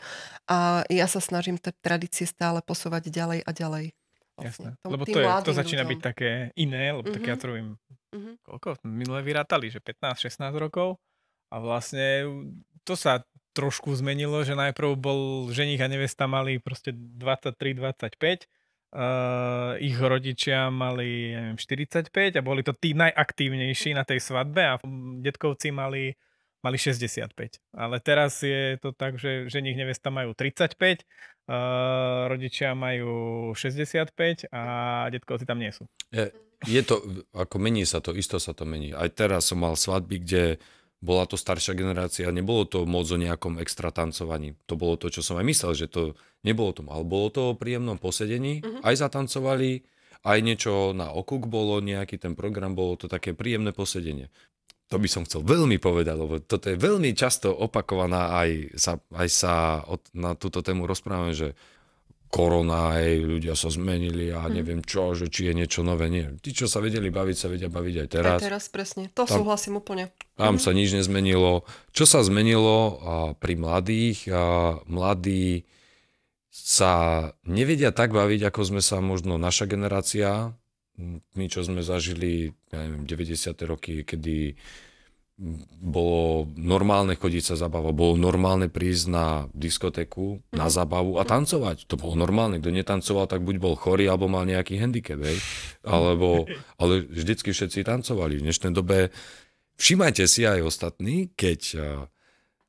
A 0.49 0.83
ja 0.89 1.05
sa 1.05 1.21
snažím 1.21 1.61
tie 1.61 1.73
tradície 1.79 2.25
stále 2.25 2.65
posúvať 2.65 3.13
ďalej 3.13 3.39
a 3.45 3.51
ďalej. 3.53 3.85
Vlastne. 4.41 4.73
Jasné. 4.73 4.89
Lebo 4.89 5.03
to, 5.05 5.19
je, 5.19 5.27
to 5.45 5.53
začína 5.53 5.83
ľuďom. 5.85 5.91
byť 5.91 5.99
také 6.01 6.31
iné, 6.57 6.95
lebo 6.95 7.05
mm-hmm. 7.05 7.15
tak 7.19 7.23
ja 7.27 7.35
mhm. 7.35 7.39
to 7.39 7.45
robím, 7.45 7.69
mm-hmm. 8.15 8.33
koľko? 8.47 8.69
Minule 8.87 9.21
vyrátali, 9.21 9.67
že 9.69 9.79
15-16 9.83 10.49
rokov 10.57 10.97
a 11.51 11.55
vlastne 11.59 12.25
to 12.87 12.95
sa 12.95 13.27
trošku 13.51 13.91
zmenilo, 13.99 14.47
že 14.47 14.55
najprv 14.55 14.95
bol 14.95 15.51
ženich 15.51 15.83
a 15.83 15.91
nevesta 15.91 16.25
mali 16.25 16.57
proste 16.57 16.95
23-25 16.95 18.47
Uh, 18.91 19.79
ich 19.79 19.95
rodičia 19.95 20.67
mali 20.67 21.31
neviem, 21.31 21.55
45 21.55 22.11
a 22.11 22.41
boli 22.43 22.59
to 22.59 22.75
tí 22.75 22.91
najaktívnejší 22.91 23.95
na 23.95 24.03
tej 24.03 24.19
svadbe 24.19 24.67
a 24.67 24.75
detkovci 25.23 25.71
mali 25.71 26.11
mali 26.59 26.77
65. 26.77 27.31
Ale 27.73 28.03
teraz 28.03 28.43
je 28.45 28.77
to 28.83 28.93
tak, 28.93 29.17
že 29.17 29.49
ženich 29.49 29.79
nevesta 29.79 30.13
majú 30.13 30.35
35, 30.37 30.75
uh, 30.77 32.29
rodičia 32.29 32.77
majú 32.77 33.51
65 33.55 34.51
a 34.53 34.61
detkovci 35.09 35.45
tam 35.47 35.57
nie 35.63 35.73
sú. 35.73 35.89
Je, 36.13 36.29
je 36.69 36.81
to, 36.85 37.01
ako 37.33 37.57
mení 37.57 37.87
sa 37.87 37.99
to, 37.99 38.13
isto 38.13 38.37
sa 38.37 38.53
to 38.53 38.63
mení. 38.63 38.93
Aj 38.93 39.09
teraz 39.09 39.49
som 39.49 39.63
mal 39.63 39.73
svadby, 39.73 40.21
kde 40.21 40.43
bola 41.01 41.25
to 41.25 41.33
staršia 41.33 41.73
generácia, 41.73 42.29
nebolo 42.29 42.69
to 42.69 42.85
moc 42.85 43.09
o 43.09 43.17
nejakom 43.17 43.57
extra 43.57 43.89
tancovaní. 43.89 44.53
To 44.69 44.77
bolo 44.77 45.01
to, 45.01 45.09
čo 45.09 45.25
som 45.25 45.41
aj 45.41 45.45
myslel, 45.49 45.73
že 45.73 45.87
to 45.89 46.13
nebolo 46.45 46.77
to, 46.77 46.85
ale 46.85 47.01
bolo 47.01 47.27
to 47.33 47.41
o 47.51 47.57
príjemnom 47.57 47.97
posedení, 47.97 48.61
uh-huh. 48.61 48.85
aj 48.85 49.09
zatancovali, 49.09 49.81
aj 50.21 50.37
niečo 50.45 50.93
na 50.93 51.09
okuk 51.09 51.49
bolo, 51.49 51.81
nejaký 51.81 52.21
ten 52.21 52.37
program, 52.37 52.77
bolo 52.77 52.93
to 53.01 53.09
také 53.09 53.33
príjemné 53.33 53.73
posedenie. 53.73 54.29
To 54.93 55.01
by 55.01 55.09
som 55.09 55.25
chcel 55.25 55.41
veľmi 55.41 55.81
povedať, 55.81 56.13
lebo 56.13 56.37
toto 56.37 56.69
je 56.69 56.77
veľmi 56.77 57.17
často 57.17 57.49
opakovaná, 57.49 58.37
aj 58.37 58.77
sa, 58.77 58.93
aj 59.17 59.29
sa 59.31 59.53
od, 59.89 60.05
na 60.13 60.37
túto 60.37 60.61
tému 60.61 60.85
rozprávame, 60.85 61.33
že 61.33 61.57
korona, 62.31 62.95
aj 62.95 63.27
ľudia 63.27 63.53
sa 63.59 63.67
zmenili 63.67 64.31
a 64.31 64.47
hm. 64.47 64.51
neviem 64.55 64.81
čo, 64.81 65.11
že 65.11 65.27
či 65.27 65.51
je 65.51 65.53
niečo 65.53 65.83
nové. 65.83 66.07
Nie. 66.07 66.31
Tí, 66.39 66.55
čo 66.55 66.65
sa 66.71 66.79
vedeli 66.79 67.11
baviť, 67.11 67.35
sa 67.35 67.51
vedia 67.51 67.67
baviť 67.67 67.95
aj 68.01 68.07
teraz. 68.07 68.39
Aj 68.39 68.47
teraz, 68.47 68.63
presne. 68.71 69.11
To 69.19 69.27
tam, 69.27 69.43
súhlasím 69.43 69.83
úplne. 69.83 70.15
Tam 70.39 70.55
mhm. 70.55 70.63
sa 70.63 70.71
nič 70.71 70.95
nezmenilo. 70.95 71.67
Čo 71.91 72.07
sa 72.07 72.23
zmenilo 72.23 72.97
a 73.03 73.13
pri 73.35 73.59
mladých? 73.59 74.31
A 74.31 74.43
mladí 74.87 75.67
sa 76.51 77.27
nevedia 77.43 77.91
tak 77.91 78.15
baviť, 78.15 78.47
ako 78.47 78.61
sme 78.63 78.81
sa 78.83 79.03
možno 79.03 79.35
naša 79.35 79.67
generácia 79.67 80.55
my, 81.35 81.45
čo 81.49 81.63
sme 81.65 81.81
zažili, 81.81 82.51
ja 82.69 82.83
neviem, 82.85 83.07
90. 83.07 83.55
roky, 83.65 84.03
kedy 84.03 84.55
bolo 85.81 86.45
normálne 86.53 87.17
chodiť 87.17 87.43
sa 87.43 87.55
zabavať, 87.57 87.93
bolo 87.97 88.13
normálne 88.13 88.69
prísť 88.69 89.05
na 89.09 89.25
diskotéku, 89.57 90.37
na 90.53 90.69
mhm. 90.69 90.73
zabavu 90.73 91.17
a 91.17 91.25
tancovať. 91.25 91.89
To 91.89 91.97
bolo 91.97 92.13
normálne. 92.13 92.61
Kto 92.61 92.69
netancoval, 92.69 93.25
tak 93.25 93.41
buď 93.41 93.57
bol 93.57 93.73
chorý, 93.73 94.05
alebo 94.05 94.29
mal 94.29 94.45
nejaký 94.45 94.77
handicap, 94.77 95.17
hej? 95.17 95.41
Alebo, 95.81 96.45
ale 96.77 97.01
vždycky 97.09 97.49
všetci 97.57 97.81
tancovali. 97.81 98.37
V 98.37 98.45
dnešnej 98.45 98.69
dobe 98.69 99.09
všimajte 99.81 100.29
si 100.29 100.45
aj 100.45 100.61
ostatní, 100.61 101.33
keď 101.33 101.61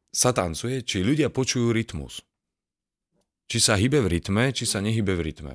sa 0.09 0.31
tancuje, 0.33 0.81
či 0.81 1.05
ľudia 1.05 1.29
počujú 1.29 1.77
rytmus. 1.77 2.25
Či 3.53 3.59
sa 3.61 3.77
hýbe 3.77 4.01
v 4.01 4.17
rytme, 4.17 4.49
či 4.57 4.65
sa 4.65 4.81
nehybe 4.81 5.13
v 5.13 5.29
rytme 5.29 5.53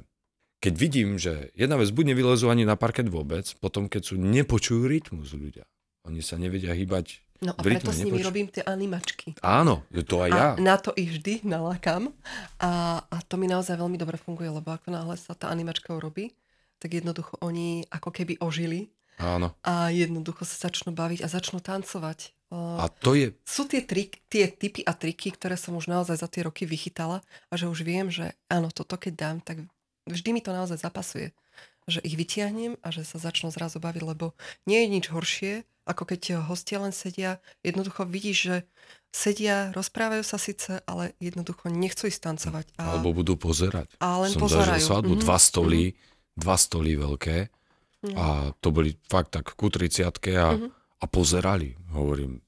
keď 0.58 0.74
vidím, 0.74 1.22
že 1.22 1.54
jedna 1.54 1.78
vec 1.78 1.94
buď 1.94 2.18
nevylezú 2.18 2.50
ani 2.50 2.66
na 2.66 2.74
parket 2.74 3.06
vôbec, 3.14 3.46
potom 3.62 3.86
keď 3.86 4.02
sú 4.02 4.16
nepočujú 4.18 4.90
rytmus 4.90 5.38
ľudia. 5.38 5.70
Oni 6.08 6.24
sa 6.24 6.40
nevedia 6.40 6.72
hýbať 6.72 7.28
No 7.38 7.54
a 7.54 7.62
preto 7.62 7.94
s 7.94 8.02
nimi 8.02 8.26
robím 8.26 8.50
tie 8.50 8.66
animačky. 8.66 9.38
Áno, 9.46 9.86
to 9.94 10.26
aj 10.26 10.30
ja. 10.34 10.48
A 10.58 10.62
na 10.62 10.76
to 10.82 10.90
ich 10.98 11.14
vždy 11.14 11.46
nalakám. 11.46 12.10
A, 12.58 13.02
a 13.06 13.18
to 13.30 13.38
mi 13.38 13.46
naozaj 13.46 13.78
veľmi 13.78 13.94
dobre 13.94 14.18
funguje, 14.18 14.50
lebo 14.50 14.74
ako 14.74 14.90
náhle 14.90 15.14
sa 15.22 15.38
tá 15.38 15.54
animačka 15.54 15.94
urobí, 15.94 16.34
tak 16.82 16.98
jednoducho 16.98 17.38
oni 17.46 17.86
ako 17.94 18.10
keby 18.10 18.42
ožili. 18.42 18.90
Áno. 19.22 19.54
A 19.62 19.94
jednoducho 19.94 20.46
sa 20.50 20.70
začnú 20.70 20.94
baviť 20.94 21.26
a 21.26 21.28
začnú 21.30 21.62
tancovať. 21.62 22.34
A 22.54 22.90
to 22.90 23.14
je... 23.14 23.36
Sú 23.44 23.70
tie, 23.70 23.84
trik, 23.84 24.24
tie 24.32 24.50
typy 24.50 24.82
a 24.82 24.96
triky, 24.96 25.36
ktoré 25.36 25.60
som 25.60 25.76
už 25.78 25.92
naozaj 25.92 26.18
za 26.18 26.30
tie 26.32 26.48
roky 26.48 26.64
vychytala 26.64 27.22
a 27.52 27.54
že 27.54 27.70
už 27.70 27.86
viem, 27.86 28.08
že 28.08 28.34
áno, 28.48 28.72
toto 28.72 28.96
keď 28.98 29.14
dám, 29.14 29.38
tak 29.44 29.58
vždy 30.10 30.30
mi 30.32 30.42
to 30.42 30.56
naozaj 30.56 30.80
zapasuje. 30.80 31.36
Že 31.92 32.02
ich 32.08 32.16
vytiahnem 32.16 32.80
a 32.82 32.88
že 32.90 33.04
sa 33.04 33.20
začnú 33.20 33.52
zrazu 33.52 33.84
baviť, 33.84 34.04
lebo 34.04 34.32
nie 34.64 34.80
je 34.80 34.88
nič 34.88 35.06
horšie, 35.12 35.54
ako 35.88 36.04
keď 36.04 36.44
hostia 36.44 36.84
len 36.84 36.92
sedia. 36.92 37.40
Jednoducho 37.64 38.04
vidíš, 38.04 38.38
že 38.38 38.56
sedia, 39.16 39.72
rozprávajú 39.72 40.22
sa 40.22 40.38
síce, 40.38 40.84
ale 40.84 41.16
jednoducho 41.18 41.72
nechcú 41.72 42.12
ísť 42.12 42.22
tancovať. 42.22 42.66
A... 42.78 43.00
Alebo 43.00 43.16
budú 43.16 43.40
pozerať. 43.40 43.90
A 44.04 44.20
len 44.22 44.36
Som 44.36 44.46
pozerajú. 44.46 44.84
svadbu, 44.84 45.14
mm-hmm. 45.18 45.26
dva 45.26 45.38
stoly, 45.40 45.84
mm-hmm. 45.90 46.40
dva 46.44 46.56
stoly 46.60 46.92
veľké 47.00 47.38
mm-hmm. 47.48 48.16
a 48.20 48.26
to 48.60 48.70
boli 48.70 48.94
fakt 49.08 49.34
tak 49.34 49.56
ku 49.56 49.72
30 49.72 50.04
a, 50.04 50.12
mm-hmm. 50.12 50.70
a 51.02 51.06
pozerali. 51.08 51.74
Hovorím, 51.96 52.44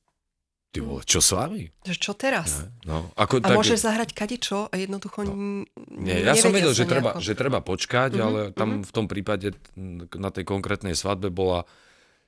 Ty 0.69 0.85
vole, 0.85 1.01
čo 1.01 1.17
s 1.17 1.33
vami? 1.33 1.65
Čo 1.81 2.13
teraz? 2.13 2.69
No, 2.85 3.09
ako, 3.17 3.41
a 3.41 3.49
tak... 3.49 3.57
môžeš 3.57 3.89
zahrať 3.89 4.13
kadečo 4.13 4.69
a 4.69 4.73
jednoducho 4.77 5.25
no. 5.25 5.65
Nie, 5.89 6.21
ja 6.21 6.37
som 6.37 6.53
vedel, 6.53 6.77
že 6.77 6.85
treba, 6.85 7.17
že 7.17 7.33
treba 7.33 7.57
počkať, 7.57 8.13
uh-huh, 8.13 8.21
ale 8.21 8.39
tam 8.53 8.77
uh-huh. 8.77 8.85
v 8.85 8.91
tom 8.93 9.09
prípade 9.09 9.57
na 10.13 10.29
tej 10.29 10.45
konkrétnej 10.45 10.93
svadbe 10.93 11.33
bola 11.33 11.65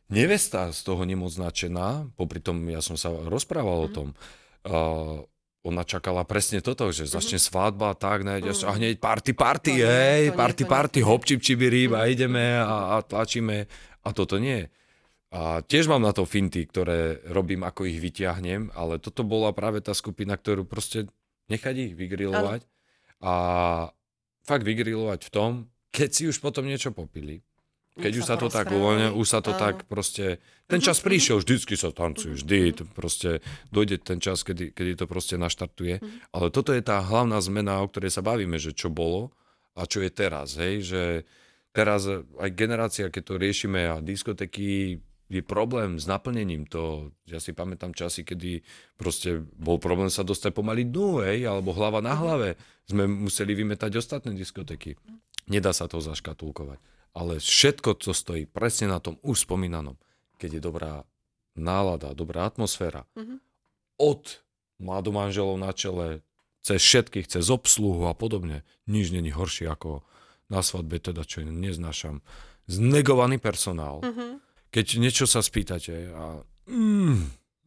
nevesta 0.09 0.73
z 0.73 0.81
toho 0.81 1.03
nemoc 1.05 1.29
značená, 1.35 2.09
popri 2.17 2.41
tom 2.41 2.63
ja 2.71 2.81
som 2.81 2.97
sa 2.97 3.11
rozprával 3.11 3.85
uh-huh. 3.85 3.91
o 3.91 3.95
tom. 3.95 4.07
Uh, 4.65 5.25
ona 5.61 5.85
čakala 5.85 6.25
presne 6.25 6.57
toto, 6.57 6.89
že 6.89 7.05
začne 7.05 7.37
uh-huh. 7.37 7.49
svadba 7.53 7.93
tak, 7.93 8.25
ne, 8.25 8.41
uh-huh. 8.41 8.65
a 8.65 8.71
hneď 8.73 8.97
party, 8.97 9.37
party, 9.37 9.73
hej, 9.85 10.33
party, 10.33 10.65
party, 10.65 10.99
hop, 11.05 11.21
čip, 11.21 11.45
čibiri, 11.45 11.85
uh-huh. 11.85 12.01
a 12.01 12.09
ideme 12.09 12.57
a, 12.57 12.97
a 12.97 13.05
tlačíme. 13.05 13.69
A 14.01 14.09
toto 14.17 14.41
nie. 14.41 14.65
A 15.31 15.63
tiež 15.63 15.87
mám 15.87 16.03
na 16.03 16.11
to 16.11 16.27
finty, 16.27 16.67
ktoré 16.67 17.23
robím, 17.31 17.63
ako 17.63 17.87
ich 17.87 18.03
vyťahnem, 18.03 18.73
ale 18.75 18.99
toto 18.99 19.23
bola 19.23 19.55
práve 19.55 19.79
tá 19.79 19.95
skupina, 19.95 20.35
ktorú 20.35 20.67
proste 20.67 21.07
nechať 21.47 21.75
ich 21.77 21.93
vygrilovať. 21.95 22.67
A 23.21 23.33
fakt 24.43 24.65
vygrilovať 24.65 25.19
v 25.23 25.31
tom, 25.31 25.51
keď 25.93 26.09
si 26.11 26.23
už 26.27 26.41
potom 26.43 26.65
niečo 26.65 26.91
popili, 26.91 27.45
keď 28.01 28.13
už 28.17 28.25
sa, 28.25 28.35
to 28.35 28.49
tak 28.49 28.73
uvoľne, 28.73 29.13
už 29.13 29.27
sa 29.29 29.39
to 29.39 29.53
tak 29.53 29.85
proste... 29.85 30.41
Ten 30.65 30.81
čas 30.81 30.97
prišiel, 31.05 31.39
vždycky 31.39 31.77
sa 31.77 31.93
tancuje, 31.93 32.33
vždy. 32.35 32.73
Proste 32.97 33.45
dojde 33.69 34.01
ten 34.01 34.17
čas, 34.17 34.41
kedy, 34.41 34.73
kedy 34.73 34.97
to 34.97 35.05
proste 35.05 35.37
naštartuje. 35.37 36.01
Mhm. 36.01 36.33
Ale 36.33 36.49
toto 36.49 36.73
je 36.73 36.81
tá 36.81 36.99
hlavná 36.99 37.37
zmena, 37.39 37.79
o 37.79 37.87
ktorej 37.87 38.09
sa 38.09 38.25
bavíme, 38.25 38.57
že 38.57 38.73
čo 38.73 38.89
bolo 38.89 39.29
a 39.77 39.85
čo 39.85 40.01
je 40.01 40.09
teraz. 40.09 40.57
Hej? 40.57 40.89
Že 40.89 41.01
teraz 41.71 42.09
aj 42.17 42.49
generácia, 42.57 43.13
keď 43.13 43.23
to 43.23 43.35
riešime 43.39 43.81
a 43.87 44.03
diskotéky 44.03 44.99
je 45.31 45.39
problém 45.39 45.95
s 45.95 46.03
naplnením. 46.11 46.67
To, 46.75 47.15
ja 47.23 47.39
si 47.39 47.55
pamätám 47.55 47.95
časy, 47.95 48.27
kedy 48.27 48.59
proste 48.99 49.39
bol 49.55 49.79
problém 49.79 50.11
sa 50.11 50.27
dostať 50.27 50.51
pomaly 50.51 50.91
dnu, 50.91 51.23
hej, 51.23 51.47
alebo 51.47 51.71
hlava 51.71 52.03
na 52.03 52.11
hlave. 52.19 52.59
Sme 52.83 53.07
museli 53.07 53.55
vymetať 53.55 53.95
ostatné 53.95 54.35
diskotéky. 54.35 54.99
Nedá 55.47 55.71
sa 55.71 55.87
to 55.87 56.03
zaškatulkovať. 56.03 56.83
Ale 57.11 57.43
všetko, 57.43 57.99
co 57.99 58.11
stojí 58.15 58.47
presne 58.47 58.87
na 58.87 59.03
tom 59.03 59.19
už 59.21 59.43
spomínanom, 59.43 59.99
keď 60.39 60.57
je 60.57 60.61
dobrá 60.63 60.93
nálada, 61.59 62.15
dobrá 62.15 62.47
atmosféra, 62.47 63.03
mm-hmm. 63.19 63.37
od 63.99 64.39
mladomanželov 64.79 65.59
na 65.59 65.75
čele, 65.75 66.23
cez 66.63 66.79
všetkých, 66.79 67.27
cez 67.27 67.51
obsluhu 67.51 68.07
a 68.07 68.15
podobne, 68.15 68.63
nič 68.87 69.11
není 69.11 69.33
horšie 69.33 69.67
ako 69.67 70.07
na 70.47 70.63
svadbe, 70.63 71.01
teda 71.03 71.27
čo 71.27 71.43
neznášam. 71.43 72.23
Znegovaný 72.71 73.41
personál. 73.41 73.99
Mm-hmm 73.99 74.51
keď 74.71 74.85
niečo 74.97 75.25
sa 75.27 75.43
spýtate 75.43 76.15
a, 76.15 76.39
mm, 76.71 77.19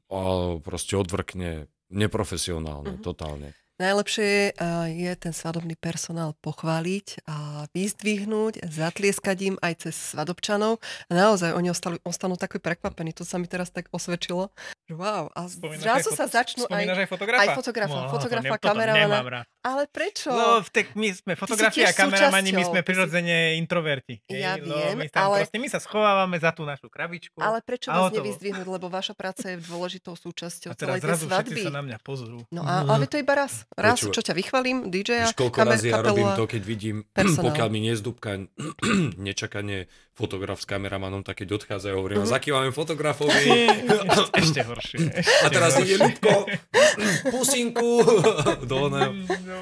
a 0.08 0.20
proste 0.64 0.96
odvrkne 0.96 1.68
neprofesionálne, 1.92 2.98
mm-hmm. 2.98 3.06
totálne. 3.06 3.52
Najlepšie 3.74 4.54
je 4.86 5.12
ten 5.18 5.34
svadobný 5.34 5.74
personál 5.74 6.38
pochváliť 6.38 7.26
a 7.26 7.66
vyzdvihnúť, 7.74 8.62
zatlieskať 8.70 9.38
im 9.50 9.56
aj 9.58 9.88
cez 9.88 10.14
svadobčanov. 10.14 10.78
A 11.10 11.12
naozaj 11.12 11.50
oni 11.58 11.74
ostali, 11.74 11.98
ostanú 12.06 12.38
taký 12.38 12.62
prekvapení. 12.62 13.10
To 13.18 13.26
sa 13.26 13.34
mi 13.42 13.50
teraz 13.50 13.74
tak 13.74 13.90
osvedčilo. 13.90 14.54
Wow. 14.86 15.34
A 15.34 15.50
zrazu 15.80 16.14
sa 16.14 16.30
začnú 16.30 16.70
aj, 16.70 16.86
aj 16.86 17.08
fotografa. 17.10 17.42
Aj 17.42 17.48
fotografa, 17.56 17.98
no, 17.98 18.10
fotografa, 18.14 18.56
kameramana. 18.62 19.42
Ale 19.64 19.88
prečo? 19.88 20.28
No, 20.28 20.60
tak 20.60 20.92
my 20.92 21.08
sme 21.16 21.32
fotografi 21.40 21.88
a 21.88 21.96
kameramani, 21.96 22.52
my 22.52 22.64
sme 22.68 22.80
prirodzene 22.84 23.56
introverti. 23.56 24.20
Ja 24.28 24.60
Hej, 24.60 24.68
viem, 24.68 24.96
my 25.00 25.08
ale... 25.16 25.40
Proste 25.40 25.56
my 25.56 25.68
sa 25.72 25.80
schovávame 25.80 26.36
za 26.36 26.52
tú 26.52 26.68
našu 26.68 26.92
krabičku. 26.92 27.40
Ale 27.40 27.64
prečo 27.64 27.88
vás 27.88 28.12
nevyzdvihnúť, 28.12 28.68
lebo 28.68 28.92
vaša 28.92 29.16
práca 29.16 29.56
je 29.56 29.64
dôležitou 29.64 30.20
súčasťou 30.20 30.76
celej 30.76 31.00
tej 31.00 31.16
svadby. 31.16 31.64
sa 31.64 31.72
na 31.72 31.80
mňa 31.80 31.98
pozrú. 32.04 32.44
No 32.52 32.60
a, 32.60 32.84
ale 32.84 33.08
to 33.08 33.16
iba 33.16 33.32
raz. 33.32 33.64
Raz, 33.72 34.04
Počúva. 34.04 34.20
čo 34.20 34.20
ťa 34.28 34.34
vychvalím, 34.36 34.92
DJ-a, 34.92 35.32
koľko 35.32 35.58
razy 35.64 35.88
ja 35.88 36.04
robím 36.04 36.28
to, 36.36 36.44
keď 36.44 36.62
vidím, 36.68 36.96
personál. 37.16 37.48
pokiaľ 37.48 37.68
mi 37.72 37.80
nezdúbka 37.88 38.44
nečakanie 39.32 39.88
fotograf 40.14 40.62
s 40.62 40.66
kameramanom, 40.70 41.26
tak 41.26 41.42
keď 41.42 41.58
odchádzajú, 41.58 41.94
hovorím, 41.98 42.22
uh-huh. 42.22 42.34
zakývame 42.38 42.70
fotografovi. 42.70 43.66
ešte 44.40 44.62
horšie. 44.62 45.10
Ešte 45.10 45.42
a 45.42 45.46
teraz 45.50 45.74
ide 45.82 45.98
Ľubko, 45.98 46.46
pusinku. 47.34 47.98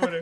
Dobre. 0.00 0.18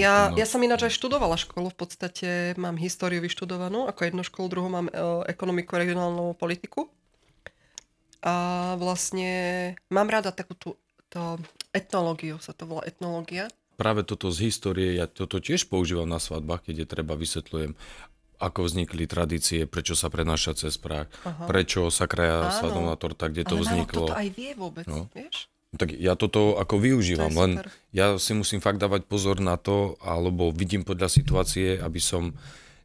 Ja, 0.00 0.32
ja 0.34 0.46
som 0.48 0.64
ináč 0.64 0.90
aj 0.90 0.96
študovala 0.96 1.38
školu, 1.38 1.70
v 1.70 1.78
podstate 1.78 2.28
mám 2.58 2.80
históriu 2.80 3.22
vyštudovanú, 3.22 3.86
ako 3.86 4.00
jednu 4.00 4.22
školu, 4.24 4.46
druhú 4.48 4.68
mám 4.72 4.88
e, 4.88 4.92
ekonomiku 5.28 5.76
regionálnu 5.76 6.34
politiku. 6.34 6.88
A 8.24 8.74
vlastne 8.80 9.76
mám 9.92 10.10
rada 10.10 10.34
takú 10.34 10.56
tú 10.58 10.74
to 11.08 11.38
etnológiu, 11.70 12.42
sa 12.42 12.52
to 12.52 12.66
volá 12.66 12.82
etnológia. 12.84 13.46
Práve 13.78 14.02
toto 14.02 14.34
z 14.34 14.50
histórie, 14.50 14.98
ja 14.98 15.06
toto 15.06 15.38
tiež 15.38 15.70
používam 15.70 16.08
na 16.08 16.18
svadbách, 16.18 16.66
keď 16.66 16.74
je 16.82 16.86
treba, 16.88 17.14
vysvetľujem. 17.14 17.78
ako 18.38 18.70
vznikli 18.70 19.10
tradície, 19.10 19.66
prečo 19.66 19.98
sa 19.98 20.10
prenáša 20.10 20.54
cez 20.54 20.78
prach, 20.78 21.10
prečo 21.50 21.90
sa 21.90 22.06
kraja 22.06 22.54
svadobná 22.54 22.94
torta, 22.94 23.26
kde 23.26 23.42
to 23.42 23.58
Ale 23.58 23.62
vzniklo. 23.66 24.06
Ale 24.06 24.10
toto 24.14 24.18
aj 24.18 24.28
vie 24.34 24.50
vôbec, 24.54 24.86
no. 24.86 25.10
vieš? 25.10 25.50
Tak 25.76 25.92
ja 25.92 26.16
toto 26.16 26.56
ako 26.56 26.80
využívam, 26.80 27.28
to 27.28 27.40
len 27.44 27.50
ja 27.92 28.16
si 28.16 28.32
musím 28.32 28.64
fakt 28.64 28.80
dávať 28.80 29.04
pozor 29.04 29.36
na 29.36 29.60
to, 29.60 30.00
alebo 30.00 30.48
vidím 30.48 30.80
podľa 30.80 31.12
situácie, 31.12 31.76
aby 31.76 32.00
som 32.00 32.32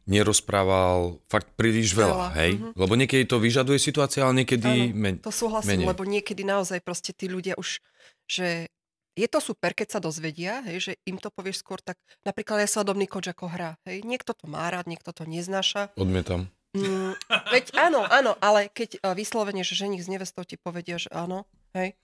nerozprával 0.04 1.16
fakt 1.32 1.48
príliš 1.56 1.96
veľa, 1.96 2.12
veľa. 2.12 2.28
hej? 2.36 2.50
Mm-hmm. 2.60 2.72
Lebo 2.76 2.92
niekedy 2.92 3.24
to 3.24 3.40
vyžaduje 3.40 3.80
situácia, 3.80 4.28
ale 4.28 4.44
niekedy 4.44 4.92
men- 4.92 5.16
To 5.24 5.32
súhlasím, 5.32 5.80
menej. 5.80 5.88
lebo 5.88 6.04
niekedy 6.04 6.44
naozaj 6.44 6.84
proste 6.84 7.16
tí 7.16 7.24
ľudia 7.24 7.56
už, 7.56 7.80
že 8.28 8.68
je 9.16 9.28
to 9.30 9.40
super, 9.40 9.72
keď 9.72 9.96
sa 9.96 10.00
dozvedia, 10.04 10.60
hej, 10.68 10.76
že 10.80 10.92
im 11.08 11.16
to 11.16 11.32
povieš 11.32 11.64
skôr 11.64 11.80
tak, 11.80 11.96
napríklad 12.26 12.60
ja 12.60 12.68
svadobný 12.68 13.08
koč 13.08 13.32
ako 13.32 13.48
hra, 13.48 13.80
hej, 13.88 14.04
niekto 14.04 14.36
to 14.36 14.44
má 14.44 14.68
rád, 14.68 14.84
niekto 14.84 15.14
to 15.14 15.24
neznáša. 15.24 15.94
Odmietam. 15.96 16.50
Mm, 16.74 17.14
veď 17.54 17.64
áno, 17.78 18.02
áno, 18.02 18.34
ale 18.42 18.66
keď 18.66 18.98
vyslovene, 19.14 19.62
že 19.62 19.78
ženich 19.78 20.02
s 20.02 20.10
nevestou 20.10 20.42
ti 20.42 20.58
povedia, 20.58 20.98
že 20.98 21.06
áno, 21.14 21.46
hej, 21.72 21.94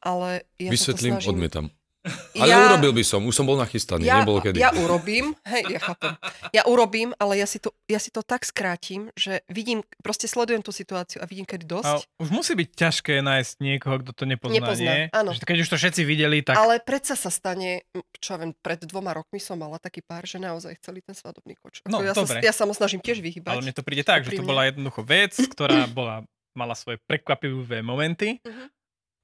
ale 0.00 0.44
ja 0.60 0.70
Vysvetlím, 0.72 1.18
snažím... 1.18 1.30
odmietam. 1.36 1.66
Ale 2.38 2.50
ja, 2.50 2.70
urobil 2.70 2.92
by 2.94 3.02
som, 3.02 3.20
už 3.26 3.34
som 3.34 3.46
bol 3.46 3.58
nachystaný, 3.58 4.06
ja, 4.06 4.22
nebolo 4.22 4.38
kedy. 4.38 4.62
Ja 4.62 4.70
urobím, 4.70 5.34
hej, 5.42 5.74
ja 5.74 5.80
chápem. 5.82 6.14
Ja 6.54 6.62
urobím, 6.70 7.10
ale 7.18 7.42
ja 7.42 7.46
si, 7.50 7.58
to, 7.58 7.74
ja 7.90 7.98
si 7.98 8.14
to 8.14 8.22
tak 8.22 8.46
skrátim, 8.46 9.10
že 9.18 9.42
vidím, 9.50 9.82
proste 10.00 10.30
sledujem 10.30 10.62
tú 10.62 10.70
situáciu 10.70 11.18
a 11.18 11.26
vidím, 11.26 11.42
kedy 11.42 11.66
dosť. 11.66 12.06
A 12.06 12.22
už 12.22 12.28
musí 12.30 12.54
byť 12.54 12.68
ťažké 12.78 13.14
nájsť 13.26 13.52
niekoho, 13.58 13.98
kto 14.06 14.12
to 14.14 14.24
nepozná, 14.24 14.54
nepozná 14.54 14.86
nie? 14.86 15.02
Áno. 15.10 15.30
Že 15.34 15.42
keď 15.42 15.56
už 15.66 15.68
to 15.68 15.76
všetci 15.82 16.02
videli, 16.06 16.38
tak... 16.46 16.54
Ale 16.54 16.78
predsa 16.78 17.18
sa 17.18 17.28
stane, 17.28 17.82
čo 18.22 18.36
ja 18.36 18.38
viem, 18.38 18.54
pred 18.54 18.80
dvoma 18.86 19.10
rokmi 19.10 19.42
som 19.42 19.58
mala 19.58 19.82
taký 19.82 20.00
pár, 20.06 20.24
že 20.24 20.38
naozaj 20.38 20.78
chceli 20.78 21.02
ten 21.02 21.16
svadobný 21.18 21.58
koč. 21.58 21.82
No, 21.90 22.06
ja, 22.06 22.14
dobre. 22.14 22.38
Sa, 22.38 22.44
ja 22.44 22.54
sa 22.54 22.64
mu 22.70 22.72
snažím 22.72 23.02
tiež 23.02 23.18
vyhybať. 23.18 23.50
Ale 23.50 23.66
mne 23.66 23.74
to 23.74 23.82
príde 23.82 24.06
tak, 24.06 24.22
že 24.22 24.38
to 24.38 24.46
bola 24.46 24.70
jednoducho 24.70 25.02
vec, 25.02 25.34
ktorá 25.34 25.90
bola 25.90 26.22
mala 26.56 26.72
svoje 26.72 26.96
prekvapivé 27.04 27.84
momenty 27.84 28.40
uh-huh. 28.40 28.72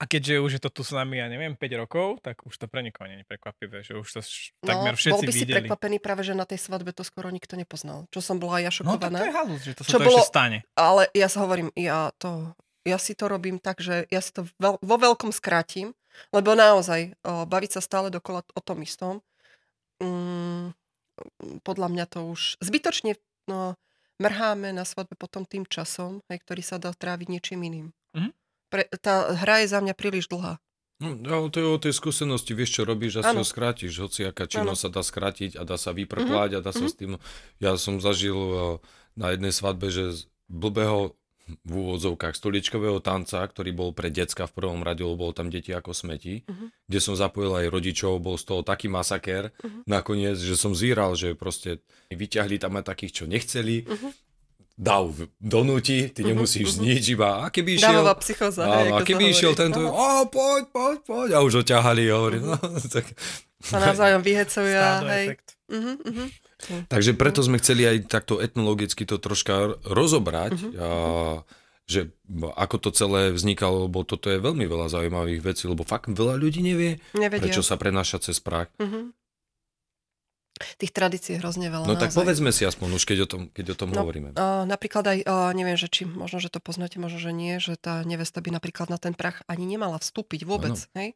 A 0.03 0.11
keďže 0.11 0.43
už 0.43 0.51
je 0.59 0.63
to 0.67 0.71
tu 0.75 0.83
s 0.83 0.91
nami, 0.91 1.23
ja 1.23 1.31
neviem, 1.31 1.55
5 1.55 1.63
rokov, 1.79 2.19
tak 2.27 2.43
už 2.43 2.59
to 2.59 2.67
pre 2.67 2.83
nikoho 2.83 3.07
nie 3.07 3.23
je 3.23 3.27
prekvapivé, 3.31 3.87
že 3.87 3.95
už 3.95 4.19
to 4.19 4.19
š- 4.19 4.51
no, 4.59 4.75
takmer 4.75 4.99
všetci 4.99 5.15
bol 5.15 5.23
by 5.23 5.31
videli. 5.31 5.47
si 5.47 5.55
prekvapený 5.63 5.97
práve, 6.03 6.27
že 6.27 6.35
na 6.35 6.43
tej 6.43 6.59
svadbe 6.59 6.91
to 6.91 7.07
skoro 7.07 7.31
nikto 7.31 7.55
nepoznal. 7.55 8.11
Čo 8.11 8.19
som 8.19 8.43
bola 8.43 8.59
ja 8.59 8.75
šokovaná. 8.75 9.15
No 9.15 9.23
to 9.23 9.31
je 9.31 9.39
halus, 9.39 9.61
že 9.63 9.73
to 9.79 9.83
sa 9.87 9.95
to 9.95 9.99
bolo, 10.03 10.19
ešte 10.19 10.27
stane. 10.27 10.59
Ale 10.75 11.07
ja 11.15 11.31
sa 11.31 11.47
hovorím, 11.47 11.71
ja, 11.79 12.11
to, 12.19 12.51
ja 12.83 12.99
si 12.99 13.15
to 13.15 13.31
robím 13.31 13.63
tak, 13.63 13.79
že 13.79 14.11
ja 14.11 14.19
si 14.19 14.35
to 14.35 14.43
veľ, 14.59 14.83
vo 14.83 14.97
veľkom 14.99 15.31
skrátim, 15.31 15.95
lebo 16.35 16.59
naozaj 16.59 17.15
o, 17.23 17.47
baviť 17.47 17.79
sa 17.79 17.81
stále 17.81 18.11
dokola 18.11 18.43
o 18.43 18.61
tom 18.61 18.83
istom, 18.83 19.23
mm, 20.03 20.75
podľa 21.63 21.89
mňa 21.95 22.05
to 22.11 22.27
už 22.27 22.59
zbytočne 22.59 23.15
no, 23.47 23.79
mrháme 24.19 24.75
na 24.75 24.83
svadbe 24.83 25.15
potom 25.15 25.47
tým 25.47 25.63
časom, 25.63 26.27
hej, 26.27 26.43
ktorý 26.43 26.63
sa 26.67 26.83
dá 26.83 26.91
tráviť 26.91 27.31
niečím 27.31 27.63
iným. 27.63 27.95
Pre, 28.73 28.89
tá 29.05 29.37
hra 29.37 29.61
je 29.63 29.69
za 29.69 29.85
mňa 29.85 29.93
príliš 29.93 30.33
dlhá. 30.33 30.57
No, 31.03 31.51
to 31.51 31.59
je 31.59 31.67
o 31.67 31.83
tej 31.83 31.93
skúsenosti, 31.99 32.55
vieš, 32.55 32.79
čo 32.79 32.83
robíš 32.87 33.21
a 33.21 33.23
si 33.27 33.35
ho 33.35 33.43
skrátiš. 33.43 33.99
Hoci 33.99 34.23
aká 34.23 34.47
činnosť 34.47 34.81
sa 34.87 34.91
dá 34.91 35.03
skrátiť 35.03 35.59
a 35.59 35.67
dá 35.67 35.75
sa 35.75 35.91
vyprplať 35.91 36.57
mm-hmm. 36.57 36.63
a 36.63 36.65
dá 36.65 36.71
sa 36.71 36.87
mm-hmm. 36.87 36.95
s 36.95 37.01
tým... 37.01 37.13
Ja 37.59 37.75
som 37.75 37.99
zažil 37.99 38.39
eh, 38.39 38.61
na 39.19 39.35
jednej 39.35 39.51
svadbe, 39.51 39.91
že 39.91 40.15
z 40.15 40.21
blbého 40.47 41.19
v 41.67 41.73
úvodzovkách 41.75 42.39
stoličkového 42.39 43.03
tanca, 43.03 43.43
ktorý 43.43 43.75
bol 43.75 43.91
pre 43.91 44.15
decka 44.15 44.47
v 44.47 44.55
prvom 44.63 44.81
rade, 44.87 45.03
lebo 45.03 45.29
bol 45.29 45.33
tam 45.35 45.51
deti 45.51 45.75
ako 45.75 45.91
smeti, 45.91 46.47
uh-huh. 46.47 46.71
kde 46.87 46.99
som 47.03 47.19
zapojil 47.19 47.51
aj 47.59 47.67
rodičov, 47.67 48.23
bol 48.23 48.39
z 48.39 48.47
toho 48.47 48.63
taký 48.63 48.87
masaker 48.87 49.51
uh-huh. 49.51 49.83
nakoniec, 49.85 50.39
že 50.39 50.55
som 50.55 50.73
zíral, 50.73 51.19
že 51.19 51.35
proste 51.35 51.83
vyťahli 52.15 52.63
tam 52.63 52.79
aj 52.79 52.95
takých, 52.95 53.13
čo 53.13 53.25
nechceli, 53.27 53.85
uh-huh 53.85 54.32
dav 54.77 55.13
donúti, 55.37 56.09
ty 56.11 56.25
mhm, 56.25 56.29
nemusíš 56.33 56.77
uh-huh, 56.77 56.85
nič, 56.85 57.13
iba 57.13 57.45
a 57.45 57.53
keby 57.53 57.77
išiel... 57.77 58.03
Dávová 58.03 58.15
psychoza. 58.19 58.63
Áno, 58.65 58.99
a 58.99 59.01
keby 59.05 59.31
išiel 59.31 59.53
tento, 59.53 59.85
a 59.93 60.25
poď, 60.27 60.63
poď, 60.73 60.99
poď, 61.05 61.29
a 61.37 61.39
už 61.45 61.61
ho 61.61 61.65
ťahali, 61.65 62.09
hovorí, 62.09 62.39
uh-huh. 62.41 62.57
no, 62.57 62.91
tak... 62.97 63.07
Sa 63.63 63.79
navzájom 63.79 64.27
vyhecujú 64.27 64.75
a 64.75 64.91
hej. 65.15 65.39
Uh-huh, 65.71 65.95
uh-huh. 66.03 66.29
Takže 66.91 67.15
preto 67.15 67.47
sme 67.47 67.63
chceli 67.63 67.87
aj 67.87 68.11
takto 68.11 68.43
etnologicky 68.43 69.07
to 69.07 69.23
troška 69.23 69.79
rozobrať, 69.87 70.59
uh-huh. 70.59 70.83
a, 70.83 70.89
že 71.87 72.11
ako 72.59 72.77
to 72.83 72.91
celé 72.91 73.31
vznikalo, 73.31 73.87
lebo 73.87 74.03
toto 74.03 74.33
je 74.33 74.43
veľmi 74.43 74.67
veľa 74.67 74.91
zaujímavých 74.91 75.43
vecí, 75.47 75.71
lebo 75.71 75.87
fakt 75.87 76.11
veľa 76.11 76.41
ľudí 76.41 76.65
nevie, 76.65 76.99
Nevedia. 77.15 77.45
prečo 77.45 77.63
sa 77.63 77.79
prenáša 77.79 78.19
cez 78.19 78.43
prach. 78.43 78.73
Uh-huh. 78.83 79.15
Tých 80.79 80.93
tradícií 80.95 81.37
je 81.37 81.39
hrozne 81.43 81.69
veľa. 81.69 81.87
No 81.87 81.95
naozaj. 81.97 82.05
tak 82.09 82.13
povedzme 82.15 82.51
si 82.55 82.63
aspoň 82.63 82.89
už, 82.99 83.05
keď 83.05 83.19
o 83.25 83.29
tom, 83.29 83.43
keď 83.51 83.67
o 83.73 83.77
tom 83.77 83.89
no, 83.91 84.03
hovoríme. 84.03 84.35
Uh, 84.35 84.65
napríklad 84.65 85.05
aj, 85.05 85.19
uh, 85.27 85.51
neviem, 85.53 85.77
že 85.77 85.91
či 85.91 86.09
možno, 86.09 86.39
že 86.39 86.49
to 86.49 86.63
poznáte, 86.63 86.97
možno, 87.03 87.19
že 87.19 87.33
nie, 87.35 87.59
že 87.59 87.77
tá 87.77 88.07
nevesta 88.07 88.39
by 88.41 88.55
napríklad 88.55 88.89
na 88.89 88.99
ten 88.99 89.13
prach 89.13 89.43
ani 89.51 89.67
nemala 89.67 89.99
vstúpiť 89.99 90.47
vôbec, 90.47 90.77
ano. 90.77 90.95
hej? 90.97 91.09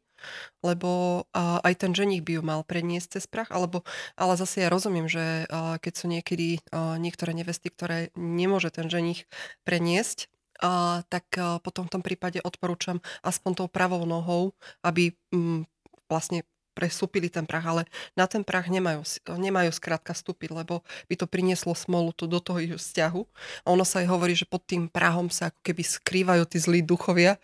Lebo 0.65 1.23
uh, 1.29 1.59
aj 1.61 1.73
ten 1.87 1.91
ženich 1.93 2.25
by 2.25 2.39
ju 2.39 2.41
mal 2.41 2.61
preniesť 2.65 3.19
cez 3.19 3.25
prach, 3.29 3.53
alebo, 3.53 3.85
ale 4.17 4.33
zase 4.35 4.65
ja 4.65 4.69
rozumiem, 4.69 5.05
že 5.05 5.45
uh, 5.47 5.77
keď 5.77 5.93
sú 5.93 6.05
niekedy 6.09 6.59
uh, 6.73 6.97
niektoré 6.97 7.37
nevesty, 7.37 7.69
ktoré 7.69 8.09
nemôže 8.17 8.73
ten 8.73 8.89
ženich 8.89 9.29
preniesť, 9.63 10.29
uh, 10.61 11.05
tak 11.07 11.25
uh, 11.37 11.61
potom 11.61 11.85
v 11.85 11.93
tom 11.99 12.03
prípade 12.03 12.41
odporúčam 12.41 13.01
aspoň 13.21 13.65
tou 13.65 13.67
pravou 13.69 14.03
nohou, 14.09 14.57
aby 14.81 15.13
um, 15.33 15.63
vlastne 16.09 16.43
presúpili 16.77 17.33
ten 17.33 17.49
prach, 17.49 17.65
ale 17.65 17.89
na 18.13 18.29
ten 18.29 18.45
prach 18.45 18.69
nemajú, 18.69 19.01
nemajú 19.25 19.73
skrátka 19.73 20.13
vstúpiť, 20.13 20.53
lebo 20.53 20.85
by 21.09 21.15
to 21.17 21.25
prinieslo 21.25 21.73
smolu 21.73 22.13
to 22.13 22.29
do 22.29 22.37
toho 22.37 22.61
ich 22.61 22.77
vzťahu. 22.77 23.21
A 23.65 23.67
ono 23.73 23.81
sa 23.81 24.05
aj 24.05 24.13
hovorí, 24.13 24.37
že 24.37 24.45
pod 24.45 24.61
tým 24.69 24.85
prahom 24.85 25.33
sa 25.33 25.49
ako 25.49 25.57
keby 25.65 25.81
skrývajú 25.81 26.43
tí 26.45 26.61
zlí 26.61 26.85
duchovia, 26.85 27.41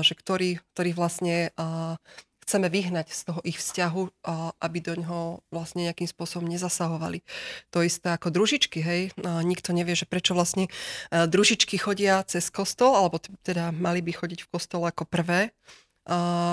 že 0.00 0.16
ktorí, 0.16 0.64
ktorí 0.72 0.96
vlastne 0.96 1.52
chceme 2.46 2.70
vyhnať 2.70 3.10
z 3.10 3.20
toho 3.26 3.42
ich 3.42 3.58
vzťahu, 3.58 4.22
aby 4.62 4.78
do 4.78 4.94
ňoho 4.94 5.42
vlastne 5.50 5.82
nejakým 5.90 6.06
spôsobom 6.06 6.46
nezasahovali. 6.46 7.26
To 7.74 7.82
isté 7.82 8.14
ako 8.14 8.30
družičky, 8.30 8.78
hej. 8.86 9.10
Nikto 9.18 9.74
nevie, 9.74 9.98
že 9.98 10.06
prečo 10.06 10.30
vlastne 10.30 10.70
družičky 11.10 11.74
chodia 11.74 12.22
cez 12.22 12.46
kostol, 12.54 12.94
alebo 12.94 13.18
teda 13.42 13.74
mali 13.74 13.98
by 13.98 14.14
chodiť 14.14 14.46
v 14.46 14.50
kostole 14.54 14.86
ako 14.86 15.10
prvé, 15.10 15.50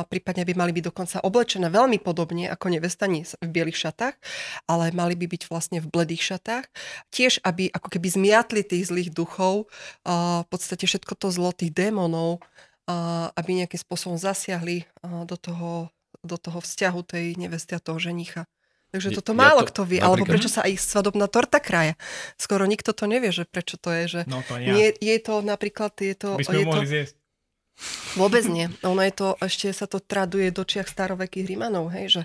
prípadne 0.09 0.43
by 0.43 0.53
mali 0.57 0.71
byť 0.73 0.83
dokonca 0.89 1.21
oblečené 1.21 1.69
veľmi 1.69 2.01
podobne 2.01 2.49
ako 2.49 2.73
nevesta, 2.73 3.05
nie 3.05 3.21
v 3.23 3.49
bielých 3.49 3.77
šatách, 3.77 4.17
ale 4.65 4.89
mali 4.91 5.13
by 5.13 5.29
byť 5.29 5.47
vlastne 5.47 5.77
v 5.77 5.87
bledých 5.87 6.33
šatách. 6.33 6.65
Tiež, 7.13 7.39
aby 7.45 7.69
ako 7.69 7.87
keby 7.93 8.07
zmiatli 8.09 8.65
tých 8.65 8.89
zlých 8.89 9.13
duchov, 9.13 9.69
uh, 10.03 10.41
v 10.43 10.47
podstate 10.49 10.89
všetko 10.89 11.13
to 11.13 11.29
zlo 11.29 11.53
tých 11.53 11.69
démonov, 11.69 12.41
uh, 12.89 13.29
aby 13.37 13.61
nejakým 13.61 13.79
spôsobom 13.79 14.17
zasiahli 14.17 14.89
do, 15.05 15.37
toho, 15.37 15.93
do 16.25 16.35
toho 16.41 16.59
vzťahu 16.59 16.99
tej 17.05 17.25
nevesty 17.37 17.77
a 17.77 17.83
toho 17.83 18.01
ženicha. 18.01 18.49
Takže 18.93 19.09
toto 19.09 19.33
ja 19.33 19.41
málo 19.41 19.65
to, 19.65 19.73
kto 19.73 19.81
vie, 19.89 19.97
napríklad... 19.97 20.05
alebo 20.05 20.23
prečo 20.29 20.49
sa 20.53 20.61
aj 20.69 20.77
svadobná 20.77 21.25
torta 21.25 21.57
kraja. 21.57 21.97
Skoro 22.37 22.69
nikto 22.69 22.93
to 22.93 23.09
nevie, 23.09 23.33
že 23.33 23.49
prečo 23.49 23.81
to 23.81 23.89
je, 23.89 24.03
že 24.05 24.21
no 24.29 24.45
to 24.45 24.61
nie, 24.61 24.93
je 24.93 25.17
to 25.17 25.41
napríklad... 25.41 25.97
Je 25.97 26.13
to, 26.13 26.37
by 26.37 26.45
sme 26.45 26.61
je 26.61 26.65
mohli 26.69 26.85
to, 26.85 26.91
zjesť. 26.93 27.15
Vôbec 28.13 28.45
nie. 28.45 28.69
Ono 28.85 29.01
je 29.01 29.13
to, 29.13 29.27
ešte 29.41 29.73
sa 29.73 29.89
to 29.89 29.97
traduje 29.97 30.53
do 30.53 30.61
čiach 30.61 30.85
starovekých 30.85 31.49
Rímanov, 31.49 31.89
hej, 31.93 32.21
že 32.21 32.23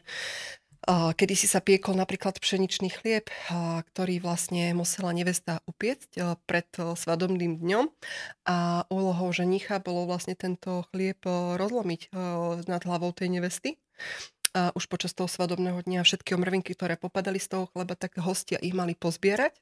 Kedy 0.89 1.35
si 1.37 1.45
sa 1.45 1.61
piekol 1.61 2.01
napríklad 2.01 2.41
pšeničný 2.41 2.89
chlieb, 2.89 3.29
ktorý 3.93 4.25
vlastne 4.25 4.73
musela 4.73 5.13
nevesta 5.13 5.61
upiecť 5.69 6.41
pred 6.49 6.65
svadobným 6.73 7.61
dňom 7.61 7.93
a 8.49 8.89
úlohou 8.89 9.29
ženicha 9.35 9.85
bolo 9.85 10.09
vlastne 10.09 10.33
tento 10.33 10.89
chlieb 10.89 11.21
rozlomiť 11.61 12.09
nad 12.65 12.83
hlavou 12.89 13.13
tej 13.13 13.29
nevesty. 13.29 13.77
A 14.57 14.73
už 14.73 14.89
počas 14.89 15.13
toho 15.13 15.29
svadobného 15.29 15.85
dňa 15.85 16.09
všetky 16.09 16.33
omrvinky, 16.33 16.73
ktoré 16.73 16.97
popadali 16.97 17.37
z 17.37 17.53
toho 17.53 17.69
chleba, 17.69 17.93
tak 17.93 18.17
hostia 18.25 18.57
ich 18.57 18.73
mali 18.73 18.97
pozbierať 18.97 19.61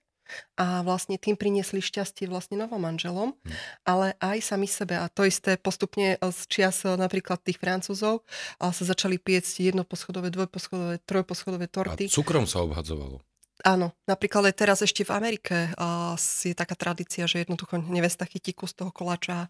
a 0.56 0.80
vlastne 0.82 1.16
tým 1.16 1.36
priniesli 1.38 1.80
šťastie 1.80 2.26
vlastne 2.26 2.58
novom 2.60 2.82
manželom, 2.82 3.32
hm. 3.32 3.52
ale 3.86 4.06
aj 4.18 4.38
sami 4.42 4.68
sebe. 4.68 4.96
A 4.98 5.06
to 5.10 5.26
isté 5.26 5.56
postupne 5.60 6.18
z 6.20 6.40
čias 6.48 6.82
eh, 6.84 6.94
napríklad 6.94 7.42
tých 7.42 7.60
Francúzov 7.60 8.26
sa 8.58 8.84
začali 8.84 9.16
piecť 9.20 9.72
jednoposchodové, 9.72 10.32
dvojposchodové, 10.32 11.02
trojposchodové 11.04 11.66
torty. 11.70 12.06
A 12.06 12.12
cukrom 12.12 12.44
sa 12.44 12.62
obhadzovalo. 12.62 13.22
Áno, 13.64 13.96
napríklad 14.04 14.52
aj 14.52 14.54
teraz 14.54 14.78
ešte 14.84 15.00
v 15.00 15.16
Amerike 15.16 15.72
uh, 15.80 16.12
je 16.20 16.52
taká 16.52 16.76
tradícia, 16.76 17.24
že 17.24 17.40
jednoducho 17.40 17.80
nevesta 17.88 18.28
chytí 18.28 18.52
kus 18.52 18.76
toho 18.76 18.92
koláča 18.92 19.48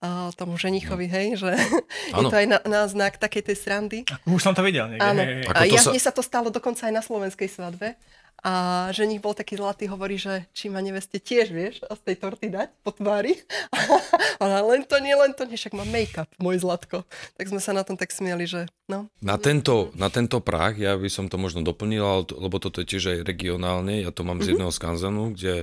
uh, 0.00 0.32
tomu 0.32 0.56
ženichovi, 0.56 1.04
no. 1.04 1.12
hej, 1.12 1.26
že 1.36 1.52
je 2.16 2.24
to 2.32 2.36
aj 2.42 2.46
na, 2.48 2.58
na 2.64 2.88
znak 2.88 3.20
takej 3.20 3.52
tej 3.52 3.56
srandy. 3.60 3.98
Už 4.24 4.40
som 4.40 4.56
to 4.56 4.64
videl 4.64 4.88
niekde. 4.88 5.04
Áno, 5.04 5.20
a 5.52 5.68
jasne 5.68 6.00
sa... 6.00 6.08
sa 6.08 6.16
to 6.16 6.24
stalo 6.24 6.48
dokonca 6.48 6.88
aj 6.88 6.94
na 6.96 7.02
slovenskej 7.04 7.52
svadbe. 7.52 8.00
A 8.42 8.90
ženich 8.90 9.22
bol 9.22 9.38
taký 9.38 9.54
zlatý, 9.54 9.86
hovorí, 9.86 10.18
že 10.18 10.50
či 10.50 10.66
ma 10.66 10.82
neveste 10.82 11.22
tiež, 11.22 11.54
vieš, 11.54 11.86
z 11.86 12.00
tej 12.02 12.16
torty 12.18 12.50
dať 12.50 12.74
po 12.82 12.90
tvári. 12.90 13.38
Ale 14.42 14.58
len 14.66 14.82
to 14.82 14.98
nie, 14.98 15.14
len 15.14 15.30
to 15.30 15.46
nie, 15.46 15.54
však 15.54 15.78
má 15.78 15.86
make-up, 15.86 16.26
môj 16.42 16.58
zlatko. 16.58 17.06
Tak 17.38 17.46
sme 17.46 17.62
sa 17.62 17.70
na 17.70 17.86
tom 17.86 17.94
tak 17.94 18.10
smieli, 18.10 18.50
že 18.50 18.66
no. 18.90 19.06
Na 19.22 19.38
tento, 19.38 19.94
na 19.94 20.10
tento 20.10 20.42
prach, 20.42 20.74
ja 20.74 20.98
by 20.98 21.06
som 21.06 21.30
to 21.30 21.38
možno 21.38 21.62
doplnil, 21.62 22.26
lebo 22.34 22.58
toto 22.58 22.82
je 22.82 22.90
tiež 22.90 23.14
aj 23.14 23.18
regionálne, 23.22 24.02
ja 24.02 24.10
to 24.10 24.26
mám 24.26 24.42
mm-hmm. 24.42 24.44
z 24.44 24.48
mhm. 24.50 24.52
jedného 24.58 24.72
skanzenu, 24.74 25.22
kde 25.38 25.54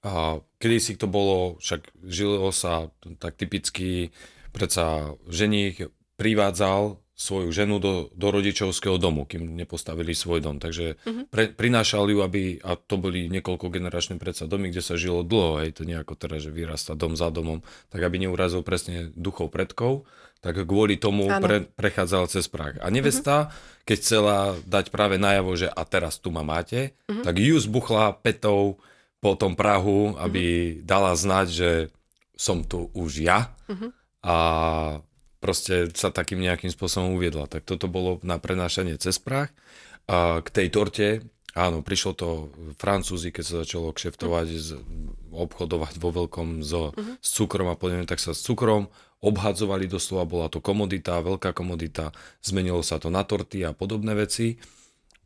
A 0.00 0.40
kedysi 0.56 0.96
to 0.96 1.04
bolo, 1.04 1.60
však 1.60 1.92
žilo 2.08 2.48
sa 2.56 2.88
tak 3.20 3.36
typicky, 3.36 4.12
predsa 4.48 5.12
ženích 5.28 5.92
privádzal 6.16 6.96
svoju 7.20 7.52
ženu 7.52 7.76
do, 7.76 8.08
do 8.16 8.32
rodičovského 8.32 8.96
domu, 8.96 9.28
kým 9.28 9.52
nepostavili 9.52 10.16
svoj 10.16 10.40
dom. 10.40 10.56
Takže 10.56 10.96
uh-huh. 10.96 11.28
pre, 11.28 11.52
prinášali 11.52 12.16
ju, 12.16 12.24
aby, 12.24 12.42
a 12.64 12.80
to 12.80 12.96
boli 12.96 13.28
niekoľko 13.28 13.68
generačné 13.68 14.16
predsa 14.16 14.48
domy, 14.48 14.72
kde 14.72 14.80
sa 14.80 14.96
žilo 14.96 15.20
dlho, 15.20 15.60
hej, 15.60 15.76
to 15.76 15.84
nejako 15.84 16.16
teraz, 16.16 16.48
že 16.48 16.50
vyrasta 16.50 16.96
dom 16.96 17.20
za 17.20 17.28
domom, 17.28 17.60
tak 17.92 18.00
aby 18.00 18.24
neurazil 18.24 18.64
presne 18.64 19.12
duchov 19.12 19.52
predkov, 19.52 20.08
tak 20.40 20.64
kvôli 20.64 20.96
tomu 20.96 21.28
pre, 21.28 21.68
prechádzal 21.76 22.24
cez 22.32 22.48
prach. 22.48 22.80
A 22.80 22.88
nevesta, 22.88 23.52
uh-huh. 23.52 23.84
keď 23.84 23.96
chcela 24.00 24.38
dať 24.64 24.88
práve 24.88 25.20
najavo, 25.20 25.52
že 25.60 25.68
a 25.68 25.84
teraz 25.84 26.16
tu 26.16 26.32
ma 26.32 26.40
máte, 26.40 26.96
uh-huh. 27.04 27.20
tak 27.20 27.36
ju 27.36 27.60
zbuchla 27.60 28.16
petou 28.16 28.80
po 29.20 29.36
tom 29.36 29.52
Prahu, 29.52 30.16
aby 30.16 30.44
uh-huh. 30.48 30.88
dala 30.88 31.12
znať, 31.12 31.46
že 31.52 31.70
som 32.32 32.64
tu 32.64 32.88
už 32.96 33.20
ja. 33.20 33.52
Uh-huh. 33.68 33.92
A 34.24 34.36
proste 35.40 35.88
sa 35.96 36.12
takým 36.12 36.38
nejakým 36.38 36.68
spôsobom 36.68 37.16
uviedla. 37.16 37.48
Tak 37.48 37.64
toto 37.64 37.88
bolo 37.88 38.20
na 38.20 38.36
prenášanie 38.36 39.00
cez 39.00 39.16
prach. 39.16 39.50
A 40.06 40.44
k 40.44 40.48
tej 40.52 40.68
torte, 40.68 41.08
áno, 41.56 41.80
prišlo 41.80 42.12
to 42.12 42.28
Francúzi, 42.76 43.32
keď 43.32 43.44
sa 43.44 43.54
začalo 43.64 43.96
kšeftovať, 43.96 44.46
z, 44.52 44.68
obchodovať 45.32 45.96
vo 45.96 46.10
veľkom 46.12 46.60
so, 46.60 46.92
uh-huh. 46.92 47.16
s 47.18 47.28
cukrom 47.32 47.72
a 47.72 47.76
podobne, 47.76 48.04
tak 48.04 48.20
sa 48.20 48.36
s 48.36 48.44
cukrom 48.44 48.92
obhadzovali 49.20 49.84
doslova, 49.84 50.24
bola 50.24 50.46
to 50.48 50.64
komodita, 50.64 51.20
veľká 51.20 51.52
komodita, 51.52 52.12
zmenilo 52.40 52.80
sa 52.80 52.96
to 52.96 53.12
na 53.12 53.20
torty 53.24 53.64
a 53.64 53.76
podobné 53.76 54.16
veci. 54.16 54.56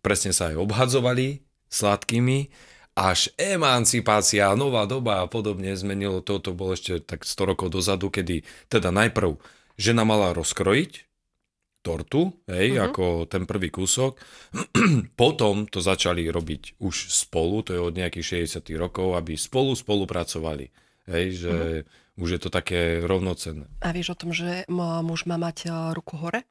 Presne 0.02 0.34
sa 0.34 0.50
aj 0.50 0.58
obhadzovali 0.58 1.42
sladkými, 1.70 2.50
až 2.94 3.34
emancipácia, 3.34 4.54
nová 4.54 4.86
doba 4.86 5.26
a 5.26 5.30
podobne 5.30 5.74
zmenilo 5.74 6.22
to, 6.22 6.38
to 6.38 6.54
bolo 6.54 6.78
ešte 6.78 7.02
tak 7.02 7.26
100 7.26 7.50
rokov 7.54 7.74
dozadu, 7.74 8.06
kedy 8.06 8.46
teda 8.70 8.94
najprv 8.94 9.34
žena 9.78 10.06
mala 10.06 10.34
rozkrojiť 10.34 11.14
tortu, 11.84 12.32
hej, 12.48 12.80
uh-huh. 12.80 12.88
ako 12.88 13.04
ten 13.28 13.44
prvý 13.44 13.68
kúsok. 13.68 14.16
Potom 15.20 15.68
to 15.68 15.84
začali 15.84 16.24
robiť 16.32 16.80
už 16.80 17.12
spolu, 17.12 17.60
to 17.60 17.76
je 17.76 17.80
od 17.84 17.92
nejakých 17.92 18.48
60 18.48 18.64
rokov, 18.80 19.12
aby 19.20 19.36
spolu 19.36 19.76
spolupracovali. 19.76 20.72
Hej, 21.04 21.26
že 21.44 21.52
uh-huh. 21.52 22.24
už 22.24 22.28
je 22.32 22.40
to 22.40 22.48
také 22.48 23.04
rovnocenné. 23.04 23.68
A 23.84 23.92
vieš 23.92 24.16
o 24.16 24.20
tom, 24.20 24.32
že 24.32 24.64
muž 25.04 25.28
má 25.28 25.36
mať 25.36 25.68
ruku 25.92 26.16
hore? 26.16 26.48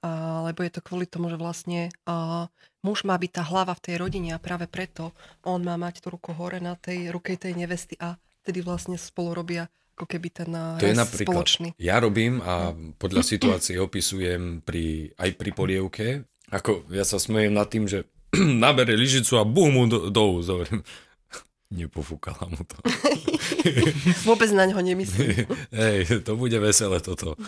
A, 0.00 0.44
lebo 0.48 0.64
je 0.64 0.72
to 0.72 0.80
kvôli 0.80 1.04
tomu, 1.04 1.28
že 1.28 1.36
vlastne 1.36 1.92
a, 2.08 2.48
muž 2.80 3.04
má 3.04 3.20
byť 3.20 3.30
tá 3.36 3.42
hlava 3.44 3.76
v 3.76 3.84
tej 3.84 3.94
rodine 4.00 4.32
a 4.32 4.40
práve 4.40 4.64
preto 4.64 5.12
on 5.44 5.60
má 5.60 5.76
mať 5.76 6.00
tú 6.00 6.16
ruku 6.16 6.32
hore 6.32 6.60
na 6.60 6.76
tej 6.76 7.12
ruke 7.12 7.36
tej 7.36 7.52
nevesty 7.52 8.00
a 8.00 8.16
tedy 8.44 8.60
vlastne 8.60 9.00
spolu 9.00 9.32
robia 9.32 9.68
ako 9.94 10.10
keby 10.10 10.28
ten 10.34 10.50
eh, 10.50 10.82
to 10.82 10.90
je 10.90 10.98
napríklad, 10.98 11.46
spoločný. 11.46 11.68
Ja 11.78 12.02
robím 12.02 12.42
a 12.42 12.74
podľa 12.98 13.22
situácie 13.22 13.78
opisujem 13.78 14.58
pri, 14.66 15.14
aj 15.14 15.30
pri 15.38 15.50
polievke. 15.54 16.06
Ako 16.50 16.90
ja 16.90 17.06
sa 17.06 17.22
smejem 17.22 17.54
nad 17.54 17.70
tým, 17.70 17.86
že 17.86 18.10
nabere 18.62 18.98
lyžicu 18.98 19.38
a 19.38 19.46
bum 19.46 19.70
mu 19.70 19.82
do, 19.86 20.10
do. 20.10 20.42
Nepofúkala 21.78 22.50
mu 22.50 22.62
to. 22.66 22.76
Vôbec 24.28 24.50
na 24.50 24.66
ňo 24.66 24.82
nemyslím. 24.82 25.46
Hej, 25.74 26.26
to 26.26 26.34
bude 26.34 26.54
veselé 26.58 26.98
toto. 26.98 27.38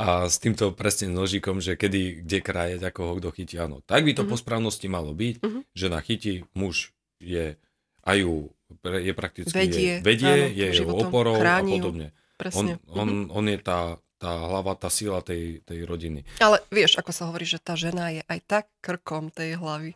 A 0.00 0.26
s 0.26 0.42
týmto 0.42 0.74
presne 0.74 1.12
nožikom, 1.12 1.62
že 1.62 1.78
kedy, 1.78 2.26
kde 2.26 2.38
krajať, 2.42 2.80
ako 2.82 3.00
ho 3.06 3.12
kto 3.22 3.28
chytí, 3.32 3.54
áno. 3.60 3.84
Tak 3.84 4.02
by 4.02 4.12
to 4.16 4.26
uh-huh. 4.26 4.34
po 4.34 4.40
správnosti 4.40 4.88
malo 4.90 5.14
byť, 5.14 5.34
uh-huh. 5.40 5.62
že 5.72 5.86
na 5.92 6.00
chyti 6.02 6.42
muž 6.58 6.90
je 7.22 7.54
aj 8.02 8.16
ju 8.18 8.50
je 8.80 9.12
prakticky 9.12 9.52
vedie, 9.52 9.80
je, 9.80 9.94
vedie 10.00 10.32
áno, 10.32 10.46
je 10.52 10.66
jeho 10.72 10.94
oporou 10.96 11.36
a 11.36 11.60
podobne. 11.60 12.16
Presne. 12.40 12.80
On, 12.90 13.06
on, 13.06 13.08
mm-hmm. 13.08 13.36
on 13.38 13.44
je 13.46 13.58
tá, 13.62 13.80
tá 14.18 14.30
hlava, 14.34 14.74
tá 14.74 14.90
sila 14.90 15.22
tej, 15.22 15.62
tej 15.62 15.86
rodiny. 15.86 16.26
Ale 16.42 16.58
vieš, 16.70 16.98
ako 16.98 17.10
sa 17.14 17.30
hovorí, 17.30 17.46
že 17.46 17.62
tá 17.62 17.78
žena 17.78 18.10
je 18.10 18.22
aj 18.26 18.38
tak 18.46 18.64
krkom 18.82 19.30
tej 19.30 19.58
hlavy. 19.58 19.94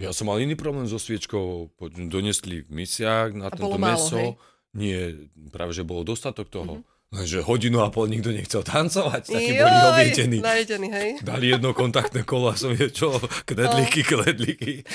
Ja 0.00 0.16
som 0.16 0.32
mal 0.32 0.40
iný 0.40 0.56
problém 0.56 0.88
so 0.88 0.96
sviečkou. 0.96 1.76
Donesli 2.08 2.64
v 2.64 2.70
misiach 2.72 3.36
na 3.36 3.52
tento 3.52 3.76
meso. 3.76 4.16
Hej? 4.16 4.32
Nie, 4.72 5.28
práve 5.52 5.76
že 5.76 5.84
bolo 5.84 6.08
dostatok 6.08 6.48
toho. 6.48 6.80
Mm-hmm. 6.80 6.89
Lenže 7.10 7.42
hodinu 7.42 7.82
a 7.82 7.90
pol 7.90 8.06
nikto 8.06 8.30
nechcel 8.30 8.62
tancovať, 8.62 9.34
takí 9.34 9.58
boli 9.58 9.78
obietení. 9.82 10.38
Najedení, 10.38 10.88
hej. 10.94 11.08
Dali 11.26 11.50
jedno 11.50 11.74
kontaktné 11.74 12.22
kolo 12.22 12.54
a 12.54 12.54
som 12.54 12.70
je 12.70 12.86
čo, 12.86 13.18
kredlíky, 13.50 14.06
kledlíky. 14.06 14.86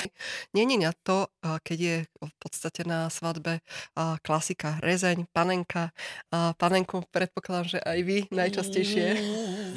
Nie, 0.56 0.64
nie, 0.64 0.80
nie, 0.80 0.88
to, 1.04 1.28
keď 1.44 1.78
je 1.78 1.96
v 2.08 2.34
podstate 2.40 2.88
na 2.88 3.12
svadbe 3.12 3.60
klasika 4.24 4.80
rezeň, 4.80 5.28
panenka. 5.28 5.92
Panenku 6.32 7.04
predpokladám, 7.12 7.76
že 7.76 7.78
aj 7.84 7.98
vy 8.00 8.18
najčastejšie. 8.32 9.06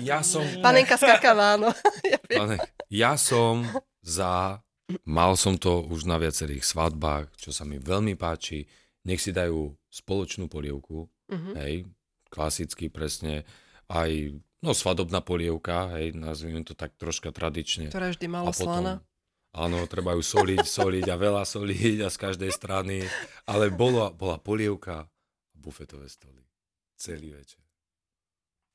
Ja 0.07 0.23
som... 0.23 0.47
Panenka 0.63 0.95
z 0.95 1.11
kakava, 1.11 1.59
áno. 1.59 1.75
Ja, 2.29 2.55
ja 2.87 3.11
som 3.19 3.67
za... 3.99 4.63
Mal 5.03 5.35
som 5.35 5.59
to 5.59 5.83
už 5.85 6.07
na 6.07 6.15
viacerých 6.15 6.63
svadbách, 6.63 7.35
čo 7.35 7.51
sa 7.51 7.67
mi 7.67 7.83
veľmi 7.83 8.15
páči. 8.15 8.63
Nech 9.03 9.19
si 9.19 9.35
dajú 9.35 9.75
spoločnú 9.91 10.49
polievku, 10.49 11.05
uh-huh. 11.05 11.53
hej, 11.61 11.85
klasicky 12.29 12.87
presne 12.87 13.43
aj 13.89 14.37
no, 14.61 14.71
svadobná 14.71 15.19
polievka, 15.19 15.97
hej, 15.97 16.13
nazvime 16.15 16.61
to 16.61 16.77
tak 16.77 16.93
troška 16.95 17.33
tradične. 17.33 17.89
Ktorá 17.89 18.13
vždy 18.13 18.27
malo 18.29 18.53
slana. 18.53 19.01
Áno, 19.49 19.81
treba 19.89 20.13
ju 20.13 20.21
soliť, 20.21 20.61
soliť 20.61 21.05
a 21.09 21.15
veľa 21.17 21.41
soliť 21.41 22.05
a 22.05 22.09
z 22.13 22.17
každej 22.21 22.51
strany. 22.53 23.01
Ale 23.49 23.73
bola, 23.73 24.13
bola 24.13 24.37
polievka 24.37 25.09
a 25.09 25.09
bufetové 25.57 26.05
stoly. 26.05 26.45
Celý 26.93 27.33
večer. 27.33 27.65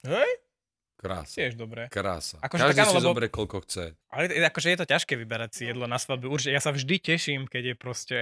Hej? 0.02 0.30
Krása. 0.98 1.36
Tiež 1.36 1.55
dobre. 1.55 1.86
Krása. 1.92 2.40
Akože 2.40 2.74
Každý 2.74 2.80
tak, 2.80 2.90
si 2.90 2.96
lebo... 2.96 3.07
zoberie, 3.12 3.30
koľko 3.30 3.59
chce. 3.68 3.84
Ale 4.09 4.24
akože 4.50 4.68
je 4.72 4.78
to 4.80 4.86
ťažké 4.88 5.14
vyberať 5.20 5.50
si 5.52 5.62
jedlo 5.68 5.84
na 5.84 6.00
svadbu. 6.00 6.32
Určite, 6.32 6.57
ja 6.57 6.62
sa 6.64 6.72
vždy 6.72 6.96
teším, 6.98 7.44
keď 7.46 7.62
je 7.70 7.74
proste 7.76 8.18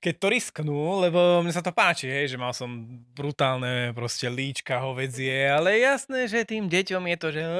keď 0.00 0.14
to 0.20 0.26
risknú, 0.28 1.02
lebo 1.02 1.40
mne 1.40 1.50
sa 1.50 1.64
to 1.64 1.72
páči, 1.72 2.06
hej, 2.06 2.36
že 2.36 2.38
mal 2.38 2.52
som 2.52 2.68
brutálne 3.16 3.90
proste 3.96 4.28
líčka 4.28 4.78
hovedzie, 4.78 5.48
ale 5.50 5.80
jasné, 5.80 6.28
že 6.28 6.46
tým 6.46 6.68
deťom 6.68 7.02
je 7.10 7.16
to, 7.16 7.28
že 7.32 7.42
uh, 7.42 7.56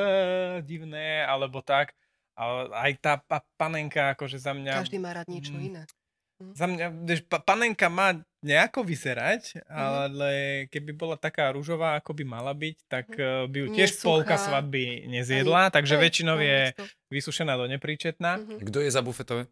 divné, 0.63 1.25
alebo 1.25 1.65
tak. 1.65 1.97
Ale 2.37 2.69
aj 2.77 2.93
tá 3.01 3.13
pa, 3.17 3.41
panenka, 3.57 4.13
akože 4.13 4.37
za 4.37 4.53
mňa... 4.53 4.85
Každý 4.85 5.01
má 5.01 5.17
rád 5.17 5.25
niečo 5.33 5.57
mm, 5.57 5.63
iné. 5.65 5.83
Hm. 6.37 6.53
Za 6.53 6.67
mňa, 6.69 6.87
vieš, 7.09 7.21
pa, 7.25 7.41
panenka 7.41 7.89
má 7.89 8.21
nejako 8.45 8.85
vyzerať, 8.85 9.57
mm. 9.57 9.73
ale 9.73 10.31
keby 10.69 10.93
bola 10.93 11.17
taká 11.17 11.49
rúžová, 11.57 11.97
ako 11.97 12.13
by 12.13 12.25
mala 12.29 12.53
byť, 12.53 12.77
tak 12.87 13.09
mm. 13.17 13.49
by 13.49 13.57
ju 13.57 13.67
tiež 13.73 13.91
Nesúcha. 13.97 14.05
polka 14.05 14.37
svadby 14.37 15.09
nezjedla, 15.09 15.73
Ani. 15.73 15.75
takže 15.75 15.97
väčšinou 15.97 16.37
je 16.37 16.77
vysušená 17.09 17.57
do 17.57 17.65
nepríčetná. 17.65 18.37
Mm-hmm. 18.37 18.69
Kto 18.69 18.79
je 18.85 18.91
za 18.93 19.01
bufetové? 19.01 19.49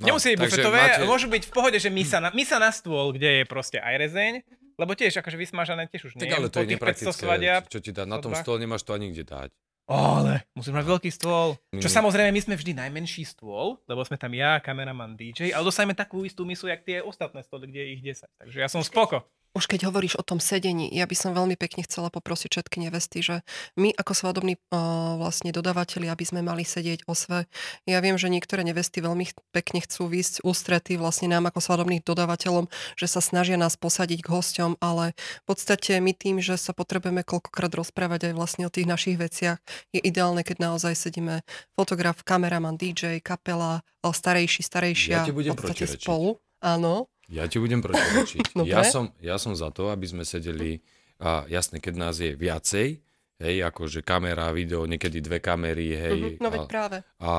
No, 0.00 0.16
Nemusí 0.16 0.32
byť 0.32 0.40
bufetové, 0.40 0.80
máte... 0.80 1.04
môžu 1.04 1.28
byť 1.28 1.42
v 1.44 1.52
pohode, 1.52 1.76
že 1.76 1.92
misa 1.92 2.24
na, 2.24 2.32
misa 2.32 2.56
na 2.56 2.72
stôl, 2.72 3.12
kde 3.12 3.40
je 3.40 3.44
proste 3.44 3.76
aj 3.76 3.94
rezeň, 4.00 4.32
lebo 4.80 4.96
tiež 4.96 5.20
akože 5.20 5.36
vysmažané 5.36 5.92
tiež 5.92 6.08
už 6.08 6.12
nie. 6.16 6.24
Tak 6.24 6.40
ale 6.40 6.48
to 6.48 6.64
je 6.64 6.68
nepraktické, 6.72 7.24
čo 7.68 7.78
ti 7.84 7.92
dá, 7.92 8.08
na 8.08 8.16
tom 8.16 8.32
stole 8.32 8.56
nemáš 8.56 8.80
to 8.88 8.96
ani 8.96 9.12
kde 9.12 9.28
dať. 9.28 9.50
Ale 9.90 10.46
musím 10.54 10.78
mať 10.78 10.86
veľký 10.86 11.10
stôl. 11.10 11.58
Čo 11.74 11.90
mm. 11.90 11.96
samozrejme, 11.98 12.30
my 12.30 12.40
sme 12.46 12.54
vždy 12.54 12.78
najmenší 12.78 13.26
stôl, 13.26 13.74
lebo 13.90 14.06
sme 14.06 14.14
tam 14.14 14.30
ja, 14.30 14.62
kameraman, 14.62 15.18
DJ, 15.18 15.50
ale 15.50 15.66
dostaneme 15.66 15.98
takú 15.98 16.22
istú 16.22 16.46
misu, 16.46 16.70
jak 16.70 16.86
tie 16.86 17.02
ostatné 17.02 17.42
stoly, 17.42 17.66
kde 17.66 17.80
je 17.82 17.88
ich 17.98 18.02
10. 18.22 18.30
Takže 18.38 18.58
ja 18.62 18.70
som 18.70 18.86
spoko 18.86 19.26
už 19.50 19.66
keď 19.66 19.90
hovoríš 19.90 20.14
o 20.14 20.22
tom 20.22 20.38
sedení, 20.38 20.86
ja 20.94 21.10
by 21.10 21.16
som 21.18 21.34
veľmi 21.34 21.58
pekne 21.58 21.82
chcela 21.82 22.06
poprosiť 22.06 22.50
všetky 22.54 22.86
nevesty, 22.86 23.18
že 23.18 23.42
my 23.74 23.90
ako 23.98 24.12
svadobní 24.14 24.54
uh, 24.70 25.18
vlastne 25.18 25.50
dodávateľi, 25.50 26.06
aby 26.06 26.24
sme 26.24 26.40
mali 26.46 26.62
sedieť 26.62 27.10
o 27.10 27.14
sve. 27.18 27.50
Ja 27.82 27.98
viem, 27.98 28.14
že 28.14 28.30
niektoré 28.30 28.62
nevesty 28.62 29.02
veľmi 29.02 29.26
pekne 29.50 29.82
chcú 29.82 30.06
výsť 30.06 30.46
ústrety 30.46 30.94
vlastne 30.94 31.34
nám 31.34 31.50
ako 31.50 31.58
svadobným 31.58 31.98
dodávateľom, 32.06 32.70
že 32.94 33.06
sa 33.10 33.18
snažia 33.18 33.58
nás 33.58 33.74
posadiť 33.74 34.22
k 34.22 34.28
hosťom, 34.30 34.78
ale 34.78 35.18
v 35.18 35.44
podstate 35.50 35.98
my 35.98 36.14
tým, 36.14 36.38
že 36.38 36.54
sa 36.54 36.70
potrebujeme 36.70 37.26
koľkokrát 37.26 37.74
rozprávať 37.74 38.30
aj 38.30 38.34
vlastne 38.38 38.64
o 38.66 38.72
tých 38.72 38.86
našich 38.86 39.18
veciach, 39.18 39.58
je 39.90 39.98
ideálne, 39.98 40.46
keď 40.46 40.70
naozaj 40.70 40.94
sedíme 40.94 41.42
fotograf, 41.74 42.22
kameraman, 42.22 42.78
DJ, 42.78 43.18
kapela, 43.18 43.82
starejší, 44.00 44.62
starejšia, 44.62 45.26
ja 45.26 45.28
v 45.28 45.58
podstate 45.58 45.90
spolu. 45.90 46.38
Áno. 46.60 47.08
Ja 47.30 47.46
ti 47.46 47.62
budem 47.62 47.78
protirečiť. 47.78 48.58
ja, 48.66 48.82
som, 48.82 49.14
ja 49.22 49.38
som 49.38 49.54
za 49.54 49.70
to, 49.70 49.88
aby 49.94 50.04
sme 50.04 50.26
sedeli, 50.26 50.82
a 51.22 51.46
jasne, 51.46 51.78
keď 51.78 51.94
nás 51.94 52.18
je 52.18 52.34
viacej, 52.34 52.98
hej, 53.40 53.56
akože 53.64 54.04
kamera, 54.04 54.52
video, 54.52 54.84
niekedy 54.84 55.24
dve 55.24 55.40
kamery, 55.40 55.96
hej. 55.96 56.20
Uh-huh, 56.36 56.42
no 56.44 56.48
veď 56.52 56.64
práve. 56.68 56.96
A 57.22 57.30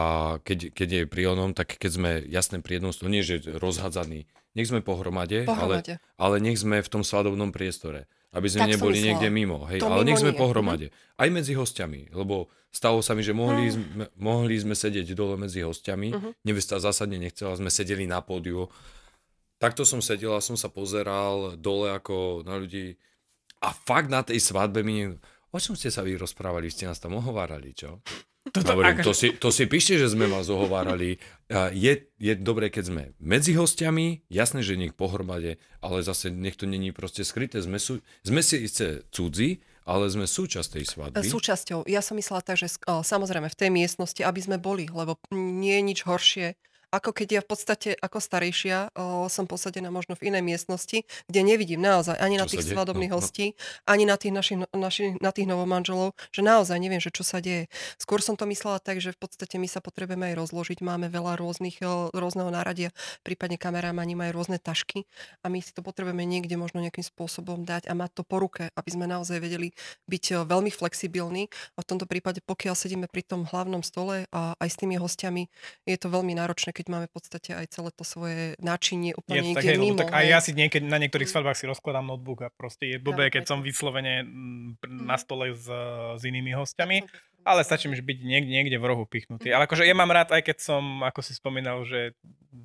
keď, 0.41 0.73
keď 0.73 0.87
je 0.89 1.01
pri 1.05 1.23
onom, 1.29 1.53
tak 1.53 1.77
keď 1.77 1.91
sme 1.91 2.11
jasne 2.25 2.57
pri 2.63 2.81
jednom 2.81 2.91
nie 3.11 3.21
že 3.21 3.43
rozhadzaní, 3.45 4.25
nech 4.57 4.67
sme 4.67 4.81
pohromade, 4.83 5.45
pohromade. 5.45 6.01
Ale, 6.17 6.35
ale 6.39 6.43
nech 6.43 6.59
sme 6.59 6.81
v 6.81 6.89
tom 6.91 7.05
svadobnom 7.05 7.53
priestore. 7.53 8.09
Aby 8.31 8.47
sme 8.47 8.63
tak 8.63 8.71
neboli 8.79 9.03
niekde 9.03 9.27
mimo. 9.27 9.67
Hej, 9.67 9.83
to 9.83 9.91
ale 9.91 10.07
nech 10.07 10.19
sme 10.19 10.31
nie. 10.31 10.39
pohromade. 10.39 10.87
Mm-hmm. 10.87 11.19
Aj 11.19 11.29
medzi 11.31 11.51
hostiami, 11.51 12.15
lebo 12.15 12.47
stalo 12.71 13.03
sa 13.03 13.11
mi, 13.11 13.27
že 13.27 13.35
mohli, 13.35 13.67
mm. 13.67 13.73
sme, 13.75 14.05
mohli 14.15 14.55
sme 14.55 14.71
sedieť 14.71 15.11
dole 15.11 15.35
medzi 15.35 15.59
hostiami. 15.59 16.15
Mm-hmm. 16.15 16.31
Nevesta 16.47 16.79
zásadne 16.79 17.19
nechcela, 17.19 17.59
sme 17.59 17.67
sedeli 17.67 18.07
na 18.07 18.23
pódiu. 18.23 18.71
Takto 19.61 19.85
som 19.85 20.01
sedel 20.01 20.33
a 20.33 20.41
som 20.41 20.57
sa 20.57 20.73
pozeral 20.73 21.53
dole 21.53 21.93
ako 21.93 22.41
na 22.41 22.57
ľudí. 22.57 22.97
A 23.61 23.69
fakt 23.69 24.09
na 24.09 24.25
tej 24.25 24.41
svadbe 24.41 24.81
mi... 24.81 25.05
O 25.53 25.59
čom 25.61 25.77
ste 25.77 25.93
sa 25.93 26.01
vy 26.01 26.17
rozprávali? 26.17 26.73
Ste 26.73 26.89
nás 26.89 26.97
tam 26.97 27.13
ohovárali, 27.21 27.77
čo? 27.77 28.01
Toto, 28.41 28.73
Hovorím, 28.73 29.05
to, 29.05 29.13
si, 29.13 29.37
to 29.37 29.53
si 29.53 29.69
píšte, 29.69 30.01
že 30.01 30.17
sme 30.17 30.25
vás 30.25 30.49
ohovárali. 30.49 31.21
Je, 31.77 31.93
je 32.17 32.33
dobré, 32.33 32.73
keď 32.73 32.83
sme 32.89 33.03
medzi 33.21 33.53
hostiami, 33.53 34.25
jasné, 34.33 34.65
že 34.65 34.81
nech 34.81 34.97
pohromade, 34.97 35.61
ale 35.77 36.01
zase 36.01 36.33
nech 36.33 36.57
to 36.57 36.65
není 36.65 36.89
proste 36.89 37.21
skryté. 37.21 37.61
Sme, 37.61 37.77
sú, 37.77 38.01
sme 38.25 38.41
si 38.41 38.65
isté 38.65 39.05
cudzí, 39.13 39.61
ale 39.85 40.09
sme 40.09 40.25
súčasť 40.25 40.73
tej 40.73 40.85
svadby. 40.89 41.21
Súčasťou. 41.21 41.85
Ja 41.85 42.01
som 42.01 42.17
myslela 42.17 42.41
tak, 42.41 42.57
že 42.57 42.73
samozrejme 42.81 43.45
v 43.45 43.59
tej 43.61 43.69
miestnosti, 43.69 44.25
aby 44.25 44.41
sme 44.41 44.57
boli, 44.57 44.89
lebo 44.89 45.21
nie 45.29 45.77
je 45.77 45.83
nič 45.85 45.99
horšie, 46.09 46.57
ako 46.91 47.15
keď 47.15 47.27
ja 47.39 47.41
v 47.41 47.47
podstate 47.47 47.89
ako 47.95 48.19
starejšia 48.19 48.91
o, 48.91 49.25
som 49.31 49.47
posadená 49.47 49.87
možno 49.87 50.19
v 50.19 50.27
inej 50.27 50.43
miestnosti, 50.43 51.07
kde 51.31 51.39
nevidím 51.41 51.79
naozaj 51.79 52.19
ani 52.19 52.35
čo 52.35 52.41
na 52.43 52.45
tých 52.51 52.67
svadobných 52.67 53.11
no, 53.11 53.15
no. 53.15 53.23
hostí, 53.23 53.55
ani 53.87 54.03
na 54.03 54.19
tých 54.19 54.35
našich, 54.35 54.57
naši, 54.75 55.15
na 55.23 55.31
tých 55.31 55.47
novomanželov, 55.47 56.11
že 56.35 56.43
naozaj 56.43 56.75
neviem, 56.77 56.99
že 56.99 57.09
čo 57.15 57.23
sa 57.23 57.39
deje. 57.39 57.71
Skôr 57.95 58.19
som 58.19 58.35
to 58.35 58.43
myslela 58.43 58.83
tak, 58.83 58.99
že 58.99 59.15
v 59.15 59.19
podstate 59.23 59.55
my 59.55 59.71
sa 59.71 59.79
potrebujeme 59.79 60.35
aj 60.35 60.35
rozložiť, 60.43 60.83
máme 60.83 61.07
veľa 61.07 61.39
rôznych, 61.39 61.79
rôzneho 62.11 62.51
náradia, 62.51 62.91
prípadne 63.23 63.55
kameramani 63.55 64.19
majú 64.19 64.43
rôzne 64.43 64.59
tašky 64.59 65.07
a 65.41 65.47
my 65.47 65.63
si 65.63 65.71
to 65.71 65.79
potrebujeme 65.79 66.27
niekde 66.27 66.59
možno 66.59 66.83
nejakým 66.83 67.07
spôsobom 67.07 67.63
dať 67.63 67.87
a 67.87 67.95
mať 67.95 68.19
to 68.19 68.23
po 68.27 68.43
ruke, 68.43 68.67
aby 68.75 68.89
sme 68.91 69.07
naozaj 69.07 69.39
vedeli 69.39 69.71
byť 70.11 70.43
veľmi 70.43 70.69
flexibilní. 70.75 71.47
A 71.79 71.79
v 71.79 71.87
tomto 71.87 72.03
prípade, 72.03 72.43
pokiaľ 72.43 72.75
sedíme 72.75 73.07
pri 73.07 73.23
tom 73.23 73.47
hlavnom 73.47 73.79
stole 73.79 74.27
a 74.35 74.59
aj 74.59 74.69
s 74.69 74.79
tými 74.79 74.99
hostiami, 74.99 75.47
je 75.87 75.97
to 75.97 76.11
veľmi 76.11 76.35
náročné, 76.35 76.75
keď 76.81 76.89
máme 76.89 77.05
v 77.05 77.13
podstate 77.13 77.53
aj 77.53 77.69
celé 77.69 77.93
to 77.93 78.01
svoje 78.01 78.57
náčinie 78.57 79.13
úplne 79.13 79.37
je 79.37 79.47
niekde 79.53 79.69
tak, 79.69 79.77
mimo. 79.77 79.99
tak 80.01 80.09
aj 80.09 80.25
ja 80.25 80.39
si 80.41 80.51
niekedy 80.57 80.89
na 80.89 80.97
niektorých 80.97 81.29
mm. 81.29 81.33
svadbách 81.37 81.57
si 81.61 81.69
rozkladám 81.69 82.09
notebook 82.09 82.41
a 82.41 82.49
proste 82.49 82.89
je 82.89 82.97
blbé, 82.97 83.29
keď 83.29 83.45
som 83.45 83.61
vyslovene 83.61 84.25
mm, 84.25 84.81
na 85.05 85.21
stole 85.21 85.53
s, 85.53 85.69
s 86.17 86.21
inými 86.25 86.57
hostiami. 86.57 87.05
Ale 87.45 87.61
stačí 87.61 87.89
mi 87.89 87.97
byť 87.97 88.17
niekde, 88.21 88.49
niekde 88.49 88.77
v 88.81 88.85
rohu 88.89 89.05
pichnutý. 89.05 89.53
Mm. 89.53 89.61
Ale 89.61 89.63
akože 89.69 89.85
ja 89.85 89.93
mám 89.93 90.09
rád, 90.09 90.33
aj 90.33 90.41
keď 90.41 90.57
som, 90.57 91.05
ako 91.05 91.21
si 91.21 91.37
spomínal, 91.37 91.85
že 91.85 92.17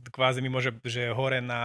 kvázi 0.08 0.40
mi 0.40 0.48
môže, 0.48 0.72
že 0.80 1.12
hore 1.12 1.44
na 1.44 1.62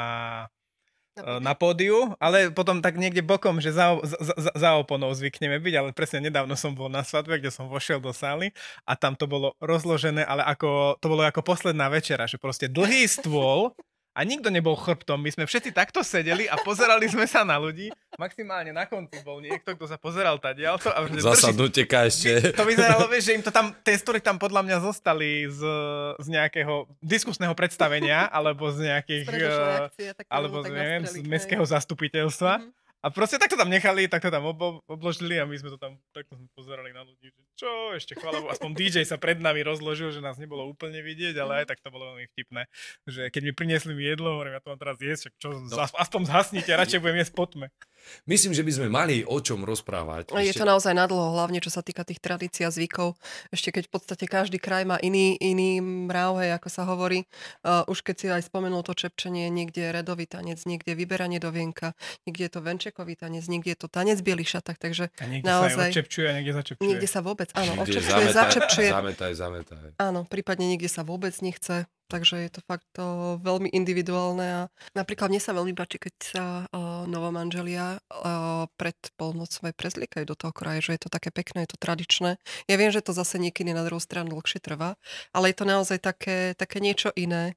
na, 1.16 1.39
na 1.39 1.53
pódiu, 1.53 2.16
ale 2.18 2.51
potom 2.51 2.80
tak 2.80 2.95
niekde 2.95 3.20
bokom, 3.20 3.59
že 3.59 3.76
za, 3.76 3.99
za, 4.03 4.18
za, 4.38 4.51
za 4.55 4.70
oponou 4.80 5.12
zvykneme 5.12 5.59
byť, 5.59 5.74
ale 5.76 5.89
presne 5.91 6.32
nedávno 6.32 6.55
som 6.55 6.72
bol 6.72 6.88
na 6.88 7.03
svadbe, 7.03 7.39
kde 7.39 7.51
som 7.51 7.68
vošiel 7.68 7.99
do 7.99 8.16
sály 8.16 8.55
a 8.88 8.95
tam 8.95 9.20
to 9.20 9.28
bolo 9.28 9.53
rozložené, 9.59 10.24
ale 10.24 10.43
ako, 10.47 10.95
to 11.03 11.07
bolo 11.12 11.28
ako 11.28 11.43
posledná 11.43 11.91
večera, 11.91 12.28
že 12.28 12.39
proste 12.39 12.72
dlhý 12.72 13.07
stôl 13.12 13.76
a 14.12 14.20
nikto 14.28 14.51
nebol 14.51 14.76
chrbtom. 14.76 15.24
My 15.24 15.32
sme 15.32 15.47
všetci 15.47 15.72
takto 15.72 16.03
sedeli 16.03 16.43
a 16.51 16.59
pozerali 16.59 17.07
sme 17.07 17.24
sa 17.24 17.47
na 17.47 17.55
ľudí. 17.55 17.95
Maximálne 18.20 18.76
na 18.76 18.84
konci 18.84 19.24
bol 19.24 19.39
niekto, 19.39 19.72
kto 19.72 19.88
sa 19.88 19.95
pozeral 19.95 20.36
tadiaľto. 20.36 20.91
A 20.91 21.07
Zasadnutie 21.16 21.88
ešte. 21.88 22.51
To 22.51 22.68
vyzeralo, 22.68 23.07
vieš, 23.07 23.32
že 23.32 23.36
im 23.39 23.43
to 23.43 23.55
tam, 23.55 23.72
tie 23.88 23.95
story 23.95 24.20
tam 24.20 24.36
podľa 24.36 24.68
mňa 24.68 24.78
zostali 24.84 25.47
z, 25.47 25.64
z 26.20 26.28
nejakého 26.28 26.91
diskusného 26.99 27.55
predstavenia, 27.55 28.28
alebo 28.28 28.68
z 28.68 28.91
nejakých, 28.91 29.28
eh, 29.32 29.88
akcie, 29.88 30.09
alebo 30.28 30.59
z, 30.59 30.76
neviem, 30.76 31.03
z 31.07 31.24
mestského 31.24 31.64
zastupiteľstva. 31.64 32.59
Mm-hmm. 32.59 32.80
A 33.01 33.09
proste 33.09 33.41
takto 33.41 33.57
tam 33.57 33.69
nechali, 33.73 34.05
takto 34.05 34.29
tam 34.29 34.45
ob- 34.45 34.85
obložili 34.85 35.41
a 35.41 35.49
my 35.49 35.57
sme 35.57 35.73
to 35.73 35.79
tam 35.81 35.97
takto 36.13 36.37
sme 36.37 36.45
pozerali 36.53 36.93
na 36.93 37.01
ľudí, 37.01 37.33
že 37.33 37.41
čo, 37.57 37.97
ešte 37.97 38.13
chvála 38.13 38.45
aspoň 38.53 38.71
DJ 38.77 39.05
sa 39.09 39.17
pred 39.17 39.41
nami 39.41 39.65
rozložil, 39.65 40.13
že 40.13 40.21
nás 40.21 40.37
nebolo 40.37 40.69
úplne 40.69 41.01
vidieť, 41.01 41.33
ale 41.41 41.65
aj 41.65 41.73
tak 41.73 41.81
to 41.81 41.89
bolo 41.89 42.13
veľmi 42.13 42.29
vtipné, 42.29 42.69
že 43.09 43.33
keď 43.33 43.41
mi 43.49 43.53
priniesli 43.57 43.97
mi 43.97 44.05
jedlo, 44.05 44.37
hovorím, 44.37 44.57
ja 44.57 44.61
to 44.61 44.69
mám 44.69 44.81
teraz 44.81 44.97
jesť, 45.01 45.33
čo, 45.41 45.49
no. 45.49 45.75
aspoň 45.97 46.21
zhasnite, 46.29 46.69
radšej 46.69 47.01
budem 47.01 47.19
jesť 47.25 47.33
potme. 47.33 47.67
Myslím, 48.25 48.53
že 48.53 48.65
by 48.65 48.71
sme 48.73 48.87
mali 48.89 49.15
o 49.25 49.37
čom 49.41 49.61
rozprávať. 49.61 50.33
Je 50.33 50.53
Ešte... 50.53 50.61
to 50.61 50.69
naozaj 50.69 50.93
nadlho, 50.93 51.37
hlavne 51.37 51.61
čo 51.61 51.69
sa 51.69 51.85
týka 51.85 52.01
tých 52.01 52.21
tradícií 52.21 52.65
a 52.65 52.73
zvykov. 52.73 53.17
Ešte 53.53 53.69
keď 53.73 53.83
v 53.89 53.91
podstate 53.93 54.25
každý 54.25 54.57
kraj 54.57 54.85
má 54.85 54.97
iný, 55.01 55.37
iný 55.37 55.81
mrav, 55.81 56.41
hej, 56.41 56.57
ako 56.57 56.69
sa 56.69 56.83
hovorí. 56.85 57.25
Uh, 57.61 57.85
už 57.85 58.01
keď 58.01 58.15
si 58.17 58.27
aj 58.29 58.49
spomenul 58.49 58.81
to 58.85 58.97
čepčenie, 58.97 59.49
niekde 59.53 59.89
je 59.89 59.91
redový 59.93 60.25
tanec, 60.25 60.61
niekde 60.65 60.97
vyberanie 60.97 61.37
do 61.37 61.53
vienka, 61.53 61.93
niekde 62.25 62.49
je 62.49 62.51
to 62.57 62.61
venčekový 62.91 63.15
tanec, 63.15 63.47
niekde 63.47 63.71
je 63.71 63.79
to 63.79 63.87
tanec 63.87 64.19
v 64.19 64.35
bielých 64.35 64.59
šatách, 64.59 64.75
takže 64.75 65.07
a 65.15 65.25
niekde 65.31 65.47
naozaj... 65.47 65.79
sa 65.79 65.87
odčepčuje 65.87 66.25
a 66.27 66.33
niekde 66.35 66.53
začepčuje. 66.59 66.87
Niekde 66.91 67.07
sa 67.07 67.19
vôbec, 67.23 67.47
áno, 67.55 67.71
odčepčuje, 67.79 68.25
začepčuje. 68.35 68.89
Zametaj, 68.91 69.31
zametaj. 69.39 69.85
Áno, 69.95 70.27
prípadne 70.27 70.67
niekde 70.67 70.91
sa 70.91 71.07
vôbec 71.07 71.31
nechce. 71.39 71.87
Takže 72.11 72.43
je 72.43 72.51
to 72.51 72.59
fakt 72.67 72.83
to 72.91 73.39
veľmi 73.39 73.71
individuálne 73.71 74.43
a 74.43 74.61
napríklad 74.91 75.31
mne 75.31 75.39
sa 75.39 75.55
veľmi 75.55 75.71
páči, 75.71 75.95
keď 75.95 76.15
sa 76.19 76.43
uh, 76.67 77.07
novomanželia 77.07 78.03
uh, 78.03 78.67
pred 78.75 78.99
polnocou 79.15 79.71
aj 79.71 79.79
prezliekajú 79.79 80.27
do 80.27 80.35
toho 80.35 80.51
kraja, 80.51 80.91
že 80.91 80.99
je 80.99 81.07
to 81.07 81.09
také 81.09 81.31
pekné, 81.31 81.63
je 81.63 81.71
to 81.71 81.79
tradičné. 81.79 82.35
Ja 82.67 82.75
viem, 82.75 82.91
že 82.91 82.99
to 82.99 83.15
zase 83.15 83.39
niekedy 83.39 83.71
na 83.71 83.87
druhú 83.87 84.03
stranu 84.03 84.35
dlhšie 84.35 84.59
trvá, 84.59 84.99
ale 85.31 85.55
je 85.55 85.63
to 85.63 85.63
naozaj 85.63 86.03
také, 86.03 86.51
také 86.59 86.83
niečo 86.83 87.15
iné. 87.15 87.55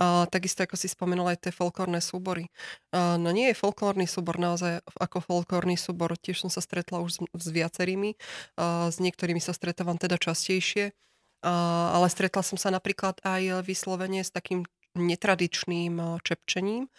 Uh, 0.00 0.24
takisto 0.32 0.64
ako 0.64 0.80
si 0.80 0.88
spomenul 0.88 1.28
aj 1.28 1.44
tie 1.44 1.52
folklórne 1.52 2.00
súbory. 2.00 2.48
Uh, 2.88 3.20
no 3.20 3.28
nie 3.36 3.52
je 3.52 3.60
folklórny 3.60 4.08
súbor 4.08 4.40
naozaj 4.40 4.80
ako 4.96 5.20
folklórny 5.20 5.76
súbor. 5.76 6.16
Tiež 6.16 6.40
som 6.40 6.48
sa 6.48 6.64
stretla 6.64 7.04
už 7.04 7.10
s, 7.12 7.18
s 7.20 7.46
viacerými. 7.52 8.16
Uh, 8.56 8.88
s 8.88 8.96
niektorými 8.96 9.44
sa 9.44 9.52
stretávam 9.52 10.00
teda 10.00 10.16
častejšie 10.16 10.96
ale 11.40 12.06
stretla 12.12 12.44
som 12.44 12.60
sa 12.60 12.68
napríklad 12.68 13.16
aj 13.24 13.64
vyslovene 13.64 14.20
s 14.20 14.28
takým 14.28 14.68
netradičným 14.98 16.20
čepčením, 16.26 16.90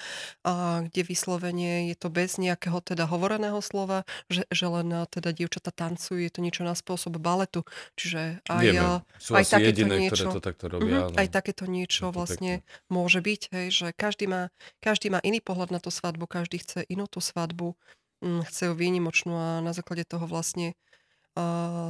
kde 0.87 1.01
vyslovene 1.03 1.91
je 1.91 1.95
to 1.99 2.07
bez 2.07 2.39
nejakého 2.39 2.79
teda 2.79 3.03
hovoreného 3.07 3.59
slova, 3.59 4.07
že, 4.31 4.47
že 4.47 4.65
len 4.71 5.07
teda 5.11 5.35
dievčata 5.35 5.75
tancujú, 5.75 6.23
je 6.23 6.31
to 6.31 6.39
niečo 6.39 6.63
na 6.63 6.71
spôsob 6.71 7.19
baletu. 7.19 7.67
Čiže 7.99 8.43
aj, 8.47 8.63
Vieme, 8.63 9.03
sú 9.19 9.35
aj 9.35 9.45
takéto 9.51 9.83
jediné, 9.83 9.95
niečo, 10.07 10.31
ktoré 10.31 10.37
to 10.39 10.43
takto 10.43 10.65
robia. 10.71 10.97
Uh-huh, 11.07 11.19
aj 11.19 11.27
takéto 11.27 11.67
niečo 11.67 12.15
vlastne 12.15 12.63
pekne. 12.63 12.87
môže 12.87 13.19
byť, 13.19 13.41
hej, 13.51 13.67
že 13.71 13.87
každý 13.91 14.31
má, 14.31 14.53
každý 14.79 15.11
má 15.11 15.19
iný 15.27 15.43
pohľad 15.43 15.75
na 15.75 15.79
tú 15.83 15.91
svadbu, 15.91 16.31
každý 16.31 16.63
chce 16.63 16.87
inú 16.87 17.11
tú 17.11 17.19
svadbu, 17.19 17.75
mm, 18.23 18.47
chce 18.47 18.71
ju 18.71 18.73
výnimočnú 18.73 19.35
a 19.35 19.49
na 19.59 19.75
základe 19.75 20.07
toho 20.07 20.23
vlastne 20.27 20.79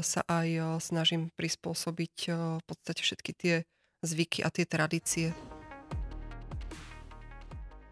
sa 0.01 0.21
aj 0.29 0.77
snažím 0.85 1.33
prispôsobiť 1.33 2.15
v 2.61 2.63
podstate 2.65 3.01
všetky 3.01 3.31
tie 3.33 3.55
zvyky 4.05 4.45
a 4.45 4.53
tie 4.53 4.69
tradície. 4.69 5.33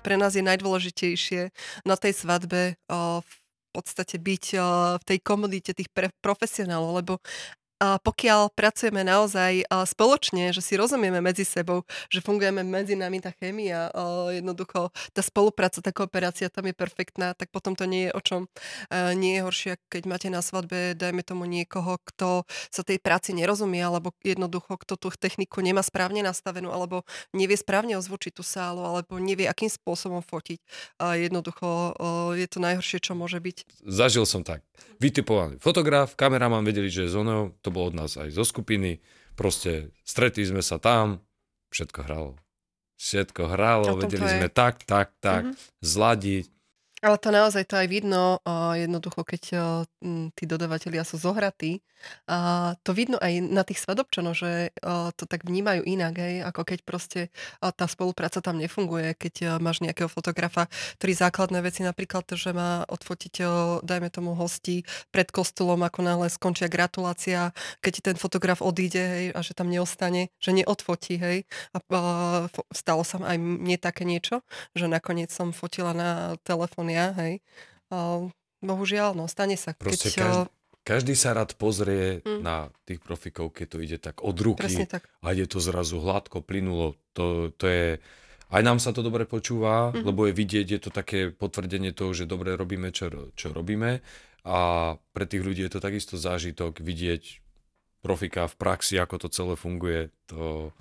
Pre 0.09 0.17
nás 0.17 0.33
je 0.33 0.41
najdôležitejšie 0.41 1.53
na 1.85 1.93
tej 1.93 2.17
svadbe 2.17 2.81
v 2.89 3.33
podstate 3.69 4.17
byť 4.17 4.45
v 4.97 5.03
tej 5.05 5.19
komunite 5.21 5.77
tých 5.77 5.85
profesionálov, 6.25 6.97
lebo 6.97 7.13
pokiaľ 7.79 8.51
pracujeme 8.51 9.07
naozaj 9.07 9.63
spoločne, 9.87 10.51
že 10.51 10.59
si 10.59 10.75
rozumieme 10.75 11.23
medzi 11.23 11.47
sebou, 11.47 11.87
že 12.11 12.19
fungujeme 12.19 12.59
medzi 12.61 12.99
nami 12.99 13.23
tá 13.23 13.31
chémia, 13.31 13.87
jednoducho 14.35 14.91
tá 15.15 15.23
spolupráca, 15.23 15.79
tá 15.79 15.95
kooperácia 15.95 16.51
tam 16.51 16.67
je 16.67 16.75
perfektná, 16.75 17.31
tak 17.33 17.47
potom 17.55 17.73
to 17.73 17.87
nie 17.87 18.07
je 18.07 18.15
o 18.15 18.21
čom. 18.21 18.41
Nie 18.91 19.39
je 19.39 19.45
horšie, 19.47 19.71
keď 19.87 20.03
máte 20.11 20.27
na 20.27 20.43
svadbe, 20.43 20.93
dajme 20.93 21.23
tomu 21.23 21.47
niekoho, 21.47 21.97
kto 22.03 22.43
sa 22.67 22.83
tej 22.83 22.99
práci 22.99 23.31
nerozumie, 23.31 23.79
alebo 23.79 24.11
jednoducho, 24.21 24.75
kto 24.75 24.99
tú 24.99 25.07
techniku 25.15 25.63
nemá 25.63 25.79
správne 25.79 26.19
nastavenú, 26.19 26.75
alebo 26.75 27.07
nevie 27.31 27.55
správne 27.55 27.95
ozvučiť 27.95 28.35
tú 28.35 28.43
sálu, 28.43 28.83
alebo 28.83 29.15
nevie, 29.17 29.47
akým 29.47 29.71
spôsobom 29.71 30.19
fotiť. 30.19 30.59
Jednoducho 30.99 31.95
je 32.35 32.47
to 32.51 32.59
najhoršie, 32.59 32.99
čo 32.99 33.15
môže 33.15 33.39
byť. 33.39 33.87
Zažil 33.87 34.27
som 34.27 34.43
tak. 34.43 34.61
Vytipovaný 34.99 35.59
fotograf, 35.59 36.15
kameraman 36.15 36.63
vedeli, 36.63 36.91
že 36.91 37.07
je 37.07 37.15
zónou, 37.15 37.55
to 37.69 37.77
bolo 37.77 37.93
od 37.93 37.99
nás 38.01 38.17
aj 38.17 38.33
zo 38.33 38.41
skupiny. 38.41 38.97
Proste 39.37 39.93
stretli 40.01 40.41
sme 40.41 40.65
sa 40.65 40.81
tam, 40.81 41.21
všetko 41.69 41.99
hralo. 42.09 42.33
Všetko 42.97 43.53
hralo, 43.53 43.95
vedeli 44.01 44.25
sme 44.25 44.49
tak, 44.49 44.83
tak, 44.89 45.13
tak, 45.21 45.53
mm-hmm. 45.53 45.85
zladiť 45.85 46.49
ale 47.01 47.17
to 47.17 47.29
naozaj 47.31 47.63
to 47.67 47.75
aj 47.79 47.87
vidno, 47.87 48.39
jednoducho, 48.75 49.23
keď 49.23 49.41
tí 50.35 50.43
dodavatelia 50.47 51.03
sú 51.07 51.15
zohratí. 51.19 51.81
To 52.87 52.91
vidno 52.95 53.19
aj 53.19 53.43
na 53.43 53.67
tých 53.67 53.83
svadobčanov, 53.83 54.31
že 54.39 54.71
to 55.19 55.23
tak 55.27 55.43
vnímajú 55.43 55.83
inak, 55.83 56.15
hej, 56.15 56.47
ako 56.47 56.61
keď 56.63 56.79
proste 56.87 57.21
tá 57.59 57.85
spolupráca 57.91 58.39
tam 58.39 58.55
nefunguje, 58.55 59.19
keď 59.19 59.59
máš 59.59 59.83
nejakého 59.83 60.07
fotografa, 60.07 60.71
ktorý 60.99 61.13
základné 61.19 61.59
veci 61.59 61.83
napríklad, 61.83 62.23
že 62.39 62.55
má 62.55 62.87
odfotiť, 62.87 63.43
dajme 63.83 64.07
tomu 64.15 64.31
hosti 64.31 64.87
pred 65.11 65.27
kostolom, 65.27 65.83
ako 65.83 65.99
náhle 65.99 66.31
skončia 66.31 66.71
gratulácia, 66.71 67.51
keď 67.83 67.93
ten 68.13 68.15
fotograf 68.15 68.63
odíde, 68.63 69.03
hej, 69.03 69.25
a 69.35 69.39
že 69.43 69.51
tam 69.51 69.67
neostane, 69.67 70.31
že 70.39 70.55
neodfotí, 70.55 71.19
hej. 71.19 71.37
A 71.75 71.83
stalo 72.71 73.03
sa 73.03 73.19
aj 73.19 73.35
mne 73.35 73.75
také 73.75 74.07
niečo, 74.07 74.39
že 74.71 74.87
nakoniec 74.87 75.35
som 75.35 75.51
fotila 75.51 75.91
na 75.91 76.39
telefón 76.47 76.87
ja, 76.89 77.13
hej. 77.21 77.39
Bohužiaľ, 78.59 79.15
no 79.15 79.25
stane 79.31 79.55
sa. 79.55 79.71
Proste 79.71 80.11
keď, 80.11 80.19
každý, 80.19 80.43
každý 80.83 81.13
sa 81.15 81.31
rád 81.31 81.55
pozrie 81.55 82.19
mm. 82.25 82.41
na 82.43 82.67
tých 82.83 82.99
profikov, 82.99 83.55
keď 83.55 83.67
to 83.71 83.77
ide 83.79 83.97
tak 84.01 84.19
od 84.19 84.35
ruky 84.35 84.67
tak. 84.83 85.07
a 85.23 85.27
ide 85.31 85.47
to 85.47 85.63
zrazu 85.63 86.01
hladko, 86.01 86.43
plynulo. 86.43 86.99
To, 87.15 87.53
to 87.55 87.65
je... 87.69 87.87
Aj 88.49 88.65
nám 88.65 88.81
sa 88.81 88.89
to 88.89 89.05
dobre 89.05 89.29
počúva, 89.29 89.93
mm 89.93 90.01
lebo 90.01 90.25
je 90.25 90.33
vidieť, 90.33 90.67
je 90.67 90.81
to 90.81 90.91
také 90.91 91.29
potvrdenie 91.29 91.93
toho, 91.93 92.11
že 92.11 92.25
dobre 92.25 92.57
robíme, 92.57 92.89
čo, 92.91 93.31
čo 93.37 93.53
robíme. 93.53 94.01
A 94.43 94.59
pre 95.13 95.25
tých 95.29 95.45
ľudí 95.45 95.61
je 95.67 95.71
to 95.77 95.83
takisto 95.83 96.15
zážitok 96.17 96.81
vidieť 96.81 97.43
profika 97.99 98.47
v 98.47 98.55
praxi, 98.55 98.95
ako 98.97 99.15
to 99.23 99.27
celé 99.29 99.53
funguje. 99.59 100.09
To... 100.31 100.71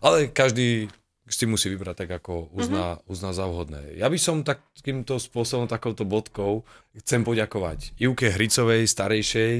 Ale 0.00 0.28
každý 0.28 0.88
si 1.26 1.44
musí 1.44 1.66
vybrať 1.74 2.06
tak, 2.06 2.10
ako 2.22 2.54
uzná, 2.54 2.96
mm-hmm. 2.96 3.10
uzná 3.10 3.30
za 3.34 3.44
vhodné. 3.50 3.98
Ja 3.98 4.06
by 4.06 4.18
som 4.18 4.46
takýmto 4.46 5.18
spôsobom, 5.18 5.66
takouto 5.66 6.06
bodkou 6.06 6.62
chcem 6.94 7.26
poďakovať 7.26 7.98
Ivke 7.98 8.30
Hricovej, 8.30 8.86
starejšej. 8.86 9.52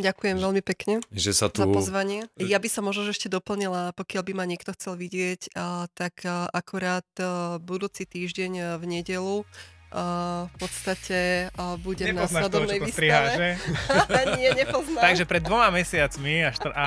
Ďakujem 0.00 0.36
uh, 0.36 0.42
veľmi 0.42 0.62
pekne 0.64 1.04
že 1.12 1.36
sa 1.36 1.52
tu... 1.52 1.60
za 1.62 1.68
pozvanie. 1.68 2.26
Ja 2.40 2.56
by 2.56 2.68
som 2.72 2.88
možno 2.88 3.06
ešte 3.12 3.28
doplnila, 3.28 3.92
pokiaľ 3.94 4.22
by 4.26 4.32
ma 4.32 4.44
niekto 4.48 4.72
chcel 4.74 4.96
vidieť, 4.96 5.52
uh, 5.52 5.86
tak 5.92 6.24
uh, 6.24 6.48
akurát 6.50 7.06
uh, 7.20 7.60
budúci 7.60 8.08
týždeň 8.08 8.80
v 8.80 8.84
nedelu 8.88 9.44
Uh, 9.88 10.44
v 10.52 10.68
podstate 10.68 11.48
uh, 11.56 11.80
budem 11.80 12.12
Nepoznáš 12.12 12.28
na 12.28 12.40
svadobnej 12.44 12.76
toho, 12.76 12.88
výstave. 12.92 13.44
Nie, 14.36 14.50
nepoznám. 14.52 15.00
Takže 15.00 15.24
pred 15.24 15.40
dvoma 15.40 15.72
mesiacmi 15.72 16.44
a, 16.44 16.50
štr- 16.52 16.76
a, 16.76 16.86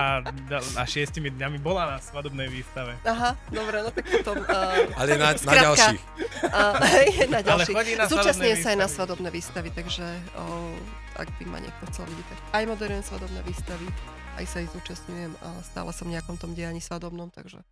a 0.77 0.81
šiestimi 0.85 1.33
dňami 1.33 1.57
bola 1.57 1.97
na 1.97 1.97
svadobnej 1.97 2.45
výstave. 2.53 2.93
Aha, 3.01 3.33
dobre, 3.49 3.81
no 3.81 3.89
tak 3.89 4.05
potom... 4.05 4.45
Uh, 4.45 4.85
Ale 5.01 5.17
na, 5.17 5.33
skrátka, 5.33 5.49
na 5.49 5.63
ďalších. 5.65 6.01
Uh, 6.45 7.29
na 7.33 7.39
ďalších. 7.41 7.75
Ale 7.75 8.05
Zúčastňujem 8.05 8.57
sa 8.61 8.69
aj 8.69 8.77
na 8.77 8.85
svadobné 8.85 9.29
výstavy, 9.33 9.73
takže 9.73 10.05
uh, 10.37 11.17
ak 11.17 11.27
by 11.41 11.43
ma 11.49 11.57
niekto 11.57 11.83
chcel 11.89 12.05
vidieť, 12.05 12.27
tak 12.29 12.39
aj 12.53 12.63
moderujem 12.69 13.01
svadobné 13.01 13.41
výstavy, 13.49 13.89
aj 14.37 14.45
sa 14.45 14.61
ich 14.61 14.69
zúčastňujem 14.77 15.33
a 15.41 15.49
stále 15.65 15.89
som 15.89 16.05
v 16.05 16.21
nejakom 16.21 16.37
tom 16.37 16.53
dianí 16.53 16.77
svadobnom, 16.77 17.33
takže 17.33 17.65